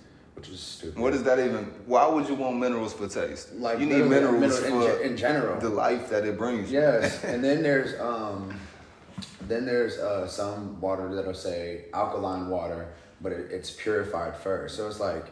which 0.42 0.50
is 0.50 0.60
stupid. 0.60 1.00
What 1.00 1.14
is 1.14 1.22
that 1.24 1.38
even? 1.38 1.66
Why 1.86 2.08
would 2.08 2.28
you 2.28 2.34
want 2.34 2.58
minerals 2.58 2.94
for 2.94 3.08
taste? 3.08 3.54
Like 3.54 3.80
you 3.80 3.86
need 3.86 4.06
literally, 4.06 4.40
minerals 4.40 4.62
mineral 4.62 4.88
in 4.88 4.98
ge- 4.98 5.12
in 5.12 5.18
general. 5.18 5.60
the 5.60 5.70
life 5.70 6.10
that 6.10 6.26
it 6.26 6.36
brings. 6.38 6.72
Yes, 6.72 7.24
and 7.24 7.44
then 7.44 7.62
there's 7.62 8.00
um, 8.00 8.60
then 9.42 9.66
there's 9.66 10.00
uh, 10.00 10.28
some 10.28 10.82
water 10.82 11.14
that'll 11.14 11.36
say 11.36 11.86
alkaline 11.94 12.50
water, 12.50 12.88
but 13.22 13.32
it, 13.32 13.52
it's 13.52 13.70
purified 13.70 14.36
first. 14.36 14.76
So 14.78 14.88
it's 14.88 15.00
like 15.00 15.26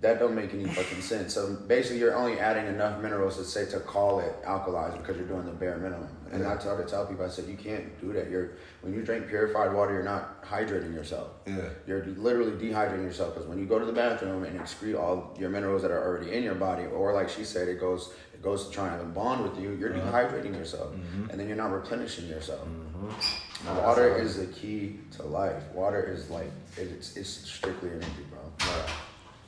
that 0.00 0.18
don't 0.18 0.34
make 0.34 0.52
any 0.52 0.66
fucking 0.66 1.02
sense. 1.02 1.34
So 1.34 1.54
basically, 1.54 2.00
you're 2.00 2.16
only 2.16 2.40
adding 2.40 2.66
enough 2.66 3.00
minerals 3.00 3.36
to 3.36 3.44
say 3.44 3.64
to 3.70 3.78
call 3.78 4.18
it 4.18 4.42
alkalized 4.42 4.98
because 4.98 5.16
you're 5.16 5.28
doing 5.28 5.46
the 5.46 5.52
bare 5.52 5.76
minimum. 5.76 6.08
And 6.32 6.46
I 6.46 6.56
try 6.56 6.76
to 6.76 6.84
tell 6.84 7.06
people, 7.06 7.24
I 7.24 7.28
said 7.28 7.46
you 7.46 7.56
can't 7.56 8.00
do 8.00 8.12
that. 8.12 8.30
You're 8.30 8.52
when 8.82 8.92
you 8.92 9.02
drink 9.02 9.28
purified 9.28 9.72
water, 9.72 9.94
you're 9.94 10.02
not 10.02 10.44
hydrating 10.44 10.94
yourself. 10.94 11.28
Yeah. 11.46 11.68
You're 11.86 12.04
literally 12.04 12.52
dehydrating 12.52 13.04
yourself 13.04 13.34
because 13.34 13.48
when 13.48 13.58
you 13.58 13.66
go 13.66 13.78
to 13.78 13.84
the 13.84 13.92
bathroom 13.92 14.44
and 14.44 14.58
excrete 14.58 14.98
all 14.98 15.34
your 15.38 15.50
minerals 15.50 15.82
that 15.82 15.90
are 15.90 16.02
already 16.02 16.32
in 16.32 16.42
your 16.42 16.54
body, 16.54 16.84
or 16.84 17.12
like 17.12 17.28
she 17.28 17.44
said, 17.44 17.68
it 17.68 17.80
goes 17.80 18.12
it 18.34 18.42
goes 18.42 18.68
to 18.68 18.72
try 18.72 18.94
and 18.94 19.14
bond 19.14 19.42
with 19.42 19.58
you. 19.58 19.72
You're 19.72 19.90
dehydrating 19.90 20.54
yourself, 20.54 20.94
and 21.30 21.40
then 21.40 21.48
you're 21.48 21.56
not 21.56 21.72
replenishing 21.72 22.28
yourself. 22.28 22.66
Mm-hmm. 22.66 23.76
Water 23.78 24.16
is 24.16 24.36
the 24.36 24.46
key 24.46 25.00
to 25.12 25.24
life. 25.24 25.62
Water 25.72 26.02
is 26.04 26.30
like 26.30 26.50
it's 26.76 27.16
it's 27.16 27.28
strictly 27.28 27.90
energy, 27.90 28.24
bro. 28.30 28.40
Right. 28.60 28.90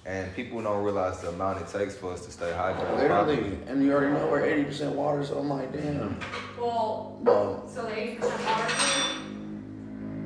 And 0.06 0.34
people 0.34 0.62
don't 0.62 0.82
realize 0.82 1.20
the 1.20 1.28
amount 1.28 1.60
it 1.60 1.68
takes 1.68 1.94
for 1.94 2.12
us 2.12 2.24
to 2.24 2.32
stay 2.32 2.50
hydrated. 2.52 2.96
Literally, 2.96 3.58
and 3.66 3.84
you 3.84 3.92
already 3.92 4.12
know 4.14 4.26
we're 4.28 4.44
eighty 4.44 4.64
percent 4.64 4.94
water, 4.96 5.22
so 5.24 5.38
I'm 5.38 5.48
like, 5.50 5.72
damn. 5.72 6.18
Well, 6.58 7.18
Well, 7.20 7.68
so 7.68 7.82
the 7.82 7.98
eighty 7.98 8.16
percent 8.16 8.42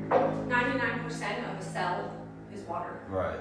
water, 0.09 0.43
ninety-nine 0.47 1.03
percent 1.03 1.45
of 1.47 1.59
a 1.59 1.61
cell 1.61 2.09
is 2.53 2.61
water. 2.61 3.01
Right. 3.09 3.39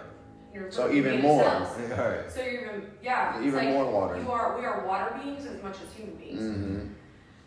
You're 0.52 0.70
So 0.72 0.90
even 0.92 1.20
more. 1.22 1.42
cells. 1.42 1.78
Right. 1.90 2.30
So 2.30 2.42
you're 2.42 2.62
even 2.62 2.86
yeah. 3.02 3.38
Even 3.40 3.54
like 3.54 3.68
more 3.68 3.90
water. 3.92 4.20
You 4.20 4.30
are 4.32 4.58
we 4.58 4.64
are 4.64 4.84
water 4.86 5.16
beings 5.22 5.46
as 5.46 5.62
much 5.62 5.76
as 5.86 5.92
human 5.94 6.16
beings. 6.16 6.40
hmm 6.42 6.80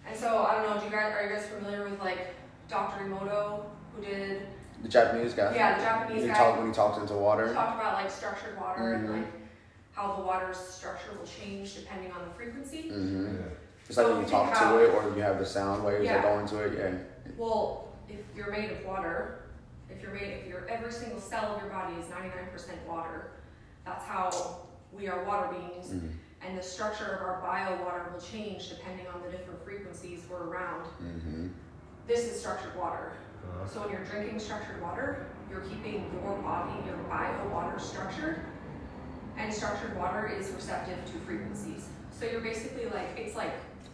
And 0.07 0.15
so 0.17 0.43
I 0.43 0.55
don't 0.55 0.69
know. 0.69 0.79
Do 0.79 0.85
you 0.85 0.91
guys 0.91 1.13
are 1.13 1.23
you 1.27 1.35
guys 1.35 1.45
familiar 1.47 1.83
with 1.89 1.99
like 1.99 2.33
Dr. 2.69 3.03
Emoto 3.05 3.63
who 3.95 4.01
did 4.01 4.43
the 4.81 4.87
Japanese 4.87 5.33
guy. 5.33 5.55
Yeah, 5.55 5.77
the 5.77 5.83
Japanese 5.83 6.11
when 6.21 6.21
he 6.23 6.27
guy. 6.27 6.37
Talk, 6.37 6.57
when 6.57 6.67
he 6.67 6.73
talks 6.73 6.97
into 6.99 7.13
water. 7.13 7.53
talked 7.53 7.79
about 7.79 7.93
like 7.95 8.11
structured 8.11 8.59
water 8.59 8.93
and 8.93 9.09
Mhm. 9.09 9.17
like 9.23 9.31
how 9.93 10.15
the 10.15 10.21
water's 10.23 10.57
structure 10.57 11.09
will 11.17 11.25
change 11.25 11.75
depending 11.75 12.11
on 12.11 12.27
the 12.27 12.33
frequency. 12.35 12.89
hmm 12.89 13.25
Yeah. 13.25 13.41
It's 13.87 13.97
like 13.97 14.05
So 14.07 14.13
when 14.13 14.23
you 14.23 14.29
talk 14.29 14.51
about- 14.51 14.71
to 14.73 14.83
it, 14.83 14.93
or 14.93 15.15
you 15.15 15.21
have 15.23 15.39
the 15.39 15.45
sound 15.45 15.83
waves 15.83 16.05
Yeah. 16.05 16.15
that 16.21 16.23
go 16.23 16.39
into 16.39 16.59
it. 16.63 16.77
Yeah. 16.77 17.31
Well, 17.37 17.87
if 18.09 18.19
you're 18.35 18.51
made 18.51 18.71
of 18.71 18.85
water, 18.85 19.39
if 19.89 20.01
you're 20.01 20.11
made, 20.13 20.33
if 20.41 20.47
you're 20.47 20.67
every 20.69 20.91
single 20.91 21.19
cell 21.19 21.55
of 21.55 21.61
your 21.61 21.71
body 21.71 21.95
is 21.95 22.09
99% 22.09 22.85
water, 22.87 23.31
that's 23.85 24.03
how 24.05 24.29
we 24.91 25.07
are 25.07 25.23
water 25.23 25.47
beings. 25.53 25.91
Mhm. 25.93 26.11
And 26.45 26.57
the 26.57 26.61
structure 26.61 27.05
of 27.15 27.21
our 27.21 27.41
bio 27.41 27.83
water 27.83 28.03
will 28.13 28.19
change 28.21 28.69
depending 28.69 29.07
on 29.07 29.21
the 29.23 29.29
different 29.29 29.63
frequencies 29.63 30.25
we're 30.29 30.43
around. 30.49 30.85
hmm 30.99 31.47
This 32.05 32.19
is 32.31 32.39
structured 32.39 32.75
water. 32.75 33.11
Uh-huh. 33.55 33.67
So 33.67 33.81
when 33.81 33.91
you're 33.91 34.03
drinking 34.05 34.39
structured 34.39 34.81
water, 34.81 35.27
you're 35.49 35.61
keeping 35.61 36.09
your 36.23 36.37
body, 36.41 36.73
your 36.85 36.97
bio 37.09 37.47
water 37.49 37.79
structured. 37.79 38.41
And 39.37 39.53
structured 39.53 39.95
water 39.97 40.27
is 40.27 40.49
receptive 40.51 40.97
to 41.05 41.11
frequencies. 41.25 41.87
So 42.11 42.25
you're 42.25 42.41
basically 42.41 42.85
like, 42.85 43.09
it's 43.17 43.35
like, 43.35 43.53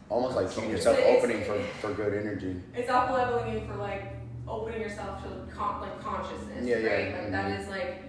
Almost 0.09 0.35
like 0.35 0.49
keeping 0.51 0.69
yourself 0.69 0.99
opening 1.05 1.43
for, 1.43 1.59
for 1.81 1.93
good 1.93 2.13
energy. 2.13 2.61
it's 2.75 2.89
up 2.89 3.09
leveling 3.09 3.53
you 3.53 3.65
for 3.65 3.75
like 3.75 4.13
opening 4.47 4.79
yourself 4.81 5.23
to 5.23 5.29
con- 5.53 5.81
like 5.81 5.99
consciousness, 6.01 6.63
Yeah, 6.65 6.77
yeah, 6.77 6.89
right? 6.89 7.13
Like 7.23 7.31
that 7.31 7.45
mhm. 7.51 7.59
is 7.59 7.67
like, 7.69 8.03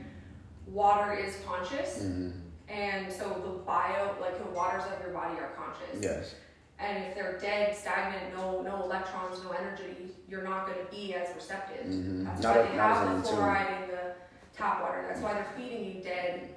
water 0.67 1.13
is 1.15 1.37
conscious. 1.47 2.03
hmm 2.03 2.31
And 2.69 3.13
so 3.13 3.29
the 3.45 3.59
bio, 3.65 4.17
like 4.21 4.39
the 4.45 4.51
waters 4.51 4.83
of 4.93 5.01
your 5.05 5.13
body 5.15 5.39
are 5.39 5.53
conscious. 5.57 6.03
Yes. 6.03 6.35
And 6.79 7.05
if 7.05 7.15
they're 7.15 7.39
dead, 7.39 7.75
stagnant, 7.77 8.35
no 8.37 8.61
no 8.63 8.83
electrons, 8.83 9.43
no 9.45 9.51
energy, 9.53 10.11
you're 10.29 10.43
not 10.43 10.67
going 10.67 10.79
to 10.85 10.91
be 10.91 11.15
as 11.15 11.35
receptive. 11.35 11.87
Mhm. 11.87 12.25
That's 12.25 12.43
Not 12.43 12.57
why 12.57 12.63
as- 12.63 12.69
they 12.71 12.77
have 12.77 13.23
the 13.23 13.29
tune. 13.29 13.39
fluoride 13.39 13.83
in 13.83 13.89
the 13.91 14.15
tap 14.55 14.81
water. 14.83 15.05
That's 15.07 15.21
why 15.21 15.35
they're 15.35 15.47
feeding 15.57 15.85
you 15.97 16.03
dead 16.03 16.57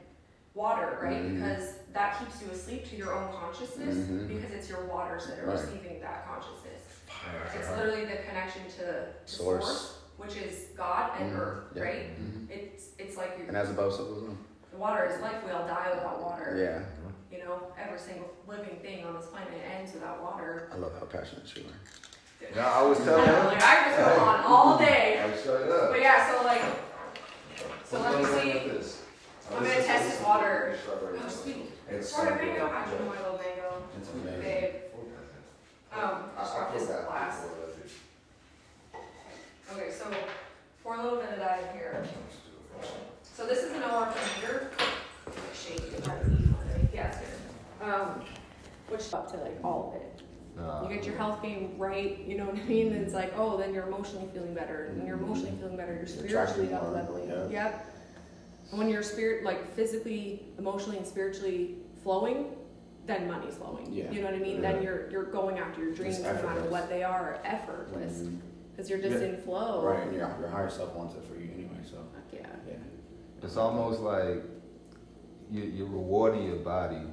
water, 0.54 0.98
right? 1.02 1.18
Mhm. 1.24 1.36
Because 1.36 1.74
that 1.94 2.18
keeps 2.20 2.42
you 2.42 2.50
asleep 2.52 2.86
to 2.90 2.96
your 2.96 3.14
own 3.14 3.32
consciousness 3.34 3.96
Mhm. 3.96 4.28
because 4.28 4.52
it's 4.52 4.70
your 4.70 4.86
waters 4.86 5.28
that 5.28 5.40
are 5.40 5.46
Right. 5.48 5.60
receiving 5.60 6.00
that 6.02 6.26
consciousness. 6.28 6.82
It's 7.56 7.70
literally 7.72 8.06
the 8.06 8.18
connection 8.28 8.64
to, 8.78 8.86
to 8.86 9.08
Source. 9.26 9.66
source. 9.66 9.94
which 10.18 10.36
is 10.38 10.70
God 10.76 11.12
and 11.20 11.32
Mhm. 11.32 11.40
earth, 11.40 11.64
Yeah. 11.76 11.84
right? 11.84 12.20
Mhm. 12.20 12.50
It's 12.50 12.86
it's 12.98 13.18
like 13.18 13.38
you 13.38 13.46
And 13.48 13.56
as 13.56 13.70
above, 13.70 13.94
so 13.94 14.04
below. 14.06 14.38
the 14.72 14.78
water 14.78 15.06
is 15.06 15.22
life. 15.22 15.44
We 15.46 15.52
all 15.52 15.68
die 15.68 15.92
without 15.94 16.20
water. 16.24 16.56
Yeah. 16.58 16.82
You 17.38 17.46
know, 17.46 17.68
every 17.78 18.00
single 18.00 18.34
living 18.48 18.80
thing 18.80 19.06
on 19.06 19.16
this 19.16 19.28
planet 19.28 19.54
ends 19.64 19.94
without 19.94 20.24
water. 20.24 20.70
I 20.74 20.78
love 20.78 20.94
how 21.00 21.06
passionate 21.06 21.56
you 21.56 21.66
are. 21.66 22.17
Yeah, 22.42 22.72
I 22.72 22.82
was 22.84 22.98
telling 23.00 23.26
her. 23.26 23.46
like 23.46 23.64
I 23.64 23.84
just 23.86 23.98
go 23.98 24.24
on 24.24 24.40
all 24.42 24.78
day. 24.78 25.22
Like, 25.26 25.38
straight 25.38 25.70
up. 25.72 25.92
But 25.92 26.02
yeah, 26.02 26.32
so 26.32 26.44
like, 26.46 26.62
so 27.84 28.02
let 28.02 28.16
me 28.16 28.22
What's 28.22 28.36
going 28.36 28.70
on 28.76 28.84
see. 28.84 28.98
I'm 29.56 29.64
gonna 29.64 29.76
test 29.76 30.10
this 30.10 30.26
water. 30.26 30.76
Oh, 30.88 31.30
sweet. 31.30 31.72
It's 31.90 32.14
Sort 32.14 32.32
of 32.32 32.38
mango. 32.38 32.68
I 32.68 32.86
do 32.86 33.04
my 33.06 33.18
little 33.18 33.38
mango. 33.38 33.84
It's 34.00 34.10
amazing. 34.14 34.42
Babe. 34.42 34.74
Um, 35.94 36.24
just 36.38 36.54
I 36.54 36.58
dropped 36.58 36.74
this 36.78 36.88
glass. 36.88 37.42
before 37.42 37.58
that, 37.66 39.02
dude. 39.74 39.82
Okay, 39.82 39.92
so 39.92 40.06
pour 40.84 40.96
a 40.96 41.04
little 41.04 41.20
bit 41.20 41.32
of 41.32 41.40
that 41.40 41.64
in 41.64 41.78
here. 41.80 42.04
So 43.24 43.46
this 43.48 43.60
is 43.60 43.72
an 43.74 43.84
OR 43.84 44.08
meter. 44.36 44.70
Shake 45.54 45.80
it, 45.94 46.06
hard 46.06 46.22
to 46.22 46.32
eat 46.32 46.48
one 46.50 46.68
day. 46.68 46.90
Yeah, 46.94 47.08
it's 47.08 47.18
good. 47.18 47.90
Um, 47.90 48.22
which 48.90 49.14
up 49.14 49.32
to 49.32 49.38
like 49.38 49.58
all 49.64 49.94
of 49.96 50.02
it. 50.02 50.17
You 50.58 50.90
get 50.96 51.06
your 51.06 51.16
health 51.18 51.42
game 51.44 51.76
right, 51.78 52.18
you 52.26 52.38
know 52.38 52.46
what 52.46 52.56
I 52.56 52.64
mean? 52.64 52.92
And 52.94 53.04
it's 53.04 53.14
like, 53.14 53.32
oh, 53.38 53.58
then 53.58 53.74
you're 53.74 53.88
emotionally 53.88 54.28
feeling 54.34 54.54
better. 54.54 54.86
And 54.86 54.98
when 54.98 55.08
you're 55.08 55.18
emotionally 55.18 55.56
feeling 55.60 55.78
better, 55.78 55.94
you're 55.94 56.08
spiritually 56.08 56.42
Attracting 56.42 56.74
up 56.74 56.84
more, 56.84 56.92
leveling. 56.94 57.30
yeah. 57.30 57.48
Yep. 57.50 57.96
And 58.72 58.80
when 58.80 58.90
you're 58.90 59.04
spirit, 59.04 59.44
like 59.44 59.74
physically, 59.76 60.44
emotionally, 60.58 60.98
and 60.98 61.06
spiritually 61.06 61.76
flowing, 62.04 62.48
then 63.06 63.28
money's 63.28 63.56
flowing. 63.56 63.88
Yeah. 63.94 64.12
You 64.12 64.20
know 64.22 64.26
what 64.28 64.36
I 64.36 64.40
mean? 64.40 64.56
Yeah. 64.62 64.74
Then 64.74 64.84
you're 64.84 65.10
you're 65.12 65.24
going 65.32 65.60
after 65.60 65.82
your 65.82 65.94
dreams, 65.94 66.20
no 66.20 66.34
matter 66.34 66.64
what 66.70 66.90
they 66.90 67.04
are, 67.04 67.40
effortless, 67.46 68.20
Mhm. 68.20 68.40
because 68.72 68.90
you're 68.90 69.00
just 69.00 69.22
Yeah. 69.22 69.30
in 69.30 69.38
flow. 69.38 69.86
Right, 69.86 70.04
and 70.04 70.14
your, 70.14 70.36
your 70.40 70.50
higher 70.50 70.70
self 70.70 70.94
wants 70.96 71.16
it 71.16 71.24
for 71.24 71.36
you 71.40 71.50
anyway, 71.54 71.78
so 71.86 71.98
Fuck 71.98 72.34
yeah. 72.34 72.48
yeah. 72.68 72.74
It's 73.44 73.56
almost 73.56 74.02
like 74.02 74.44
you, 75.52 75.64
you're 75.64 75.88
rewarding 75.88 76.44
your 76.44 76.58
body 76.58 77.04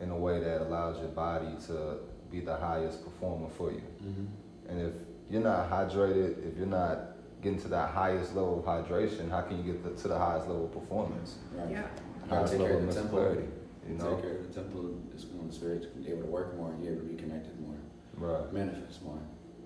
in 0.00 0.10
a 0.10 0.16
way 0.18 0.40
that 0.40 0.60
allows 0.62 0.98
your 0.98 1.08
body 1.08 1.54
to 1.68 1.98
be 2.30 2.40
the 2.40 2.56
highest 2.56 3.04
performer 3.04 3.48
for 3.56 3.72
you. 3.72 3.82
Mm-hmm. 4.02 4.24
And 4.68 4.80
if 4.80 4.92
you're 5.30 5.42
not 5.42 5.70
hydrated, 5.70 6.46
if 6.46 6.56
you're 6.56 6.66
not 6.66 7.16
getting 7.42 7.60
to 7.60 7.68
that 7.68 7.90
highest 7.90 8.34
level 8.34 8.58
of 8.60 8.64
hydration, 8.64 9.30
how 9.30 9.40
can 9.42 9.56
you 9.64 9.72
get 9.72 9.82
the, 9.82 10.00
to 10.02 10.08
the 10.08 10.18
highest 10.18 10.46
level 10.48 10.66
of 10.66 10.72
performance? 10.72 11.36
Right. 11.54 11.70
Yeah. 11.70 11.86
You 12.28 12.36
Highest 12.36 12.52
take 12.52 12.60
care 12.60 12.72
level 12.74 12.88
of 12.88 12.88
of 12.88 12.94
the 12.94 13.00
mental 13.00 13.02
temple. 13.02 13.18
clarity. 13.18 13.48
You 13.88 13.94
know? 13.96 14.14
Take 14.14 14.22
care 14.22 14.36
of 14.36 14.48
the 14.54 14.60
temple 14.60 14.94
is 15.16 15.26
when 15.26 15.48
the 15.48 15.54
spirit's 15.54 15.86
able 16.06 16.22
to 16.22 16.28
work 16.28 16.56
more, 16.56 16.72
you're 16.82 16.92
able 16.92 17.02
to 17.02 17.08
be 17.08 17.16
connected 17.20 17.58
more, 17.60 17.74
Right. 18.16 18.52
manifest 18.52 19.02
more, 19.02 19.18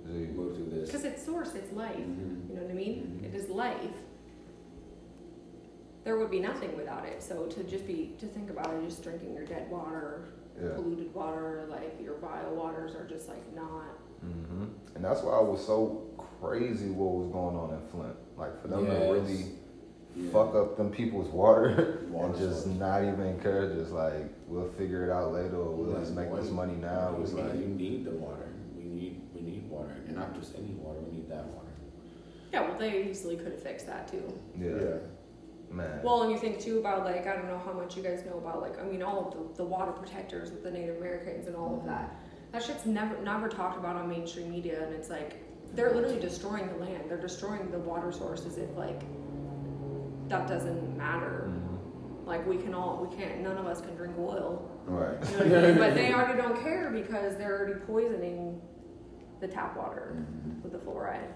Gee. 0.07 0.27
move 0.29 0.57
through 0.57 0.71
this. 0.71 0.89
Because 0.91 1.05
it's 1.05 1.23
source, 1.25 1.55
it's 1.55 1.73
life. 1.73 1.97
Mhm. 1.97 2.49
You 2.49 2.55
know 2.57 2.63
what 2.63 2.71
I 2.71 2.75
mean? 2.75 3.21
Mhm. 3.23 3.27
It 3.27 3.35
is 3.35 3.49
life. 3.51 3.91
There 6.05 6.19
would 6.19 6.31
be 6.31 6.41
nothing 6.41 6.77
without 6.77 7.07
it. 7.07 7.23
So 7.23 7.47
to 7.47 7.65
just 7.65 7.87
be 7.87 8.15
to 8.19 8.27
think 8.27 8.51
about 8.51 8.73
it, 8.75 8.85
just 8.89 9.03
drinking 9.03 9.35
your 9.35 9.45
dead 9.47 9.71
water, 9.71 10.27
Yeah. 10.61 10.71
polluted 10.77 11.13
water, 11.15 11.67
like 11.69 11.99
your 12.03 12.15
vile 12.19 12.55
waters 12.55 12.95
are 12.95 13.07
just 13.07 13.29
like 13.29 13.55
not. 13.55 13.99
hmm 14.21 14.65
And 14.95 15.05
that's 15.05 15.23
why 15.23 15.33
I 15.33 15.43
was 15.43 15.65
so 15.67 16.03
crazy 16.41 16.89
what 16.91 17.13
was 17.25 17.29
going 17.33 17.57
on 17.57 17.75
in 17.75 17.81
Flint. 17.91 18.17
Like 18.37 18.61
for 18.63 18.69
them 18.69 18.87
Yes. 18.87 19.03
to 19.03 19.13
really 19.13 19.45
Yeah. 20.17 20.31
fuck 20.31 20.55
up 20.55 20.77
them 20.77 20.91
people's 20.91 21.29
water 21.29 22.07
and 22.15 22.37
just 22.37 22.65
source. 22.65 22.77
not 22.79 23.03
even 23.03 23.41
care, 23.41 23.75
just 23.75 23.91
like 23.93 24.33
we'll 24.47 24.71
figure 24.79 25.05
it 25.05 25.11
out 25.11 25.33
later 25.33 25.57
or 25.57 25.71
we'll 25.73 25.99
just 26.01 26.13
make 26.15 26.31
boy, 26.31 26.37
this 26.37 26.51
money 26.51 26.75
now. 26.75 27.15
You 27.17 27.23
It's 27.25 27.33
need, 27.33 27.43
like 27.45 27.55
you 27.55 27.67
need 27.67 28.05
the 28.05 28.13
water. 28.13 28.49
We 28.77 28.85
need 28.85 29.21
we 29.35 29.41
need 29.41 29.69
water, 29.69 29.91
and 30.07 30.15
not 30.17 30.35
just 30.39 30.55
any 30.57 30.75
water. 30.75 31.01
We 31.01 31.17
need 31.19 31.29
that 31.31 31.45
water. 31.47 31.61
Yeah, 32.53 32.69
well, 32.69 32.79
they 32.79 33.03
easily 33.11 33.37
could 33.37 33.51
have 33.53 33.63
fixed 33.63 33.87
that 33.87 34.07
too. 34.07 34.23
yeah, 34.57 34.99
man. 35.71 36.01
Well, 36.03 36.23
and 36.23 36.33
you 36.33 36.39
think 36.39 36.61
too 36.61 36.79
about 36.79 37.05
like 37.05 37.27
I 37.27 37.35
don't 37.35 37.49
know 37.49 37.59
how 37.65 37.73
much 37.73 37.97
you 37.97 38.03
guys 38.03 38.25
know 38.25 38.39
about 38.39 38.61
like 38.61 38.79
I 38.81 38.85
mean 38.85 39.03
all 39.03 39.27
of 39.29 39.33
the, 39.57 39.63
the 39.63 39.65
water 39.65 39.93
protectors 39.93 40.51
with 40.51 40.63
the 40.63 40.71
Native 40.71 40.97
Americans 40.99 41.47
and 41.47 41.57
all 41.57 41.79
of 41.79 41.87
that. 41.87 42.15
That 42.53 42.63
shit's 42.63 42.87
never 42.87 43.21
never 43.23 43.49
talked 43.49 43.79
about 43.79 43.97
on 43.97 44.09
mainstream 44.09 44.51
media, 44.51 44.85
and 44.85 44.95
it's 44.95 45.11
like 45.11 45.43
they're 45.75 45.93
literally 45.93 46.21
destroying 46.21 46.69
the 46.69 46.77
land. 46.77 47.05
They're 47.09 47.21
destroying 47.21 47.71
the 47.71 47.79
water 47.81 48.13
source 48.13 48.47
as 48.47 48.59
if 48.59 48.77
like 48.77 49.03
that 50.29 50.47
doesn't 50.49 50.97
matter. 50.97 51.51
Mhm. 51.51 52.27
Like 52.27 52.47
we 52.47 52.57
can 52.57 52.75
all 52.75 53.05
we 53.09 53.17
can't 53.17 53.41
none 53.41 53.57
of 53.59 53.67
us 53.67 53.81
can 53.81 53.95
drink 53.97 54.15
oil. 54.19 54.71
Right. 54.87 55.17
You 55.41 55.47
know 55.47 55.55
what 55.57 55.65
I 55.65 55.67
mean? 55.69 55.79
But 55.79 55.95
they 55.95 56.13
already 56.15 56.41
don't 56.41 56.61
care 56.63 56.91
because 56.91 57.37
they're 57.37 57.59
already 57.59 57.81
poisoning 57.87 58.61
the 59.41 59.49
tap 59.49 59.77
water 59.77 60.17
Mhm. 60.19 60.63
with 60.63 60.73
the 60.73 60.79
fluoride. 60.79 61.33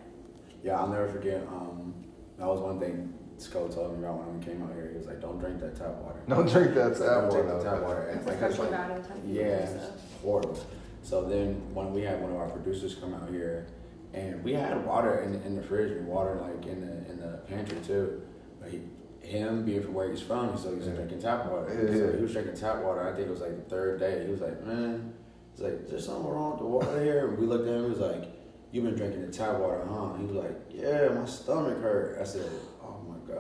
Yeah, 0.63 0.79
I'll 0.79 0.89
never 0.89 1.09
forget. 1.09 1.43
Um, 1.49 1.95
that 2.39 2.47
was 2.47 2.61
one 2.61 2.79
thing 2.79 3.13
Sco 3.39 3.69
told 3.69 3.93
me 3.97 4.05
about 4.05 4.19
when 4.19 4.39
we 4.39 4.45
came 4.45 4.63
out 4.63 4.73
here. 4.75 4.89
He 4.91 4.99
was 4.99 5.07
like, 5.07 5.21
"Don't 5.21 5.39
drink 5.39 5.61
that 5.61 5.77
tap 5.77 5.95
water." 6.03 6.21
Don't 6.29 6.49
drink 6.51 6.75
that 6.75 6.93
tap 6.97 7.07
Don't 7.07 7.29
water. 7.29 7.43
drink 7.43 7.59
the 7.59 7.65
tap 7.71 7.83
water. 7.83 8.03
It's 8.15 8.27
like, 8.27 8.43
it's 8.43 8.59
like, 8.59 8.71
bad 8.71 8.91
in 8.91 9.35
Yeah, 9.35 9.43
and 9.45 9.81
it's 9.81 10.03
horrible. 10.23 10.59
So 11.03 11.25
then 11.25 11.63
when 11.73 11.93
we 11.93 12.03
had 12.03 12.21
one 12.21 12.33
of 12.33 12.37
our 12.37 12.49
producers 12.51 12.97
come 12.97 13.15
out 13.15 13.29
here, 13.31 13.67
and 14.13 14.43
we 14.43 14.53
had 14.55 14.85
water 14.85 15.21
in, 15.21 15.35
in 15.43 15.55
the 15.55 15.63
fridge 15.63 15.93
and 15.93 16.07
water 16.07 16.35
like 16.41 16.67
in 16.67 16.81
the 16.81 17.11
in 17.11 17.19
the 17.21 17.39
pantry 17.49 17.79
too. 17.87 18.23
But 18.61 18.71
he, 18.71 18.81
him 19.21 19.65
being 19.65 19.83
from 19.83 19.95
where 19.95 20.11
he's 20.11 20.21
from, 20.23 20.57
so 20.59 20.75
he's 20.75 20.87
Yeah. 20.87 20.95
drinking 20.95 21.21
tap 21.21 21.47
water. 21.47 21.69
Yeah, 21.73 21.95
so 21.97 22.05
yeah. 22.07 22.17
he 22.17 22.23
was 22.23 22.33
drinking 22.33 22.57
tap 22.57 22.83
water. 22.83 23.07
I 23.09 23.15
think 23.15 23.29
it 23.29 23.31
was 23.31 23.41
like 23.41 23.57
the 23.57 23.71
third 23.71 24.01
day. 24.01 24.25
He 24.25 24.31
was 24.33 24.41
like, 24.41 24.65
man, 24.65 25.13
he's 25.53 25.61
like, 25.63 25.87
there's 25.89 26.07
something 26.07 26.27
wrong 26.27 26.53
with 26.53 26.61
the 26.61 26.67
water 26.67 27.03
here? 27.05 27.29
And 27.29 27.39
we 27.39 27.47
looked 27.47 27.69
at 27.69 27.75
him. 27.75 27.85
He 27.85 27.91
was 27.91 28.01
like, 28.01 28.25
you've 28.73 28.85
been 28.85 28.97
drinking 28.97 29.25
the 29.27 29.33
tap 29.33 29.59
water, 29.59 29.85
huh? 29.89 30.15
He 30.15 30.25
was 30.25 30.35
like, 30.37 30.57
yeah, 30.71 31.09
my 31.09 31.27
stomach 31.27 31.81
hurt. 31.81 32.19
I 32.21 32.25
said. 32.25 32.51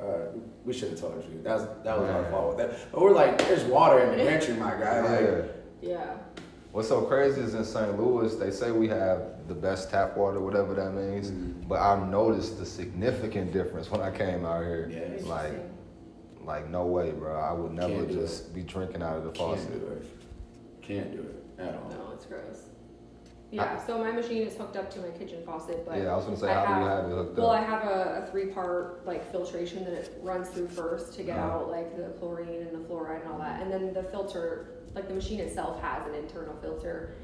Oh! 0.01 0.41
We 0.65 0.73
should 0.73 0.91
have 0.91 1.01
told 1.01 1.25
you. 1.25 1.41
That's 1.43 1.63
that 1.85 1.99
was 1.99 2.09
our 2.11 2.23
Man. 2.23 2.31
fault. 2.31 2.59
That, 2.59 2.93
but 2.93 3.01
we're 3.01 3.13
like, 3.13 3.39
there's 3.39 3.65
water 3.65 4.01
in 4.01 4.17
the 4.19 4.25
pantry, 4.25 4.55
my 4.55 4.71
guy. 4.73 5.01
Like, 5.01 5.21
Yeah. 5.81 5.91
Yeah. 5.91 6.15
What's 6.73 6.89
so 6.89 7.01
crazy 7.03 7.41
is 7.41 7.55
in 7.55 7.65
St. 7.65 7.99
Louis, 7.99 8.35
they 8.37 8.51
say 8.51 8.71
we 8.71 8.89
have 8.89 9.49
the 9.49 9.55
best 9.55 9.91
tap 9.91 10.17
water, 10.17 10.39
whatever 10.41 10.75
that 10.75 10.93
means. 10.93 11.31
Mhm. 11.31 11.67
But 11.67 11.81
I 11.81 11.99
noticed 12.07 12.59
the 12.59 12.67
significant 12.67 13.53
difference 13.53 13.91
when 13.91 14.03
I 14.03 14.11
came 14.11 14.45
out 14.45 14.63
here. 14.65 14.89
Yeah, 14.93 15.27
Like, 15.27 15.55
like 16.45 16.69
no 16.69 16.85
way, 16.87 17.11
bro. 17.13 17.35
I 17.35 17.53
would 17.53 17.73
never 17.73 17.95
Can't 17.95 18.09
do 18.09 18.15
just 18.15 18.55
be 18.55 18.63
drinking 18.63 19.03
out 19.03 19.17
of 19.17 19.25
the 19.25 19.31
faucet. 19.33 19.67
Can't 19.69 19.81
faucet. 19.81 19.81
do 19.81 19.93
it. 19.95 20.83
Can't 20.83 21.13
do 21.13 21.21
it 21.23 21.63
at 21.63 21.75
all. 21.75 21.91
No, 21.91 22.13
it's 22.15 22.27
gross. 22.27 22.68
Yeah, 23.51 23.79
so 23.87 23.99
my 23.99 24.11
machine 24.11 24.43
is 24.43 24.55
hooked 24.57 24.77
up 24.77 24.91
to 24.91 25.01
my 25.01 25.09
kitchen 25.11 25.43
faucet, 25.45 25.85
but 25.87 25.97
Yeah, 25.99 26.13
I 26.13 26.17
was 26.17 26.27
gonna 26.27 26.37
say, 26.37 26.51
I 26.51 26.65
how 26.67 26.75
do 26.75 26.81
you 26.85 26.87
have- 26.91 27.05
it 27.11 27.15
hooked 27.15 27.39
well, 27.39 27.51
I 27.51 27.61
have 27.63 27.85
a, 27.85 28.23
a 28.27 28.31
three-part 28.31 29.07
like 29.07 29.31
filtration 29.33 29.85
that 29.85 29.95
it 29.95 30.19
runs 30.23 30.49
through 30.51 30.69
first 30.69 31.15
to 31.15 31.23
get 31.23 31.39
Uh-huh. 31.39 31.61
out 31.61 31.71
like 31.71 31.97
the 31.97 32.11
chlorine 32.19 32.61
and 32.61 32.73
the 32.73 32.87
fluoride 32.89 33.23
and 33.23 33.33
all 33.33 33.39
that, 33.39 33.63
and 33.63 33.73
then 33.73 33.95
the 33.95 34.03
filter, 34.03 34.83
like 34.95 35.09
the 35.09 35.15
machine 35.15 35.41
itself 35.41 35.81
has 35.81 36.07
an 36.07 36.15
internal 36.15 36.55
filter. 36.61 37.15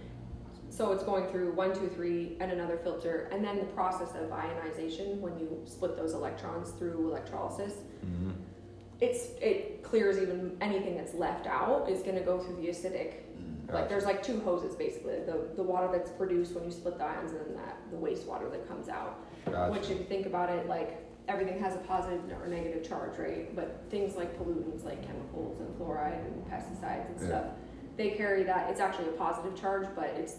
So 0.70 0.92
it's 0.92 1.04
going 1.04 1.26
through 1.28 1.52
one, 1.52 1.72
two, 1.74 1.88
three, 1.88 2.36
and 2.40 2.50
another 2.50 2.78
filter, 2.78 3.28
and 3.30 3.44
then 3.44 3.58
the 3.58 3.66
process 3.66 4.14
of 4.16 4.32
ionization 4.32 5.20
when 5.20 5.38
you 5.38 5.60
split 5.66 5.94
those 5.96 6.14
electrons 6.14 6.70
through 6.72 7.06
electrolysis. 7.10 7.74
Mhm. 8.04 8.32
It's 9.00 9.28
it 9.42 9.82
clears 9.82 10.18
even 10.18 10.56
anything 10.62 10.96
that's 10.96 11.12
left 11.14 11.46
out 11.46 11.88
is 11.90 12.00
going 12.02 12.16
to 12.16 12.22
go 12.24 12.38
through 12.38 12.56
the 12.56 12.68
acidic. 12.68 13.16
Like 13.72 13.88
there's 13.88 14.04
like 14.04 14.22
two 14.22 14.40
hoses 14.40 14.74
basically. 14.74 15.14
The 15.26 15.48
the 15.56 15.62
water 15.62 15.88
that's 15.90 16.10
produced 16.10 16.54
when 16.54 16.64
you 16.64 16.70
split 16.70 16.98
the 16.98 17.04
ions 17.04 17.32
and 17.32 17.40
then 17.40 17.54
that 17.56 17.76
the 17.90 17.96
wastewater 17.96 18.50
that 18.50 18.68
comes 18.68 18.88
out. 18.88 19.20
Gotcha. 19.46 19.72
which 19.72 19.90
if 19.90 19.98
you 19.98 20.04
think 20.04 20.24
about 20.24 20.48
it 20.48 20.66
like 20.68 21.04
everything 21.28 21.58
has 21.60 21.74
a 21.74 21.78
positive 21.78 22.20
or 22.42 22.46
negative 22.48 22.86
charge 22.86 23.18
right 23.18 23.54
but 23.54 23.84
things 23.90 24.16
like 24.16 24.38
pollutants 24.38 24.84
like 24.84 25.06
chemicals 25.06 25.60
and 25.60 25.68
fluoride 25.78 26.18
and 26.24 26.44
pesticides 26.46 27.10
and 27.10 27.20
Yeah. 27.20 27.26
stuff 27.26 27.44
they 27.98 28.10
carry 28.12 28.42
that 28.44 28.70
it's 28.70 28.80
actually 28.80 29.08
a 29.08 29.12
positive 29.12 29.54
charge 29.54 29.86
but 29.94 30.06
it's 30.16 30.36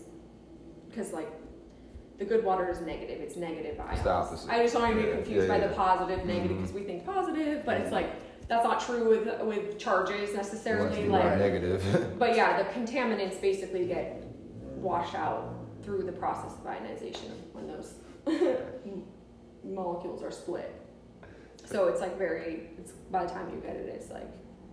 because 0.90 1.14
like 1.14 1.32
the 2.18 2.26
good 2.26 2.44
water 2.44 2.68
is 2.70 2.82
negative 2.82 3.22
it's 3.22 3.36
negative 3.36 3.80
ions. 3.80 4.00
It's 4.00 4.48
i 4.50 4.62
just 4.64 4.74
don't 4.74 4.84
want 4.84 4.96
to 4.96 5.04
be 5.04 5.12
confused 5.12 5.48
yeah, 5.48 5.54
by 5.54 5.60
yeah. 5.60 5.68
the 5.68 5.74
positive 5.76 6.26
negative 6.26 6.58
because 6.58 6.74
we 6.74 6.82
think 6.82 7.06
positive 7.06 7.64
but 7.64 7.78
it's 7.82 7.92
like 7.92 8.10
that's 8.48 8.64
not 8.64 8.80
true 8.80 9.10
with 9.10 9.42
with 9.42 9.80
charges 9.80 10.34
necessarily 10.36 11.04
you 11.04 11.10
like 11.10 11.38
negative. 11.38 12.16
but 12.20 12.36
yeah, 12.36 12.62
the 12.62 12.70
contaminants 12.70 13.42
basically 13.42 13.88
get 13.88 14.24
washed 14.76 15.16
out 15.16 15.56
through 15.84 16.04
the 16.04 16.12
process 16.12 16.54
of 16.58 16.66
ionization 16.66 17.32
when 17.54 17.68
those 17.68 17.96
molecules 19.64 20.22
are 20.22 20.32
split. 20.32 20.82
So 21.66 21.88
it's 21.88 22.02
like 22.02 22.18
very. 22.18 22.70
It's 22.78 22.92
by 22.92 23.26
the 23.26 23.32
time 23.32 23.50
you 23.50 23.60
get 23.62 23.76
it, 23.76 23.90
it's 23.90 24.12
like 24.12 24.28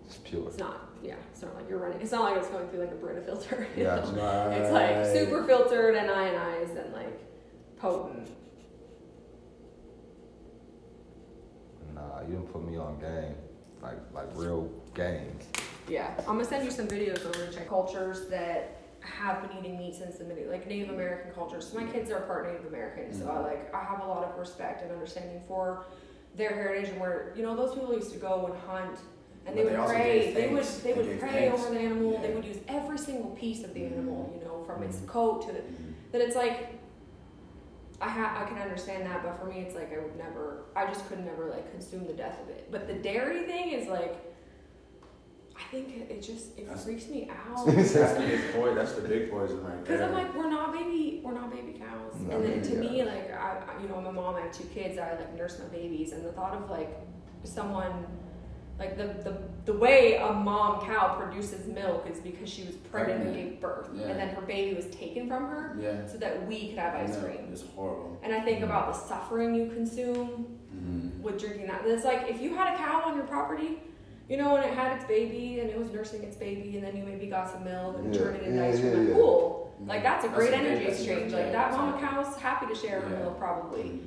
it's 0.04 0.16
pure. 0.18 0.46
it's 0.48 0.58
not. 0.58 0.90
Yeah, 1.02 1.14
it's 1.32 1.42
not 1.42 1.54
like 1.56 1.68
you're 1.68 1.78
running. 1.78 2.00
It's 2.00 2.12
not 2.12 2.22
like 2.22 2.36
it's 2.36 2.48
going 2.48 2.68
through 2.68 2.80
like 2.80 2.92
a 2.92 2.96
Brita 2.96 3.22
filter. 3.22 3.66
Yeah. 3.76 3.96
Right. 3.96 4.58
It's 4.58 4.70
like 4.72 5.06
super 5.06 5.44
filtered 5.44 5.96
and 5.96 6.10
ionized 6.10 6.76
and 6.76 6.92
like 6.92 7.18
potent. 7.78 8.28
Nah, 11.94 12.20
you 12.20 12.34
didn't 12.34 12.52
put 12.52 12.64
me 12.64 12.76
on 12.76 12.98
game. 13.00 13.34
Like 13.82 13.98
like 14.14 14.26
real 14.34 14.70
game. 14.94 15.38
Yeah, 15.88 16.14
I'm 16.20 16.24
gonna 16.36 16.44
send 16.44 16.64
you 16.64 16.70
some 16.70 16.86
videos 16.86 17.24
over 17.26 17.46
to 17.46 17.52
check 17.52 17.68
cultures 17.68 18.28
that 18.28 18.78
have 19.00 19.42
been 19.42 19.58
eating 19.58 19.76
meat 19.76 19.96
since 19.96 20.16
the 20.18 20.24
middle, 20.24 20.48
like 20.48 20.66
Native 20.68 20.90
American 20.90 21.32
cultures. 21.32 21.68
So 21.68 21.80
my 21.80 21.86
kids 21.90 22.10
are 22.12 22.20
part 22.20 22.46
Native 22.46 22.66
American, 22.66 23.12
so 23.12 23.28
I 23.28 23.40
like 23.40 23.74
I 23.74 23.82
have 23.82 24.00
a 24.02 24.06
lot 24.06 24.22
of 24.24 24.38
respect 24.38 24.82
and 24.82 24.92
understanding 24.92 25.42
for 25.48 25.84
their 26.36 26.50
heritage 26.54 26.90
and 26.90 27.00
where 27.00 27.32
you 27.36 27.42
know 27.42 27.56
those 27.56 27.74
people 27.74 27.92
used 27.92 28.12
to 28.12 28.18
go 28.18 28.46
and 28.46 28.54
hunt 28.70 28.98
and 29.46 29.58
they 29.58 29.64
But 29.64 29.72
would 29.72 29.86
pray. 29.88 30.32
They 30.32 30.48
would 30.48 30.62
they 30.64 30.92
They 30.92 31.02
would 31.02 31.18
pray 31.20 31.48
thanks. 31.48 31.60
over 31.60 31.74
the 31.74 31.80
animal. 31.80 32.18
They 32.22 32.32
would 32.32 32.44
use 32.44 32.58
every 32.68 32.96
single 32.98 33.30
piece 33.32 33.64
of 33.64 33.74
the 33.74 33.80
Mhm. 33.80 33.92
animal, 33.94 34.32
you 34.38 34.44
know, 34.44 34.62
from 34.64 34.84
its 34.84 34.98
Mhm. 34.98 35.08
coat 35.08 35.42
to 35.42 35.48
the, 35.52 35.58
Mhm. 35.58 35.94
that 36.12 36.20
it's 36.20 36.36
like 36.36 36.68
I 38.02 38.08
ha- 38.08 38.42
I 38.44 38.48
can 38.48 38.58
understand 38.58 39.06
that, 39.06 39.22
but 39.22 39.38
for 39.38 39.46
me 39.46 39.60
it's 39.60 39.74
like 39.74 39.92
I 39.96 39.98
would 40.02 40.16
never 40.16 40.64
I 40.74 40.86
just 40.86 41.08
could 41.08 41.24
never 41.24 41.48
like 41.48 41.70
consume 41.70 42.06
the 42.06 42.12
death 42.12 42.40
of 42.42 42.48
it. 42.50 42.68
But 42.70 42.88
the 42.88 42.94
dairy 42.94 43.44
thing 43.44 43.70
is 43.70 43.88
like 43.88 44.16
I 45.56 45.62
think 45.70 46.10
it, 46.10 46.22
just 46.22 46.58
it 46.58 46.66
That's- 46.66 46.84
freaks 46.84 47.06
me 47.08 47.30
out. 47.30 47.66
That's 47.66 47.92
the 47.92 48.24
big 48.26 48.54
boy. 48.54 48.74
That's 48.74 48.92
the 48.92 49.06
big 49.06 49.30
poison 49.30 49.62
right 49.62 49.82
Because. 49.84 50.00
I'm 50.00 50.12
like, 50.12 50.34
we're 50.34 50.50
not 50.50 50.72
baby, 50.72 51.20
we're 51.22 51.32
not 51.34 51.50
baby 51.50 51.78
cows. 51.78 52.14
No, 52.20 52.36
and 52.36 52.44
then 52.44 52.62
to 52.62 52.74
me, 52.76 53.04
like, 53.04 53.30
I, 53.32 53.62
I- 53.68 53.82
you 53.82 53.88
know, 53.88 53.96
I'm 53.96 54.06
a 54.06 54.12
mom. 54.12 54.34
I 54.36 54.40
have 54.42 54.52
two 54.52 54.64
kids. 54.64 54.98
I 54.98 55.14
like 55.14 55.34
nurse 55.36 55.58
my 55.58 55.66
babies, 55.66 56.12
and 56.12 56.24
the 56.24 56.32
thought 56.32 56.54
of 56.54 56.68
like 56.70 56.90
someone, 57.44 58.06
like 58.82 58.96
the 58.96 59.06
the 59.28 59.34
the 59.64 59.72
way 59.78 60.16
a 60.16 60.32
mom 60.32 60.84
cow 60.84 61.14
produces 61.20 61.66
milk 61.68 62.06
is 62.10 62.18
because 62.18 62.48
she 62.50 62.64
was 62.64 62.74
pregnant 62.90 63.22
and 63.26 63.34
gave 63.34 63.60
birth, 63.60 63.88
Yeah. 63.94 64.06
and 64.08 64.18
then 64.20 64.28
her 64.30 64.42
baby 64.42 64.74
was 64.74 64.86
taken 64.86 65.28
from 65.28 65.42
her 65.52 65.76
yeah. 65.80 66.04
so 66.06 66.18
that 66.18 66.46
we 66.48 66.68
could 66.68 66.78
have 66.78 66.94
ice 66.94 67.14
Yeah, 67.14 67.22
cream. 67.22 67.48
It's 67.52 67.62
horrible. 67.76 68.18
And 68.24 68.32
I 68.34 68.40
think 68.40 68.56
mm-hmm. 68.58 68.64
about 68.70 68.92
the 68.92 68.98
suffering 68.98 69.54
you 69.54 69.66
consume 69.78 70.58
Mm-hmm. 70.74 71.22
with 71.22 71.38
drinking 71.38 71.66
that. 71.68 71.82
It's 71.84 72.04
like 72.04 72.22
if 72.30 72.40
you 72.40 72.56
had 72.56 72.74
a 72.74 72.76
cow 72.78 73.02
on 73.06 73.14
your 73.14 73.26
property 73.26 73.78
you 74.28 74.36
know, 74.38 74.56
and 74.56 74.64
it 74.64 74.72
had 74.72 74.96
its 74.96 75.04
baby 75.04 75.60
and 75.60 75.68
it 75.68 75.78
was 75.78 75.90
nursing 75.90 76.22
its 76.22 76.36
baby, 76.36 76.76
and 76.76 76.84
then 76.84 76.96
you 76.96 77.02
maybe 77.04 77.26
got 77.26 77.50
some 77.50 77.62
milk 77.64 77.98
and 77.98 78.14
Yeah, 78.14 78.20
turned 78.20 78.36
it 78.38 78.42
into 78.44 78.56
yeah, 78.62 78.68
ice 78.68 78.80
cream. 78.80 79.08
yeah. 79.08 79.14
Cool. 79.14 79.74
Mm-hmm. 79.76 79.88
Like 79.90 80.02
that's 80.02 80.24
a 80.24 80.28
That's 80.28 80.38
great 80.38 80.52
a 80.54 80.56
energy 80.56 80.86
exchange. 80.86 81.32
Like 81.32 81.52
that 81.52 81.72
mama 81.72 82.00
cow's 82.00 82.34
happy 82.36 82.66
to 82.72 82.74
share 82.74 83.00
her 83.02 83.16
milk 83.18 83.38
probably. 83.38 83.82
Mm-hmm. 83.82 84.06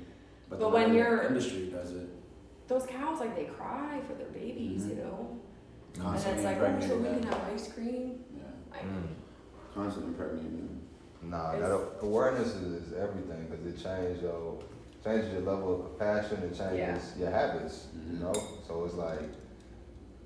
But, 0.50 0.60
But 0.60 0.60
the 0.60 0.70
when 0.70 0.90
way 0.92 0.98
you're- 0.98 1.28
industry 1.28 1.68
does 1.68 1.92
it, 1.92 2.08
Those 2.68 2.86
cows 2.86 3.20
like 3.20 3.36
they 3.36 3.46
cry 3.46 4.02
for 4.08 4.14
their 4.16 4.28
babies, 4.28 4.84
Mhm. 4.84 4.90
you 4.90 4.96
know. 5.04 5.40
Constantly 5.98 6.46
And 6.46 6.58
it's 6.58 6.62
like, 6.62 6.84
oh, 6.84 6.88
so 6.88 6.98
we 6.98 7.08
can 7.20 7.24
have 7.24 7.50
ice 7.54 7.72
cream. 7.72 8.24
Yeah, 8.36 8.44
Like, 8.72 8.84
Mm. 8.84 9.08
constantly 9.74 10.12
impregnating 10.12 10.58
them. 10.58 10.82
Nah, 11.22 11.58
that 11.58 11.82
awareness 12.02 12.54
is, 12.56 12.88
is 12.88 12.94
everything 12.94 13.48
because 13.50 13.66
it 13.66 13.78
changes 13.82 14.22
your 14.22 14.60
changes 15.04 15.32
your 15.34 15.42
level 15.44 15.76
of 15.76 15.86
compassion. 15.98 16.38
It 16.44 16.56
changes 16.58 17.18
your 17.18 17.30
habits. 17.30 17.88
You 17.94 18.18
Mhm. 18.18 18.22
know, 18.22 18.34
so 18.68 18.84
it's 18.86 18.96
like 18.96 19.30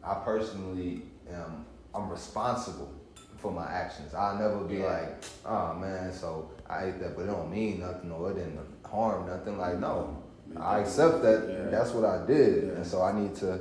I 0.03 0.15
personally 0.25 1.03
am 1.29 1.65
I'm 1.93 2.09
responsible 2.09 2.89
for 3.37 3.51
my 3.51 3.65
actions. 3.67 4.13
I'll 4.13 4.37
never 4.37 4.63
be 4.63 4.77
Yeah. 4.77 4.91
like, 4.91 5.23
oh 5.45 5.73
man, 5.75 6.11
so 6.13 6.49
I 6.69 6.85
ate 6.85 6.99
that, 6.99 7.15
but 7.15 7.23
it 7.23 7.27
don't 7.27 7.49
mean 7.51 7.79
nothing 7.81 8.11
or 8.11 8.31
it 8.31 8.35
didn't 8.35 8.59
harm 8.85 9.27
nothing. 9.27 9.57
Like 9.57 9.79
no, 9.79 10.18
I 10.57 10.79
accept 10.79 11.21
that 11.23 11.47
Yeah. 11.49 11.69
that's 11.69 11.91
what 11.91 12.05
I 12.05 12.25
did, 12.25 12.63
Yeah. 12.63 12.69
and 12.77 12.85
so 12.85 13.01
I 13.01 13.11
need 13.19 13.35
to 13.35 13.59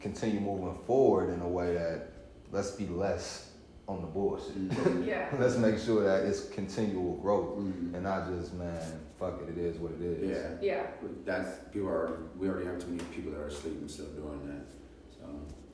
continue 0.00 0.40
moving 0.40 0.74
forward 0.86 1.30
in 1.30 1.40
a 1.40 1.48
way 1.48 1.74
that 1.74 2.08
let's 2.52 2.70
be 2.72 2.86
less 2.86 3.50
on 3.88 4.00
the 4.02 4.06
bullshit. 4.06 4.68
Mhm. 4.68 5.06
yeah. 5.06 5.28
let's 5.38 5.56
make 5.56 5.78
sure 5.78 6.02
that 6.04 6.24
it's 6.26 6.48
continual 6.50 7.16
growth 7.16 7.58
Mhm. 7.58 7.94
and 7.94 8.02
not 8.02 8.28
just 8.28 8.54
man, 8.54 8.80
fuck 9.18 9.40
it, 9.42 9.48
it 9.50 9.58
is 9.58 9.78
what 9.78 9.92
it 9.92 10.02
is. 10.02 10.30
Yeah. 10.30 10.50
Yeah. 10.60 10.86
That's 11.24 11.58
people 11.72 11.88
are. 11.88 12.10
We 12.38 12.48
already 12.48 12.66
have 12.66 12.78
too 12.78 12.88
many 12.90 13.02
people 13.04 13.32
that 13.32 13.40
are 13.40 13.46
asleep 13.46 13.78
and 13.80 13.90
still 13.90 14.06
doing 14.06 14.46
that. 14.46 14.66
So, 15.10 15.24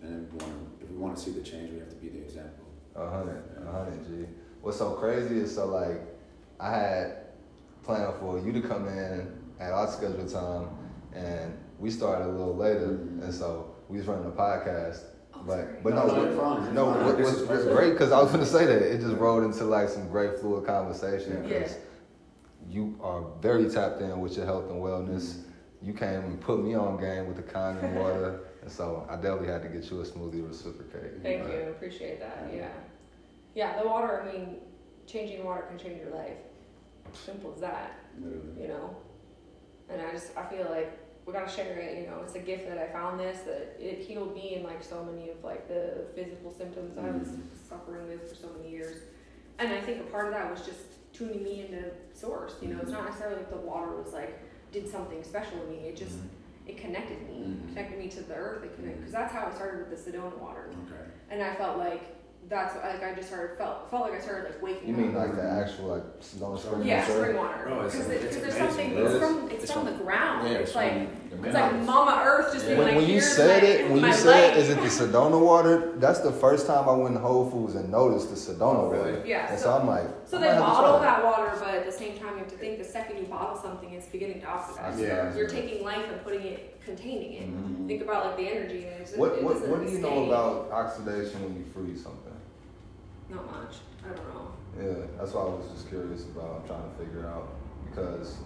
and 0.03 0.27
if 0.27 0.33
we 0.33 0.39
want 0.39 0.79
to, 0.79 0.85
if 0.85 0.91
we 0.91 0.97
want 0.97 1.17
to 1.17 1.23
see 1.23 1.33
the 1.33 1.43
change, 1.43 1.73
we 1.73 1.79
have 1.81 1.89
to 1.91 1.97
be 1.97 2.09
the 2.09 2.19
example. 2.23 2.65
A 2.95 3.09
hundred, 3.11 3.43
a 3.67 3.71
hundred, 3.71 4.05
G. 4.07 4.27
What's 4.63 4.79
so 4.79 4.93
crazy 4.93 5.41
is 5.41 5.55
so 5.55 5.67
like 5.67 6.01
I 6.61 6.71
had 6.71 7.17
planned 7.83 8.15
for 8.21 8.39
you 8.39 8.53
to 8.53 8.63
come 8.63 8.87
in 8.87 9.27
at 9.65 9.73
our 9.73 9.89
scheduled 9.89 10.29
time, 10.29 10.69
and 11.15 11.57
we 11.79 11.91
started 11.91 12.27
a 12.27 12.31
little 12.33 12.55
later, 12.57 12.89
Mhm. 12.89 13.23
and 13.25 13.35
so 13.35 13.75
we 13.89 13.99
was 13.99 14.07
running 14.07 14.27
a 14.27 14.31
podcast. 14.31 15.01
Oh, 15.35 15.47
sorry. 15.47 15.65
But 15.83 15.83
but 15.83 15.95
no, 15.95 16.07
No, 16.07 16.23
you're 16.23 16.33
fine, 16.33 16.65
you're 16.65 16.73
no, 16.73 16.85
what 17.07 17.17
This 17.17 17.27
was 17.27 17.35
is 17.35 17.41
was 17.41 17.49
perfect. 17.49 17.77
great 17.77 17.91
because 17.93 18.13
I 18.13 18.23
was 18.23 18.31
gonna 18.31 18.47
say 18.47 18.67
that 18.67 18.83
it 18.83 19.01
just 19.01 19.17
rolled 19.17 19.45
into 19.45 19.65
like 19.65 19.89
some 19.89 20.09
great 20.09 20.39
fluid 20.39 20.65
conversation 20.67 21.33
Yeah. 21.43 21.49
because 21.59 21.77
you 22.69 22.97
are 23.03 23.23
very 23.41 23.69
tapped 23.69 24.01
in 24.01 24.21
with 24.21 24.37
your 24.37 24.47
health 24.47 24.71
and 24.71 24.81
wellness. 24.83 25.43
You 25.83 25.93
came 25.93 26.21
and 26.25 26.41
put 26.41 26.61
me 26.63 26.75
on 26.75 26.99
game 26.99 27.27
with 27.27 27.37
the 27.37 27.43
Kangen 27.43 27.95
water, 28.01 28.41
and 28.63 28.71
so 28.71 29.05
I 29.09 29.17
definitely 29.17 29.49
had 29.49 29.63
to 29.63 29.69
get 29.69 29.91
you 29.91 30.01
a 30.01 30.05
smoothie 30.05 30.47
reciprocate. 30.47 31.23
Thank 31.23 31.43
But- 31.45 31.53
you. 31.53 31.61
Appreciate 31.71 32.21
that. 32.21 32.49
Yeah. 32.55 32.69
Yeah, 33.55 33.81
the 33.83 33.87
water, 33.89 34.23
I 34.23 34.33
mean, 34.33 34.61
changing 35.07 35.45
water 35.45 35.63
can 35.69 35.79
change 35.79 36.01
your 36.03 36.11
life. 36.15 36.39
Simple 37.13 37.53
as 37.55 37.61
that, 37.61 37.93
Literally. 38.19 38.63
you 38.63 38.69
know? 38.69 38.97
And 39.89 40.01
I 40.01 40.11
just, 40.13 40.37
I 40.37 40.45
feel 40.45 40.67
like 40.71 40.99
we 41.27 41.33
gotta 41.33 41.51
share 41.51 41.79
it, 41.79 42.01
you 42.01 42.07
know? 42.07 42.21
It's 42.23 42.35
a 42.35 42.39
gift 42.39 42.69
that 42.69 42.79
I 42.79 42.89
found 42.89 43.19
this, 43.19 43.41
that 43.41 43.77
it 43.81 44.01
healed 44.01 44.35
me 44.35 44.57
and 44.57 44.65
like 44.65 44.83
so 44.83 45.05
many 45.05 45.31
of 45.31 45.43
like 45.43 45.69
the 45.69 46.05
physical 46.15 46.53
symptoms 46.53 46.99
I 46.99 47.11
was 47.11 47.29
Mhm. 47.29 47.43
suffering 47.69 48.09
with 48.09 48.29
for 48.29 48.35
so 48.35 48.49
many 48.57 48.71
years. 48.71 49.03
And 49.59 49.73
I 49.73 49.81
think 49.81 50.01
a 50.01 50.05
part 50.05 50.27
of 50.27 50.33
that 50.35 50.51
was 50.51 50.63
just 50.67 51.13
tuning 51.13 51.43
me 51.43 51.67
into 51.67 51.91
source, 52.13 52.57
you 52.61 52.69
know? 52.69 52.81
It's 52.81 52.91
not 52.91 53.01
mm-hmm. 53.01 53.09
necessarily 53.09 53.37
like 53.37 53.51
the 53.51 53.57
water 53.57 53.97
was 53.97 54.13
like, 54.13 54.39
did 54.73 54.89
something 54.89 55.23
special 55.23 55.59
to 55.61 55.67
me. 55.67 55.89
It 55.89 55.97
just, 55.97 56.17
mm-hmm. 56.17 56.69
it 56.71 56.77
connected 56.77 57.23
me, 57.29 57.45
mm-hmm. 57.47 57.69
connected 57.69 57.99
me 57.99 58.09
to 58.09 58.23
the 58.23 58.35
earth. 58.35 58.65
It 58.65 58.75
connected, 58.75 58.99
because 59.01 59.13
that's 59.13 59.33
how 59.33 59.47
I 59.47 59.55
started 59.55 59.89
with 59.89 60.05
the 60.05 60.11
Sedona 60.11 60.37
water. 60.39 60.71
Okay. 60.87 61.11
and 61.31 61.43
I 61.43 61.55
felt 61.55 61.79
like 61.79 62.03
that's 62.49 62.75
like 62.77 63.03
I 63.03 63.15
just 63.15 63.29
started 63.29 63.57
felt 63.59 63.91
felt 63.91 64.03
like 64.03 64.15
I 64.15 64.21
started 64.21 64.51
like 64.51 64.63
waking 64.63 64.83
up. 64.95 64.99
You 65.01 65.05
mean 65.07 65.17
up. 65.17 65.27
like 65.29 65.37
the 65.37 65.43
actual 65.49 65.87
like 65.87 66.21
Sedona 66.21 66.59
spring? 66.59 66.83
yeah, 66.85 67.01
water? 67.09 67.21
spring 67.23 67.37
water. 67.37 67.63
Bro, 67.65 67.87
it's- 67.87 67.93
Because 67.97 68.11
it's 68.11 68.37
there's 68.37 68.55
amazing. 68.57 68.69
something. 68.69 68.93
It 68.93 68.99
It's 68.99 69.19
from 69.19 69.51
it's, 69.51 69.63
It's 69.65 69.73
from, 69.73 69.87
from- 69.87 69.97
the 69.99 70.05
ground. 70.05 70.49
Yeah, 70.49 70.55
it's, 70.59 70.69
it's 70.71 70.77
like 70.77 70.93
from 70.93 71.24
it's 71.43 71.55
like 71.55 71.75
Mama 71.83 72.23
Earth 72.25 72.53
just 72.53 72.67
being 72.67 72.79
When, 72.79 72.87
like 72.89 72.97
when 72.97 73.09
you 73.09 73.21
said 73.21 73.63
my, 73.63 73.69
it, 73.69 73.91
when 73.91 74.05
you 74.05 74.13
said, 74.13 74.55
life. 74.55 74.57
is 74.63 74.71
it 74.71 74.77
the 74.77 74.89
Sedona 74.89 75.41
water? 75.41 75.93
That's 75.97 76.21
the 76.21 76.33
first 76.33 76.67
time 76.67 76.89
I 76.89 76.93
went 76.93 77.15
to 77.15 77.21
Whole 77.21 77.51
Foods 77.51 77.75
and 77.75 77.91
noticed 77.91 78.31
the 78.31 78.37
Sedona 78.37 78.85
Oh, 78.85 78.89
really? 78.91 79.13
water. 79.13 79.23
Yeah, 79.27 79.51
And 79.51 79.59
so, 79.59 79.65
so- 79.67 79.79
I'm 79.79 79.87
like, 79.87 80.07
So 80.27 80.39
they 80.39 80.47
might 80.47 80.55
have 80.55 80.57
to 80.57 80.61
bottle 80.71 81.01
that 81.01 81.25
water, 81.25 81.53
but 81.59 81.75
at 81.75 81.87
the 81.87 81.93
same 81.93 82.19
time, 82.19 82.33
you 82.35 82.39
have 82.39 82.49
to 82.49 82.57
think 82.57 82.79
the 82.79 82.85
second 82.85 83.19
you 83.19 83.25
bottle 83.25 83.57
something, 83.61 83.91
it's 83.93 84.07
beginning 84.07 84.41
to 84.43 84.47
oxidize. 84.47 85.01
Yeah. 85.01 85.35
You're 85.37 85.49
taking 85.49 85.83
life 85.85 86.07
and 86.11 86.23
putting 86.23 86.43
it, 86.43 86.81
containing 86.85 87.33
it. 87.35 87.49
Mhm. 87.51 87.87
Think 87.87 88.03
about 88.03 88.27
like 88.27 88.37
the 88.37 88.49
energy. 88.49 88.87
And 88.87 89.07
What 89.19 89.33
it 89.33 89.43
what, 89.43 89.69
what 89.69 89.87
do 89.87 89.93
you 89.93 89.99
know 89.99 90.27
about 90.27 90.71
oxidation 90.71 91.43
when 91.43 91.57
you 91.57 91.65
freeze 91.75 92.03
something? 92.03 92.33
Not 93.31 93.51
much. 93.51 93.77
I 94.05 94.09
don't 94.15 94.29
know. 94.35 94.49
Yeah, 94.81 95.07
that's 95.19 95.33
what 95.33 95.43
I 95.43 95.49
was 95.55 95.71
just 95.73 95.89
curious 95.89 96.25
about. 96.25 96.61
I'm 96.63 96.67
trying 96.69 96.83
to 96.91 97.05
figure 97.05 97.27
out 97.29 97.49
because 97.89 98.37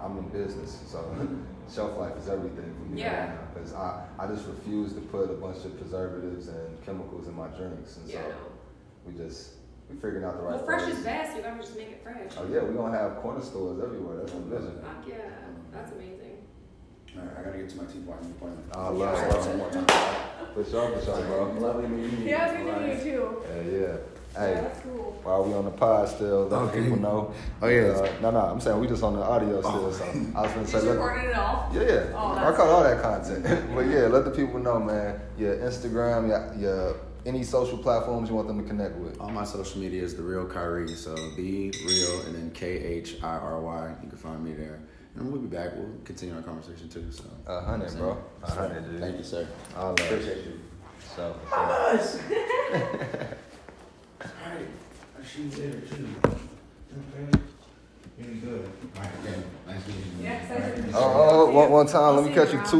I'm 0.00 0.16
in 0.18 0.28
business, 0.28 0.78
so 0.86 0.98
shelf 1.72 1.98
life 1.98 2.16
is 2.16 2.28
everything 2.28 2.74
for 2.74 2.94
me 2.94 3.00
Yeah. 3.00 3.20
right 3.20 3.28
now. 3.34 3.40
Because 3.54 3.74
I, 3.74 4.04
I 4.18 4.26
just 4.26 4.46
refuse 4.46 4.92
to 4.94 5.00
put 5.00 5.30
a 5.30 5.34
bunch 5.34 5.64
of 5.64 5.78
preservatives 5.78 6.48
and 6.48 6.82
chemicals 6.84 7.28
in 7.28 7.34
my 7.36 7.48
drinks, 7.48 7.96
and 7.98 8.08
Yeah, 8.08 8.22
so 8.22 8.28
no. 8.28 8.34
we 9.06 9.12
just 9.14 9.52
we 9.90 9.96
figuring 9.96 10.24
out 10.24 10.36
the 10.36 10.42
right. 10.42 10.56
Well, 10.56 10.64
fresh 10.66 10.86
ways. 10.86 10.98
is 10.98 11.04
best. 11.04 11.36
You 11.36 11.42
gotta 11.42 11.60
just 11.60 11.76
make 11.76 11.88
it 11.88 12.00
fresh. 12.02 12.32
Oh 12.38 12.44
yeah, 12.52 12.62
we're 12.62 12.72
gonna 12.72 12.96
have 12.96 13.16
corner 13.16 13.40
stores 13.42 13.80
everywhere. 13.82 14.18
That's 14.18 14.32
the 14.32 14.40
vision. 14.40 14.78
Fuck 14.82 15.08
yeah, 15.08 15.16
that's 15.72 15.92
amazing. 15.92 16.14
All 17.16 17.24
right, 17.24 17.38
I 17.38 17.42
gotta 17.42 17.58
get 17.58 17.70
to 17.70 17.76
my 17.78 17.84
tea 17.84 18.00
party 18.00 18.26
appointment. 18.26 18.66
I 18.76 18.88
love 18.90 19.18
it. 19.18 19.48
one 19.48 19.58
more 19.58 19.70
time. 19.70 19.86
For 20.54 20.64
sure, 20.64 20.90
for 20.98 21.04
sure, 21.04 21.22
bro. 21.24 21.52
Lovely 21.58 21.88
meeting 21.88 22.20
you. 22.22 22.28
Yeah, 22.28 22.48
it's 22.52 22.62
good 22.62 22.74
All 22.74 22.80
to 22.80 22.86
meet 22.86 23.04
you 23.04 23.10
too. 23.12 23.42
Yeah, 23.48 23.78
yeah. 23.80 23.96
Yeah, 24.34 24.40
Hey, 24.46 24.54
that's 24.54 24.80
cool. 24.80 25.18
while 25.22 25.44
we 25.44 25.54
on 25.54 25.64
the 25.64 25.70
pod 25.70 26.08
still, 26.08 26.46
let 26.48 26.60
Okay. 26.62 26.82
people 26.82 26.98
know. 26.98 27.32
Oh, 27.62 27.66
yeah. 27.68 27.88
Uh, 27.88 28.08
no, 28.20 28.30
no, 28.30 28.38
I'm 28.40 28.60
saying 28.60 28.78
we 28.78 28.86
just 28.86 29.02
on 29.02 29.14
the 29.16 29.22
audio 29.22 29.60
still. 29.60 29.86
Oh. 29.86 29.90
So 29.92 30.04
I 30.36 30.42
was 30.42 30.52
gonna 30.52 30.66
say, 30.66 30.72
just 30.72 30.84
let, 30.86 30.92
recorded 30.94 31.30
it 31.30 31.36
all? 31.36 31.70
yeah, 31.72 31.82
yeah. 31.82 32.04
Oh, 32.14 32.32
I 32.36 32.52
caught 32.52 32.68
all 32.68 32.82
that 32.82 33.02
content. 33.02 33.44
but 33.74 33.86
yeah, 33.86 34.06
let 34.06 34.24
the 34.24 34.30
people 34.30 34.58
know, 34.60 34.78
man. 34.78 35.20
Your 35.38 35.56
Instagram, 35.56 36.28
your, 36.28 36.54
your 36.60 36.96
any 37.26 37.42
social 37.42 37.76
platforms 37.78 38.28
you 38.30 38.34
want 38.36 38.48
them 38.48 38.60
to 38.62 38.66
connect 38.66 38.96
with. 38.96 39.20
All 39.20 39.28
my 39.30 39.44
social 39.44 39.80
media 39.80 40.02
is 40.02 40.14
the 40.14 40.22
real 40.22 40.46
Khiry, 40.46 40.88
so 40.96 41.14
the 41.14 41.70
real 41.86 42.20
and 42.26 42.34
then 42.34 42.50
K 42.52 42.66
H 42.78 43.16
I 43.22 43.36
R 43.36 43.60
Y. 43.60 43.94
You 44.02 44.08
can 44.08 44.18
find 44.18 44.42
me 44.44 44.52
there, 44.52 44.78
and 45.16 45.30
we'll 45.30 45.40
be 45.40 45.48
back. 45.48 45.74
We'll 45.74 45.90
continue 46.04 46.36
our 46.36 46.42
conversation 46.42 46.88
too. 46.88 47.06
So 47.10 47.24
A 47.46 47.60
hundred, 47.60 47.92
bro. 47.98 48.16
A 48.44 48.50
hundred, 48.50 48.88
dude. 48.90 49.00
Thank 49.00 49.16
you, 49.18 49.24
sir. 49.24 49.46
I. 49.76 49.90
Appreciate 49.90 50.44
you. 50.44 50.60
So, 51.16 51.34
Alright, 54.20 54.66
she's 55.24 55.56
there 55.56 55.72
too. 55.72 56.08
Okay. 56.24 57.40
Really 58.18 58.34
good. 58.40 58.70
Alright, 58.96 59.12
okay. 59.24 59.42
Nice 59.66 59.86
meeting 59.86 60.02
you. 60.18 60.24
Yeah, 60.24 60.42
excited. 60.42 60.90
oh, 60.94 61.46
oh, 61.48 61.50
one, 61.50 61.70
one 61.70 61.86
time, 61.86 62.16
let 62.16 62.24
me 62.24 62.34
catch 62.34 62.52
you 62.52 62.58
you 62.58 62.60
two. 62.66 62.76